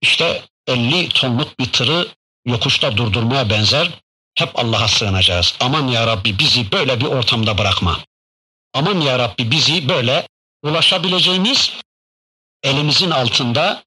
İşte 0.00 0.42
50 0.66 1.08
tonluk 1.08 1.58
bir 1.58 1.72
tırı 1.72 2.08
yokuşta 2.46 2.96
durdurmaya 2.96 3.50
benzer. 3.50 3.90
Hep 4.34 4.58
Allah'a 4.58 4.88
sığınacağız. 4.88 5.54
Aman 5.60 5.88
ya 5.88 6.06
Rabbi 6.06 6.38
bizi 6.38 6.72
böyle 6.72 7.00
bir 7.00 7.06
ortamda 7.06 7.58
bırakma. 7.58 8.00
Aman 8.74 9.00
ya 9.00 9.18
Rabbi 9.18 9.50
bizi 9.50 9.88
böyle 9.88 10.28
ulaşabileceğimiz 10.62 11.72
elimizin 12.62 13.10
altında 13.10 13.84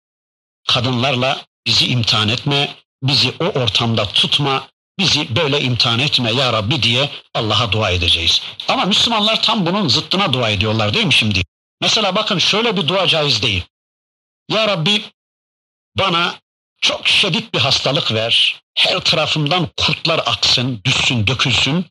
kadınlarla 0.68 1.46
bizi 1.68 1.88
imtihan 1.88 2.30
etme, 2.30 2.76
bizi 3.04 3.34
o 3.40 3.46
ortamda 3.46 4.06
tutma, 4.06 4.68
bizi 5.02 5.36
böyle 5.36 5.62
imtihan 5.62 6.00
etme 6.00 6.32
ya 6.32 6.54
Rabbi 6.54 6.84
diye 6.84 7.10
Allah'a 7.34 7.72
dua 7.72 7.92
edeceğiz. 7.92 8.42
Ama 8.68 8.86
Müslümanlar 8.86 9.44
tam 9.44 9.66
bunun 9.66 9.88
zıttına 9.88 10.34
dua 10.34 10.50
ediyorlar 10.50 10.94
değil 10.94 11.06
mi 11.06 11.14
şimdi? 11.14 11.42
Mesela 11.82 12.16
bakın 12.16 12.38
şöyle 12.38 12.78
bir 12.78 12.88
dua 12.88 13.08
caiz 13.08 13.42
değil. 13.42 13.64
Ya 14.50 14.68
Rabbi 14.68 15.04
bana 15.98 16.36
çok 16.82 17.08
şiddet 17.08 17.54
bir 17.54 17.60
hastalık 17.60 18.14
ver. 18.14 18.62
Her 18.76 19.00
tarafımdan 19.00 19.70
kurtlar 19.78 20.20
aksın, 20.20 20.82
düşsün, 20.86 21.28
dökülsün. 21.28 21.86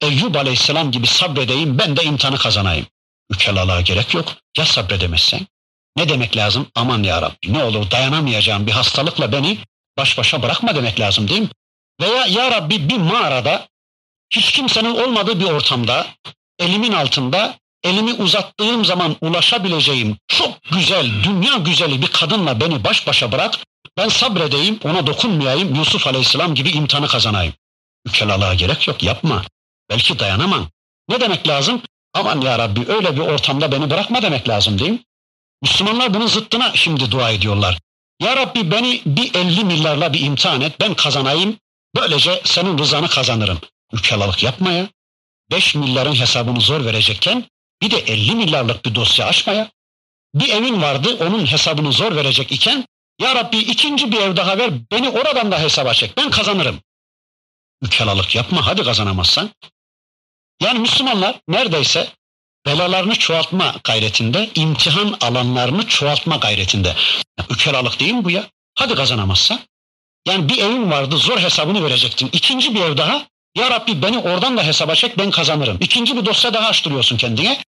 Eyyub 0.00 0.34
aleyhisselam 0.34 0.90
gibi 0.90 1.06
sabredeyim, 1.06 1.78
ben 1.78 1.96
de 1.96 2.04
imtihanı 2.04 2.38
kazanayım. 2.38 2.86
Ükelalığa 3.30 3.80
gerek 3.80 4.14
yok. 4.14 4.34
Ya 4.58 4.64
sabredemezsen? 4.64 5.46
Ne 5.96 6.08
demek 6.08 6.36
lazım? 6.36 6.66
Aman 6.74 7.02
ya 7.02 7.22
Rabbi 7.22 7.52
ne 7.52 7.64
olur 7.64 7.90
dayanamayacağım 7.90 8.66
bir 8.66 8.72
hastalıkla 8.72 9.32
beni 9.32 9.58
baş 9.96 10.18
başa 10.18 10.42
bırakma 10.42 10.74
demek 10.74 11.00
lazım 11.00 11.28
değil 11.28 11.40
mi? 11.40 11.48
Veya 12.00 12.26
ya 12.26 12.50
Rabbi 12.50 12.88
bir 12.88 12.96
mağarada 12.96 13.68
hiç 14.30 14.52
kimsenin 14.52 14.94
olmadığı 14.94 15.40
bir 15.40 15.44
ortamda 15.44 16.06
elimin 16.58 16.92
altında 16.92 17.58
elimi 17.82 18.12
uzattığım 18.12 18.84
zaman 18.84 19.16
ulaşabileceğim 19.20 20.16
çok 20.28 20.62
güzel, 20.62 21.24
dünya 21.24 21.56
güzeli 21.56 22.02
bir 22.02 22.06
kadınla 22.06 22.60
beni 22.60 22.84
baş 22.84 23.06
başa 23.06 23.32
bırak. 23.32 23.58
Ben 23.96 24.08
sabredeyim, 24.08 24.80
ona 24.84 25.06
dokunmayayım, 25.06 25.74
Yusuf 25.74 26.06
Aleyhisselam 26.06 26.54
gibi 26.54 26.70
imtihanı 26.70 27.08
kazanayım. 27.08 27.54
Ükelalığa 28.06 28.54
gerek 28.54 28.88
yok, 28.88 29.02
yapma. 29.02 29.44
Belki 29.90 30.18
dayanamam. 30.18 30.68
Ne 31.08 31.20
demek 31.20 31.48
lazım? 31.48 31.82
Aman 32.14 32.40
ya 32.40 32.58
Rabbi 32.58 32.92
öyle 32.92 33.16
bir 33.16 33.20
ortamda 33.20 33.72
beni 33.72 33.90
bırakma 33.90 34.22
demek 34.22 34.48
lazım 34.48 34.78
değil 34.78 34.90
mi? 34.90 35.04
Müslümanlar 35.62 36.14
bunun 36.14 36.26
zıttına 36.26 36.72
şimdi 36.74 37.10
dua 37.10 37.30
ediyorlar. 37.30 37.78
Ya 38.22 38.36
Rabbi 38.36 38.70
beni 38.70 39.02
bir 39.06 39.34
elli 39.34 39.64
milyarla 39.64 40.12
bir 40.12 40.20
imtihan 40.20 40.60
et, 40.60 40.80
ben 40.80 40.94
kazanayım, 40.94 41.56
böylece 41.96 42.42
senin 42.44 42.78
rızanı 42.78 43.08
kazanırım. 43.08 43.60
Ülkelalık 43.92 44.42
yapma 44.42 44.72
ya. 44.72 44.88
Beş 45.50 45.74
milyarın 45.74 46.14
hesabını 46.14 46.60
zor 46.60 46.84
verecekken 46.84 47.48
bir 47.82 47.90
de 47.90 47.98
elli 47.98 48.34
milyarlık 48.34 48.84
bir 48.84 48.94
dosya 48.94 49.26
açmaya. 49.26 49.70
Bir 50.34 50.48
evin 50.48 50.82
vardı, 50.82 51.16
onun 51.20 51.46
hesabını 51.46 51.92
zor 51.92 52.16
verecek 52.16 52.52
iken, 52.52 52.84
Ya 53.20 53.34
Rabbi 53.34 53.58
ikinci 53.58 54.12
bir 54.12 54.20
ev 54.20 54.36
daha 54.36 54.58
ver, 54.58 54.70
beni 54.90 55.10
oradan 55.10 55.52
da 55.52 55.60
hesaba 55.60 55.94
çek, 55.94 56.16
ben 56.16 56.30
kazanırım. 56.30 56.80
Ülkelalık 57.82 58.34
yapma, 58.34 58.66
hadi 58.66 58.84
kazanamazsan. 58.84 59.50
Yani 60.62 60.78
Müslümanlar 60.78 61.40
neredeyse 61.48 62.12
belalarını 62.66 63.14
çoğaltma 63.14 63.74
gayretinde, 63.84 64.50
imtihan 64.54 65.16
alanlarını 65.20 65.86
çoğaltma 65.86 66.36
gayretinde. 66.36 66.96
Ükelalık 67.50 68.00
değil 68.00 68.14
mi 68.14 68.24
bu 68.24 68.30
ya? 68.30 68.50
Hadi 68.74 68.94
kazanamazsa. 68.94 69.60
Yani 70.28 70.48
bir 70.48 70.58
evin 70.58 70.90
vardı 70.90 71.16
zor 71.16 71.38
hesabını 71.38 71.84
verecektin. 71.84 72.30
İkinci 72.32 72.74
bir 72.74 72.80
ev 72.80 72.96
daha. 72.96 73.26
Ya 73.54 73.70
Rabbi 73.70 74.02
beni 74.02 74.18
oradan 74.18 74.56
da 74.56 74.62
hesaba 74.62 74.94
çek 74.94 75.18
ben 75.18 75.30
kazanırım. 75.30 75.78
İkinci 75.80 76.16
bir 76.16 76.26
dosya 76.26 76.54
daha 76.54 76.68
açtırıyorsun 76.68 77.16
kendine. 77.16 77.62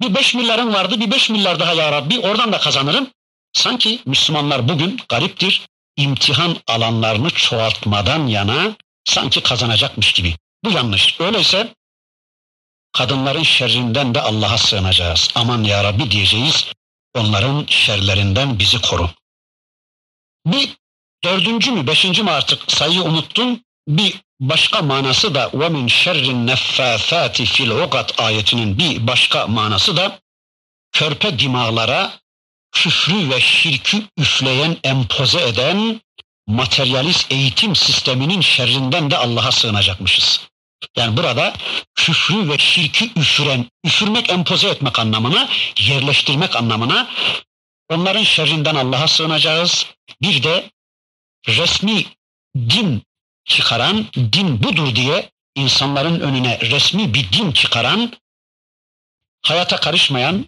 Bir 0.00 0.14
beş 0.14 0.34
milyarın 0.34 0.74
vardı 0.74 1.00
bir 1.00 1.10
beş 1.10 1.30
milyar 1.30 1.60
daha 1.60 1.72
ya 1.74 1.92
Rabbi 1.92 2.18
oradan 2.18 2.52
da 2.52 2.58
kazanırım. 2.58 3.10
Sanki 3.52 4.00
Müslümanlar 4.06 4.68
bugün 4.68 5.00
gariptir. 5.08 5.66
imtihan 5.96 6.56
alanlarını 6.66 7.30
çoğaltmadan 7.30 8.26
yana 8.26 8.76
sanki 9.04 9.42
kazanacakmış 9.42 10.12
gibi. 10.12 10.34
Bu 10.64 10.70
yanlış. 10.70 11.20
Öyleyse 11.20 11.74
Kadınların 12.92 13.42
şerrinden 13.42 14.14
de 14.14 14.20
Allah'a 14.20 14.58
sığınacağız. 14.58 15.28
Aman 15.34 15.64
ya 15.64 15.84
Rabbi 15.84 16.10
diyeceğiz. 16.10 16.66
Onların 17.14 17.66
şerlerinden 17.66 18.58
bizi 18.58 18.80
koru. 18.80 19.10
Bir 20.46 20.76
dördüncü 21.24 21.70
mü 21.70 21.86
beşinci 21.86 22.22
mi 22.22 22.30
artık 22.30 22.72
sayıyı 22.72 23.02
unuttum. 23.02 23.60
Bir 23.88 24.20
başka 24.40 24.82
manası 24.82 25.34
da 25.34 25.50
ve 25.54 25.68
min 25.68 25.86
şerrin 25.88 26.46
neffâfâti 26.46 27.44
fil 27.44 27.70
ugat 27.70 28.20
ayetinin 28.20 28.78
bir 28.78 29.06
başka 29.06 29.46
manası 29.46 29.96
da 29.96 30.20
körpe 30.92 31.38
dimağlara 31.38 32.12
küfrü 32.72 33.30
ve 33.30 33.40
şirkü 33.40 34.02
üfleyen, 34.18 34.76
empoze 34.84 35.48
eden 35.48 36.00
materyalist 36.46 37.32
eğitim 37.32 37.76
sisteminin 37.76 38.40
şerrinden 38.40 39.10
de 39.10 39.16
Allah'a 39.16 39.52
sığınacakmışız. 39.52 40.48
Yani 40.96 41.16
burada 41.16 41.54
küfrü 41.94 42.48
ve 42.48 42.58
şirki 42.58 43.10
üfüren, 43.16 43.66
üfürmek, 43.84 44.30
empoze 44.30 44.68
etmek 44.68 44.98
anlamına, 44.98 45.48
yerleştirmek 45.78 46.56
anlamına 46.56 47.08
onların 47.90 48.22
şerrinden 48.22 48.74
Allah'a 48.74 49.08
sığınacağız. 49.08 49.86
Bir 50.22 50.42
de 50.42 50.70
resmi 51.48 52.06
din 52.56 53.02
çıkaran, 53.44 54.06
din 54.14 54.62
budur 54.62 54.94
diye 54.96 55.30
insanların 55.54 56.20
önüne 56.20 56.60
resmi 56.60 57.14
bir 57.14 57.32
din 57.32 57.52
çıkaran, 57.52 58.12
hayata 59.42 59.76
karışmayan, 59.76 60.46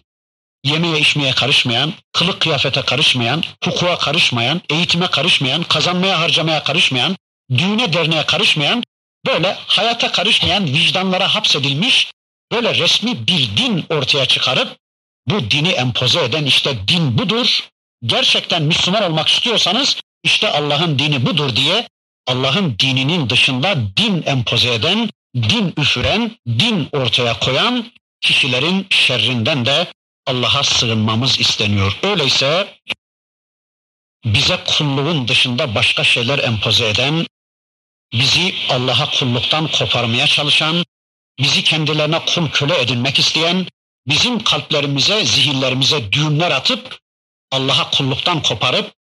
yemeye 0.63 0.99
içmeye 0.99 1.31
karışmayan, 1.31 1.93
kılık 2.13 2.41
kıyafete 2.41 2.81
karışmayan, 2.81 3.43
hukuka 3.63 3.97
karışmayan, 3.97 4.61
eğitime 4.69 5.07
karışmayan, 5.07 5.63
kazanmaya 5.63 6.19
harcamaya 6.19 6.63
karışmayan, 6.63 7.15
düğüne 7.51 7.93
derneğe 7.93 8.25
karışmayan 8.25 8.83
böyle 9.25 9.53
hayata 9.67 10.11
karışmayan 10.11 10.65
vicdanlara 10.65 11.35
hapsedilmiş 11.35 12.11
böyle 12.51 12.75
resmi 12.75 13.27
bir 13.27 13.57
din 13.57 13.85
ortaya 13.89 14.25
çıkarıp 14.25 14.77
bu 15.27 15.51
dini 15.51 15.69
empoze 15.69 16.23
eden 16.23 16.45
işte 16.45 16.87
din 16.87 17.17
budur. 17.17 17.69
Gerçekten 18.05 18.63
Müslüman 18.63 19.03
olmak 19.03 19.27
istiyorsanız 19.27 19.97
işte 20.23 20.51
Allah'ın 20.51 20.99
dini 20.99 21.25
budur 21.25 21.55
diye 21.55 21.87
Allah'ın 22.27 22.79
dininin 22.79 23.29
dışında 23.29 23.75
din 23.97 24.23
empoze 24.25 24.73
eden, 24.73 25.09
din 25.35 25.73
üfüren, 25.77 26.37
din 26.47 26.89
ortaya 26.91 27.39
koyan 27.39 27.91
kişilerin 28.21 28.87
şerrinden 28.89 29.65
de 29.65 29.87
Allah'a 30.27 30.63
sığınmamız 30.63 31.39
isteniyor. 31.39 31.99
Öyleyse 32.03 32.79
bize 34.25 34.59
kulluğun 34.65 35.27
dışında 35.27 35.75
başka 35.75 36.03
şeyler 36.03 36.39
empoze 36.39 36.89
eden, 36.89 37.25
bizi 38.13 38.55
Allah'a 38.69 39.09
kulluktan 39.11 39.67
koparmaya 39.67 40.27
çalışan, 40.27 40.85
bizi 41.39 41.63
kendilerine 41.63 42.25
kul 42.25 42.49
köle 42.49 42.81
edinmek 42.81 43.19
isteyen, 43.19 43.67
bizim 44.07 44.43
kalplerimize, 44.43 45.25
zihinlerimize 45.25 46.11
düğümler 46.11 46.51
atıp, 46.51 46.99
Allah'a 47.51 47.89
kulluktan 47.91 48.41
koparıp, 48.41 48.93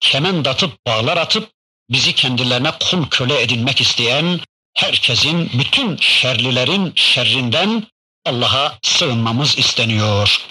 kemen 0.00 0.44
datıp, 0.44 0.86
bağlar 0.86 1.16
atıp, 1.16 1.50
bizi 1.90 2.14
kendilerine 2.14 2.72
kul 2.90 3.08
köle 3.10 3.42
edinmek 3.42 3.80
isteyen, 3.80 4.40
herkesin, 4.74 5.50
bütün 5.58 5.96
şerlilerin 5.96 6.92
şerrinden 6.96 7.86
Allah'a 8.24 8.78
sığınmamız 8.82 9.58
isteniyor. 9.58 10.46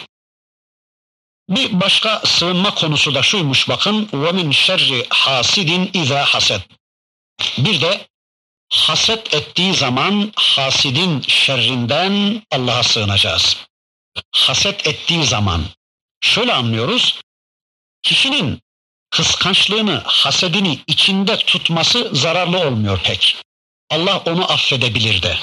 Bir 1.49 1.80
başka 1.80 2.22
sığınma 2.26 2.76
konusu 2.76 3.15
da 3.15 3.24
şuymuş 3.24 3.69
bakın. 3.69 4.05
وَمِنْ 4.05 4.53
شَرِّ 4.53 5.05
hasidin 5.09 5.86
اِذَا 5.88 6.24
hased. 6.24 6.61
Bir 7.57 7.82
de 7.82 8.07
haset 8.69 9.34
ettiği 9.34 9.74
zaman 9.74 10.32
hasidin 10.36 11.22
şerrinden 11.22 12.43
Allah'a 12.51 12.84
sığınacağız. 12.84 13.57
Haset 14.32 14.88
ettiği 14.88 15.24
zaman 15.26 15.65
şöyle 16.22 16.53
anlıyoruz. 16.53 17.22
Kişinin 18.03 18.61
kıskançlığını, 19.16 20.02
hasedini 20.04 20.80
içinde 20.86 21.36
tutması 21.36 22.10
zararlı 22.12 22.58
olmuyor 22.58 23.00
pek. 23.04 23.36
Allah 23.90 24.22
onu 24.26 24.52
affedebilir 24.52 25.22
de. 25.22 25.36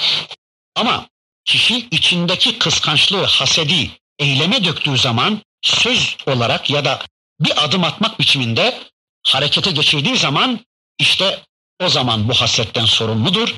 Ama 0.76 1.08
kişi 1.44 1.88
içindeki 1.90 2.58
kıskançlığı, 2.58 3.24
hasedi 3.24 3.90
eyleme 4.18 4.64
döktüğü 4.64 4.98
zaman 4.98 5.42
söz 5.62 6.16
olarak 6.26 6.70
ya 6.70 6.84
da 6.84 7.02
bir 7.40 7.64
adım 7.64 7.84
atmak 7.84 8.20
biçiminde 8.20 8.80
harekete 9.22 9.70
geçirdiği 9.70 10.16
zaman 10.16 10.60
işte 10.98 11.42
o 11.80 11.88
zaman 11.88 12.28
bu 12.28 12.34
hasretten 12.34 12.84
sorumludur. 12.84 13.54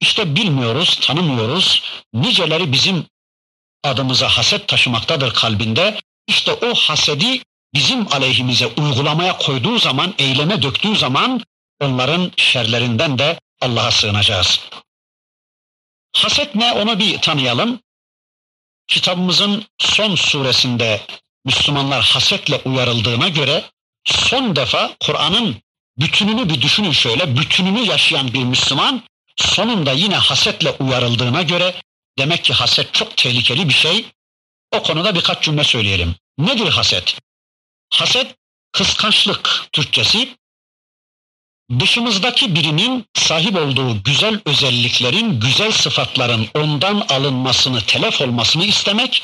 İşte 0.00 0.34
bilmiyoruz, 0.34 0.98
tanımıyoruz. 1.00 1.82
Niceleri 2.14 2.72
bizim 2.72 3.06
adımıza 3.84 4.28
haset 4.28 4.68
taşımaktadır 4.68 5.34
kalbinde. 5.34 6.00
İşte 6.26 6.52
o 6.52 6.74
hasedi 6.74 7.42
bizim 7.74 8.12
aleyhimize 8.12 8.66
uygulamaya 8.66 9.38
koyduğu 9.38 9.78
zaman, 9.78 10.14
eyleme 10.18 10.62
döktüğü 10.62 10.96
zaman 10.96 11.42
onların 11.80 12.32
şerlerinden 12.36 13.18
de 13.18 13.40
Allah'a 13.60 13.90
sığınacağız. 13.90 14.60
Haset 16.16 16.54
ne 16.54 16.72
onu 16.72 16.98
bir 16.98 17.18
tanıyalım. 17.18 17.80
Kitabımızın 18.86 19.66
son 19.78 20.14
suresinde 20.14 21.00
Müslümanlar 21.44 22.02
hasetle 22.02 22.56
uyarıldığına 22.64 23.28
göre 23.28 23.64
son 24.04 24.56
defa 24.56 24.96
Kur'an'ın 25.00 25.56
bütününü 25.98 26.48
bir 26.48 26.62
düşünün 26.62 26.92
şöyle, 26.92 27.36
bütününü 27.36 27.80
yaşayan 27.80 28.34
bir 28.34 28.44
Müslüman 28.44 29.02
sonunda 29.36 29.92
yine 29.92 30.16
hasetle 30.16 30.70
uyarıldığına 30.70 31.42
göre 31.42 31.74
demek 32.18 32.44
ki 32.44 32.52
haset 32.52 32.94
çok 32.94 33.16
tehlikeli 33.16 33.68
bir 33.68 33.74
şey. 33.74 34.06
O 34.72 34.82
konuda 34.82 35.14
birkaç 35.14 35.42
cümle 35.42 35.64
söyleyelim. 35.64 36.14
Nedir 36.38 36.68
haset? 36.68 37.18
Haset 37.90 38.34
kıskançlık 38.72 39.66
Türkçesi. 39.72 40.36
Dışımızdaki 41.80 42.54
birinin 42.54 43.06
sahip 43.14 43.56
olduğu 43.56 44.02
güzel 44.02 44.40
özelliklerin, 44.46 45.40
güzel 45.40 45.72
sıfatların 45.72 46.46
ondan 46.54 47.06
alınmasını, 47.08 47.80
telef 47.80 48.20
olmasını 48.20 48.64
istemek 48.64 49.22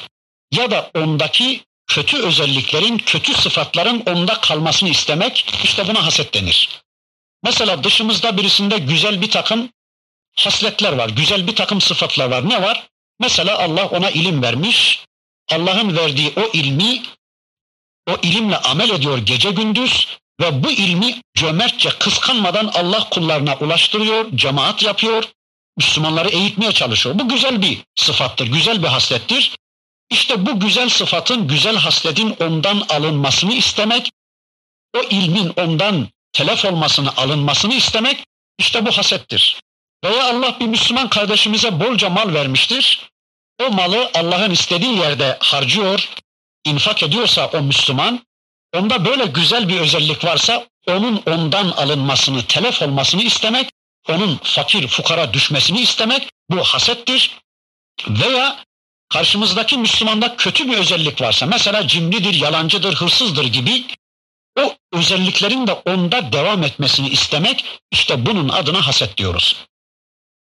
ya 0.53 0.71
da 0.71 0.91
ondaki 0.95 1.65
kötü 1.87 2.17
özelliklerin, 2.17 2.99
kötü 2.99 3.35
sıfatların 3.35 4.01
onda 4.01 4.41
kalmasını 4.41 4.89
istemek, 4.89 5.47
işte 5.65 5.89
buna 5.89 6.07
haset 6.07 6.35
denir. 6.35 6.83
Mesela 7.43 7.85
dışımızda 7.85 8.37
birisinde 8.37 8.79
güzel 8.79 9.23
bir 9.23 9.31
takım 9.31 9.71
hasletler 10.37 10.93
var, 10.93 11.09
güzel 11.09 11.47
bir 11.47 11.57
takım 11.57 11.81
sıfatlar 11.81 12.31
var. 12.31 12.49
Ne 12.49 12.62
var? 12.62 12.89
Mesela 13.21 13.59
Allah 13.59 13.87
ona 13.87 14.11
ilim 14.11 14.43
vermiş, 14.43 15.05
Allah'ın 15.53 15.97
verdiği 15.97 16.33
o 16.37 16.51
ilmi, 16.53 17.03
o 18.11 18.17
ilimle 18.23 18.57
amel 18.57 18.91
ediyor 18.91 19.19
gece 19.19 19.51
gündüz 19.51 20.09
ve 20.41 20.65
bu 20.65 20.71
ilmi 20.71 21.21
cömertçe 21.35 21.89
kıskanmadan 21.89 22.71
Allah 22.75 23.09
kullarına 23.11 23.57
ulaştırıyor, 23.57 24.27
cemaat 24.35 24.83
yapıyor, 24.83 25.25
Müslümanları 25.77 26.29
eğitmeye 26.29 26.73
çalışıyor. 26.73 27.19
Bu 27.19 27.29
güzel 27.29 27.63
bir 27.63 27.79
sıfattır, 27.97 28.47
güzel 28.47 28.83
bir 28.83 28.89
haslettir. 28.89 29.57
İşte 30.11 30.47
bu 30.47 30.61
güzel 30.61 30.89
sıfatın, 30.89 31.49
güzel 31.49 31.77
hasletin 31.77 32.37
ondan 32.41 32.83
alınmasını 32.89 33.55
istemek, 33.55 34.13
o 34.97 35.03
ilmin 35.11 35.53
ondan 35.57 36.09
telef 36.33 36.65
olmasını, 36.65 37.17
alınmasını 37.17 37.75
istemek, 37.75 38.25
işte 38.59 38.87
bu 38.87 38.91
hasettir. 38.91 39.61
Veya 40.05 40.25
Allah 40.25 40.61
bir 40.61 40.67
Müslüman 40.67 41.09
kardeşimize 41.09 41.81
bolca 41.81 42.11
mal 42.11 42.35
vermiştir. 42.35 43.11
O 43.63 43.71
malı 43.71 44.11
Allah'ın 44.15 44.51
istediği 44.51 44.99
yerde 44.99 45.39
harcıyor, 45.41 46.09
infak 46.65 47.03
ediyorsa 47.03 47.51
o 47.55 47.62
Müslüman, 47.62 48.27
onda 48.73 49.05
böyle 49.05 49.25
güzel 49.25 49.69
bir 49.69 49.81
özellik 49.81 50.25
varsa 50.25 50.67
onun 50.87 51.23
ondan 51.27 51.71
alınmasını, 51.71 52.47
telef 52.47 52.83
olmasını 52.83 53.23
istemek, 53.23 53.73
onun 54.09 54.41
fakir 54.43 54.89
fukara 54.89 55.33
düşmesini 55.35 55.81
istemek 55.81 56.31
bu 56.51 56.65
hasettir. 56.65 57.39
Veya 58.09 58.65
karşımızdaki 59.09 59.79
Müslümanda 59.79 60.37
kötü 60.37 60.71
bir 60.71 60.79
özellik 60.79 61.21
varsa, 61.21 61.47
mesela 61.47 61.89
cimridir, 61.89 62.35
yalancıdır, 62.35 62.95
hırsızdır 62.95 63.45
gibi 63.45 63.87
o 64.59 64.77
özelliklerin 64.93 65.67
de 65.67 65.73
onda 65.73 66.33
devam 66.33 66.62
etmesini 66.62 67.09
istemek, 67.09 67.65
işte 67.91 68.27
bunun 68.27 68.49
adına 68.49 68.87
haset 68.87 69.17
diyoruz. 69.17 69.57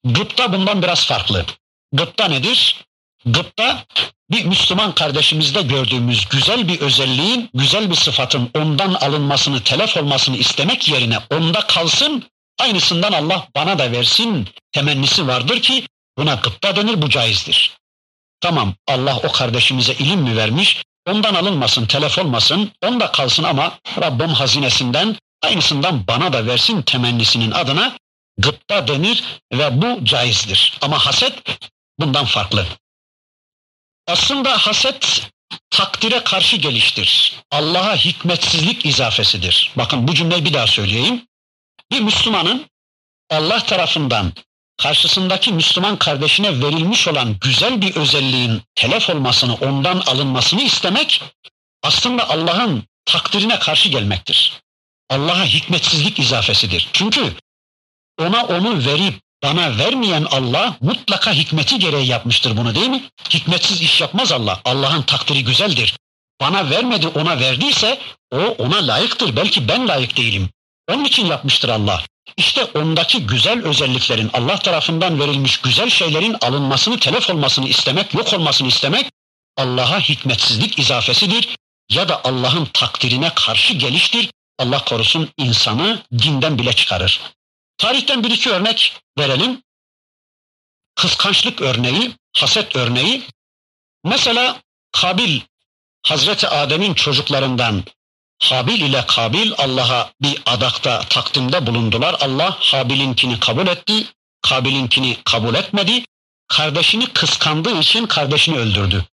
Gıpta 0.04 0.52
bundan 0.52 0.82
biraz 0.82 1.06
farklı. 1.06 1.46
Gıpta 1.92 2.28
nedir? 2.28 2.84
Gıpta 3.24 3.84
bir 4.30 4.44
Müslüman 4.44 4.94
kardeşimizde 4.94 5.62
gördüğümüz 5.62 6.28
güzel 6.28 6.68
bir 6.68 6.80
özelliğin, 6.80 7.50
güzel 7.54 7.90
bir 7.90 7.94
sıfatın 7.94 8.50
ondan 8.54 8.94
alınmasını, 8.94 9.62
telef 9.62 9.96
olmasını 9.96 10.36
istemek 10.36 10.88
yerine 10.88 11.18
onda 11.30 11.60
kalsın, 11.60 12.24
aynısından 12.60 13.12
Allah 13.12 13.48
bana 13.56 13.78
da 13.78 13.92
versin 13.92 14.48
temennisi 14.72 15.26
vardır 15.26 15.62
ki 15.62 15.86
buna 16.18 16.34
gıpta 16.34 16.76
denir, 16.76 17.02
bu 17.02 17.10
caizdir. 17.10 17.76
Tamam 18.40 18.74
Allah 18.86 19.16
o 19.16 19.32
kardeşimize 19.32 19.92
ilim 19.92 20.20
mi 20.20 20.36
vermiş? 20.36 20.82
Ondan 21.08 21.34
alınmasın, 21.34 21.86
telef 21.86 22.18
olmasın, 22.18 22.70
onda 22.82 23.12
kalsın 23.12 23.44
ama 23.44 23.78
Rabbim 24.00 24.28
hazinesinden 24.28 25.16
aynısından 25.42 26.06
bana 26.06 26.32
da 26.32 26.46
versin 26.46 26.82
temennisinin 26.82 27.50
adına 27.50 27.96
gıpta 28.38 28.88
denir 28.88 29.24
ve 29.52 29.82
bu 29.82 30.04
caizdir. 30.04 30.78
Ama 30.80 30.98
haset 30.98 31.42
bundan 32.00 32.24
farklı. 32.24 32.66
Aslında 34.06 34.58
haset 34.58 35.30
takdire 35.70 36.24
karşı 36.24 36.56
geliştir. 36.56 37.34
Allah'a 37.50 37.96
hikmetsizlik 37.96 38.86
izafesidir. 38.86 39.72
Bakın 39.76 40.08
bu 40.08 40.14
cümleyi 40.14 40.44
bir 40.44 40.54
daha 40.54 40.66
söyleyeyim. 40.66 41.26
Bir 41.90 42.00
Müslümanın 42.00 42.66
Allah 43.30 43.64
tarafından 43.64 44.32
karşısındaki 44.82 45.52
Müslüman 45.52 45.96
kardeşine 45.96 46.62
verilmiş 46.62 47.08
olan 47.08 47.36
güzel 47.40 47.82
bir 47.82 47.96
özelliğin 47.96 48.62
telef 48.74 49.10
olmasını, 49.10 49.54
ondan 49.54 50.02
alınmasını 50.06 50.62
istemek 50.62 51.22
aslında 51.82 52.30
Allah'ın 52.30 52.84
takdirine 53.04 53.58
karşı 53.58 53.88
gelmektir. 53.88 54.62
Allah'a 55.10 55.44
hikmetsizlik 55.44 56.18
izafesidir. 56.18 56.88
Çünkü 56.92 57.34
ona 58.18 58.44
onu 58.44 58.86
verip 58.86 59.14
bana 59.42 59.78
vermeyen 59.78 60.26
Allah 60.30 60.76
mutlaka 60.80 61.32
hikmeti 61.32 61.78
gereği 61.78 62.06
yapmıştır 62.06 62.56
bunu 62.56 62.74
değil 62.74 62.88
mi? 62.88 63.04
Hikmetsiz 63.30 63.82
iş 63.82 64.00
yapmaz 64.00 64.32
Allah. 64.32 64.60
Allah'ın 64.64 65.02
takdiri 65.02 65.44
güzeldir. 65.44 65.96
Bana 66.40 66.70
vermedi 66.70 67.08
ona 67.08 67.40
verdiyse 67.40 67.98
o 68.32 68.38
ona 68.38 68.86
layıktır. 68.86 69.36
Belki 69.36 69.68
ben 69.68 69.88
layık 69.88 70.16
değilim. 70.16 70.48
Onun 70.90 71.04
için 71.04 71.26
yapmıştır 71.26 71.68
Allah. 71.68 72.02
İşte 72.36 72.64
ondaki 72.64 73.26
güzel 73.26 73.64
özelliklerin 73.64 74.30
Allah 74.32 74.58
tarafından 74.58 75.20
verilmiş 75.20 75.56
güzel 75.56 75.90
şeylerin 75.90 76.36
alınmasını, 76.40 76.98
telef 76.98 77.30
olmasını 77.30 77.68
istemek, 77.68 78.14
yok 78.14 78.32
olmasını 78.32 78.68
istemek 78.68 79.10
Allah'a 79.56 80.00
hikmetsizlik 80.00 80.78
izafesidir 80.78 81.56
ya 81.90 82.08
da 82.08 82.24
Allah'ın 82.24 82.64
takdirine 82.64 83.30
karşı 83.34 83.74
geliştir. 83.74 84.30
Allah 84.58 84.84
korusun 84.84 85.28
insanı 85.36 86.02
dinden 86.12 86.58
bile 86.58 86.72
çıkarır. 86.72 87.20
Tarihten 87.78 88.24
bir 88.24 88.30
iki 88.30 88.50
örnek 88.50 88.92
verelim. 89.18 89.62
Kıskançlık 90.94 91.60
örneği, 91.60 92.16
haset 92.36 92.76
örneği. 92.76 93.22
Mesela 94.04 94.60
Kabil, 94.92 95.40
Hazreti 96.06 96.48
Adem'in 96.48 96.94
çocuklarından 96.94 97.84
Habil 98.42 98.80
ile 98.80 99.06
Kabil 99.06 99.52
Allah'a 99.58 100.12
bir 100.22 100.42
adakta 100.46 101.00
takdimde 101.00 101.66
bulundular. 101.66 102.16
Allah 102.20 102.58
Habil'inkini 102.60 103.40
kabul 103.40 103.66
etti, 103.66 104.06
Kabil'inkini 104.42 105.16
kabul 105.24 105.54
etmedi. 105.54 106.04
Kardeşini 106.48 107.06
kıskandığı 107.06 107.78
için 107.78 108.06
kardeşini 108.06 108.58
öldürdü. 108.58 109.04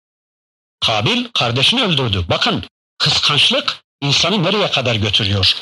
Kabil 0.79 1.25
kardeşini 1.33 1.83
öldürdü. 1.83 2.25
Bakın 2.29 2.63
kıskançlık 2.97 3.83
insanı 4.01 4.43
nereye 4.43 4.71
kadar 4.71 4.95
götürüyor? 4.95 5.55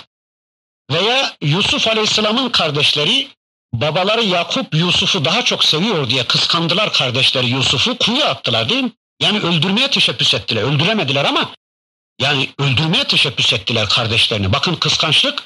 Veya 0.91 1.35
Yusuf 1.41 1.87
Aleyhisselam'ın 1.87 2.49
kardeşleri 2.49 3.27
babaları 3.73 4.23
Yakup 4.23 4.75
Yusuf'u 4.75 5.25
daha 5.25 5.45
çok 5.45 5.63
seviyor 5.63 6.09
diye 6.09 6.23
kıskandılar 6.23 6.93
kardeşleri 6.93 7.49
Yusuf'u 7.49 7.97
kuyuya 7.97 8.29
attılar 8.29 8.69
değil 8.69 8.83
mi? 8.83 8.91
Yani 9.21 9.39
öldürmeye 9.39 9.89
teşebbüs 9.89 10.33
ettiler. 10.33 10.61
Öldüremediler 10.63 11.25
ama 11.25 11.51
yani 12.21 12.49
öldürmeye 12.59 13.03
teşebbüs 13.03 13.53
ettiler 13.53 13.89
kardeşlerini. 13.89 14.53
Bakın 14.53 14.75
kıskançlık 14.75 15.43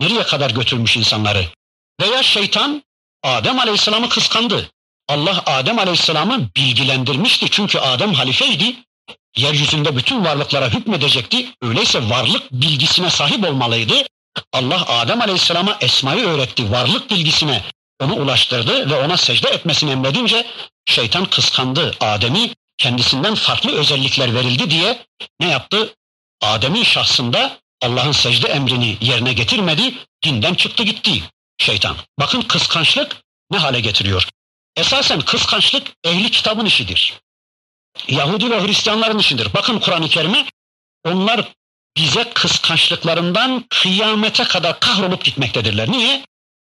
nereye 0.00 0.22
kadar 0.22 0.50
götürmüş 0.50 0.96
insanları. 0.96 1.44
Veya 2.00 2.22
şeytan 2.22 2.82
Adem 3.22 3.58
Aleyhisselam'ı 3.58 4.08
kıskandı. 4.08 4.70
Allah 5.08 5.42
Adem 5.46 5.78
Aleyhisselam'ı 5.78 6.48
bilgilendirmişti. 6.56 7.50
Çünkü 7.50 7.78
Adem 7.78 8.14
halifeydi. 8.14 8.76
Yeryüzünde 9.36 9.96
bütün 9.96 10.24
varlıklara 10.24 10.68
hükmedecekti. 10.68 11.48
Öyleyse 11.62 12.10
varlık 12.10 12.52
bilgisine 12.52 13.10
sahip 13.10 13.44
olmalıydı. 13.44 13.94
Allah 14.52 14.84
Adem 14.88 15.20
Aleyhisselam'a 15.20 15.76
esmayı 15.80 16.24
öğretti. 16.26 16.70
Varlık 16.70 17.10
bilgisine 17.10 17.62
onu 18.00 18.14
ulaştırdı 18.14 18.90
ve 18.90 18.94
ona 18.94 19.16
secde 19.16 19.48
etmesini 19.48 19.90
emredince 19.90 20.46
şeytan 20.86 21.24
kıskandı 21.24 21.94
Adem'i 22.00 22.54
kendisinden 22.78 23.34
farklı 23.34 23.72
özellikler 23.72 24.34
verildi 24.34 24.70
diye 24.70 25.06
ne 25.40 25.48
yaptı? 25.48 25.94
Adem'in 26.40 26.82
şahsında 26.82 27.58
Allah'ın 27.82 28.12
secde 28.12 28.48
emrini 28.48 28.96
yerine 29.00 29.32
getirmedi, 29.32 29.94
dinden 30.24 30.54
çıktı 30.54 30.82
gitti 30.82 31.22
şeytan. 31.58 31.96
Bakın 32.20 32.42
kıskançlık 32.42 33.16
ne 33.50 33.58
hale 33.58 33.80
getiriyor? 33.80 34.28
Esasen 34.76 35.20
kıskançlık 35.20 35.86
ehli 36.04 36.30
kitabın 36.30 36.64
işidir. 36.66 37.20
Yahudi 38.08 38.50
ve 38.50 38.66
Hristiyanların 38.66 39.18
işidir. 39.18 39.54
Bakın 39.54 39.78
Kur'an-ı 39.78 40.08
Kerim'e 40.08 40.46
onlar 41.04 41.52
bize 41.96 42.30
kıskançlıklarından 42.34 43.64
kıyamete 43.70 44.44
kadar 44.44 44.80
kahrolup 44.80 45.24
gitmektedirler. 45.24 45.90
Niye? 45.90 46.24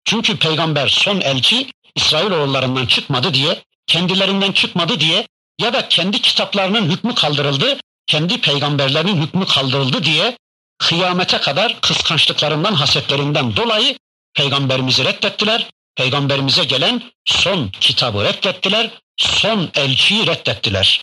Çünkü 0.04 0.38
peygamber 0.38 0.88
son 0.88 1.20
elçi 1.20 1.70
İsrailoğullarından 1.94 2.86
çıkmadı 2.86 3.34
diye, 3.34 3.62
kendilerinden 3.86 4.52
çıkmadı 4.52 5.00
diye 5.00 5.26
ya 5.60 5.72
da 5.72 5.88
kendi 5.88 6.22
kitaplarının 6.22 6.90
hükmü 6.90 7.14
kaldırıldı, 7.14 7.80
kendi 8.06 8.40
peygamberlerinin 8.40 9.22
hükmü 9.22 9.46
kaldırıldı 9.46 10.04
diye 10.04 10.36
kıyamete 10.78 11.38
kadar 11.38 11.80
kıskançlıklarından, 11.80 12.74
hasetlerinden 12.74 13.56
dolayı 13.56 13.98
peygamberimizi 14.34 15.04
reddettiler. 15.04 15.70
Peygamberimize 15.94 16.64
gelen 16.64 17.02
son 17.24 17.68
kitabı 17.68 18.24
reddettiler. 18.24 18.90
Son 19.16 19.70
elçiyi 19.74 20.26
reddettiler. 20.26 21.02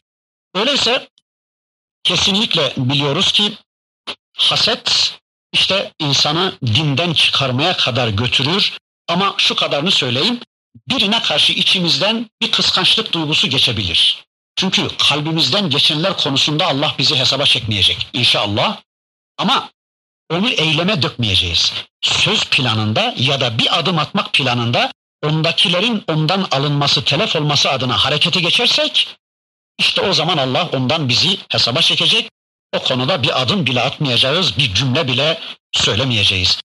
Öyleyse 0.55 1.07
kesinlikle 2.03 2.73
biliyoruz 2.77 3.31
ki 3.31 3.53
haset 4.37 5.13
işte 5.53 5.91
insanı 5.99 6.53
dinden 6.65 7.13
çıkarmaya 7.13 7.77
kadar 7.77 8.07
götürür. 8.07 8.77
Ama 9.07 9.35
şu 9.37 9.55
kadarını 9.55 9.91
söyleyeyim. 9.91 10.39
Birine 10.89 11.21
karşı 11.21 11.53
içimizden 11.53 12.29
bir 12.41 12.51
kıskançlık 12.51 13.13
duygusu 13.13 13.47
geçebilir. 13.49 14.25
Çünkü 14.55 14.87
kalbimizden 14.97 15.69
geçenler 15.69 16.17
konusunda 16.17 16.67
Allah 16.67 16.95
bizi 16.97 17.15
hesaba 17.15 17.45
çekmeyecek 17.45 18.07
inşallah. 18.13 18.81
Ama 19.37 19.69
onu 20.29 20.49
eyleme 20.49 21.01
dökmeyeceğiz. 21.01 21.73
Söz 22.01 22.45
planında 22.45 23.13
ya 23.17 23.41
da 23.41 23.57
bir 23.57 23.79
adım 23.79 23.99
atmak 23.99 24.33
planında 24.33 24.91
ondakilerin 25.23 26.03
ondan 26.07 26.47
alınması, 26.51 27.03
telef 27.03 27.35
olması 27.35 27.69
adına 27.71 27.97
harekete 27.97 28.39
geçersek 28.39 29.17
işte 29.77 30.01
o 30.01 30.13
zaman 30.13 30.37
Allah 30.37 30.69
ondan 30.73 31.09
bizi 31.09 31.37
hesaba 31.49 31.81
çekecek. 31.81 32.29
O 32.73 32.79
konuda 32.79 33.23
bir 33.23 33.41
adım 33.41 33.65
bile 33.65 33.81
atmayacağız, 33.81 34.57
bir 34.57 34.73
cümle 34.73 35.07
bile 35.07 35.39
söylemeyeceğiz. 35.71 36.59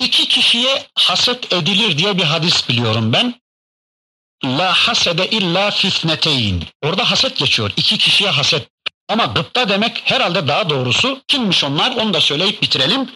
İki 0.00 0.28
kişiye 0.28 0.86
haset 0.98 1.52
edilir 1.52 1.98
diye 1.98 2.18
bir 2.18 2.22
hadis 2.22 2.68
biliyorum 2.68 3.12
ben. 3.12 3.34
La 4.44 4.72
hasede 4.72 5.30
illa 5.30 5.70
fitneteyn. 5.70 6.62
Orada 6.82 7.10
haset 7.10 7.36
geçiyor. 7.36 7.70
İki 7.76 7.98
kişiye 7.98 8.30
haset. 8.30 8.68
Ama 9.08 9.24
gıpta 9.24 9.68
demek 9.68 10.02
herhalde 10.04 10.48
daha 10.48 10.70
doğrusu 10.70 11.22
kimmiş 11.28 11.64
onlar 11.64 11.96
onu 11.96 12.14
da 12.14 12.20
söyleyip 12.20 12.62
bitirelim. 12.62 13.10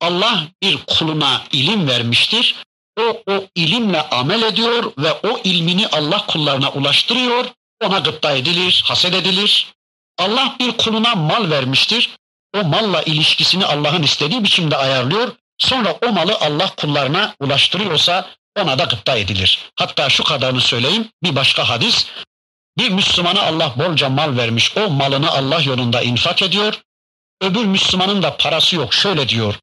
Allah 0.00 0.44
bir 0.62 0.78
kuluna 0.86 1.42
ilim 1.52 1.88
vermiştir. 1.88 2.56
O 3.00 3.22
o 3.26 3.44
ilimle 3.54 4.02
amel 4.02 4.42
ediyor 4.42 4.92
ve 4.98 5.12
o 5.12 5.40
ilmini 5.44 5.88
Allah 5.88 6.26
kullarına 6.26 6.70
ulaştırıyor. 6.70 7.44
Ona 7.82 7.98
gıpta 7.98 8.32
edilir, 8.32 8.82
haset 8.86 9.14
edilir. 9.14 9.74
Allah 10.18 10.56
bir 10.60 10.76
kuluna 10.76 11.14
mal 11.14 11.50
vermiştir. 11.50 12.16
O 12.56 12.64
malla 12.64 13.02
ilişkisini 13.02 13.66
Allah'ın 13.66 14.02
istediği 14.02 14.44
biçimde 14.44 14.76
ayarlıyor. 14.76 15.32
Sonra 15.58 15.96
o 16.06 16.12
malı 16.12 16.36
Allah 16.40 16.70
kullarına 16.76 17.34
ulaştırıyorsa 17.40 18.30
ona 18.60 18.78
da 18.78 18.84
gıpta 18.84 19.16
edilir. 19.16 19.70
Hatta 19.76 20.08
şu 20.08 20.24
kadarını 20.24 20.60
söyleyeyim. 20.60 21.08
Bir 21.22 21.36
başka 21.36 21.68
hadis. 21.68 22.06
Bir 22.78 22.90
Müslümana 22.90 23.42
Allah 23.42 23.72
bolca 23.76 24.08
mal 24.08 24.36
vermiş. 24.36 24.76
O 24.76 24.90
malını 24.90 25.30
Allah 25.30 25.62
yolunda 25.62 26.02
infak 26.02 26.42
ediyor. 26.42 26.80
Öbür 27.42 27.64
Müslümanın 27.64 28.22
da 28.22 28.36
parası 28.36 28.76
yok. 28.76 28.94
Şöyle 28.94 29.28
diyor. 29.28 29.54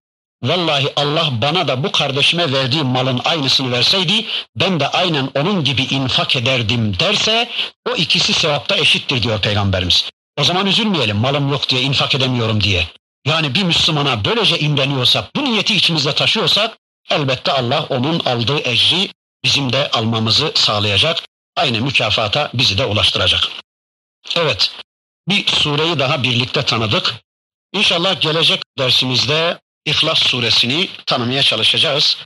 Vallahi 0.43 0.93
Allah 0.95 1.29
bana 1.41 1.67
da 1.67 1.83
bu 1.83 1.91
kardeşime 1.91 2.53
verdiği 2.53 2.83
malın 2.83 3.21
aynısını 3.25 3.71
verseydi 3.71 4.25
ben 4.55 4.79
de 4.79 4.87
aynen 4.87 5.29
onun 5.35 5.63
gibi 5.63 5.83
infak 5.83 6.35
ederdim 6.35 6.99
derse 6.99 7.49
o 7.89 7.95
ikisi 7.95 8.33
sevapta 8.33 8.77
eşittir 8.77 9.23
diyor 9.23 9.41
Peygamberimiz. 9.41 10.09
O 10.39 10.43
zaman 10.43 10.65
üzülmeyelim 10.65 11.17
malım 11.17 11.49
yok 11.49 11.69
diye 11.69 11.81
infak 11.81 12.15
edemiyorum 12.15 12.61
diye. 12.61 12.87
Yani 13.25 13.55
bir 13.55 13.63
Müslümana 13.63 14.25
böylece 14.25 14.59
imreniyorsak, 14.59 15.35
bu 15.35 15.45
niyeti 15.45 15.75
içimizde 15.75 16.15
taşıyorsak 16.15 16.77
elbette 17.09 17.51
Allah 17.51 17.85
onun 17.89 18.19
aldığı 18.19 18.69
ecri 18.69 19.09
bizim 19.43 19.73
de 19.73 19.91
almamızı 19.91 20.51
sağlayacak. 20.55 21.17
Aynı 21.55 21.81
mükafata 21.81 22.49
bizi 22.53 22.77
de 22.77 22.85
ulaştıracak. 22.85 23.47
Evet, 24.35 24.71
bir 25.27 25.47
sureyi 25.47 25.99
daha 25.99 26.23
birlikte 26.23 26.63
tanıdık. 26.65 27.15
İnşallah 27.73 28.21
gelecek 28.21 28.61
dersimizde 28.77 29.59
İhlas 29.85 30.19
suresini 30.19 30.89
tanımaya 31.05 31.43
çalışacağız. 31.43 32.17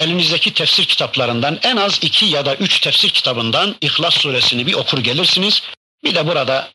Elinizdeki 0.00 0.54
tefsir 0.54 0.84
kitaplarından 0.84 1.58
en 1.62 1.76
az 1.76 1.98
iki 2.02 2.26
ya 2.26 2.46
da 2.46 2.54
üç 2.54 2.80
tefsir 2.80 3.10
kitabından 3.10 3.76
İhlas 3.80 4.14
suresini 4.14 4.66
bir 4.66 4.74
okur 4.74 4.98
gelirsiniz. 4.98 5.62
Bir 6.04 6.14
de 6.14 6.26
burada 6.26 6.70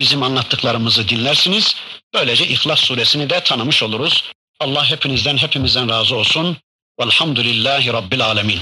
bizim 0.00 0.22
anlattıklarımızı 0.22 1.08
dinlersiniz. 1.08 1.76
Böylece 2.14 2.46
İhlas 2.46 2.80
suresini 2.80 3.30
de 3.30 3.40
tanımış 3.40 3.82
oluruz. 3.82 4.24
Allah 4.60 4.90
hepinizden 4.90 5.36
hepimizden 5.36 5.88
razı 5.88 6.16
olsun. 6.16 6.56
Velhamdülillahi 7.00 7.92
Rabbil 7.92 8.24
alemin. 8.24 8.60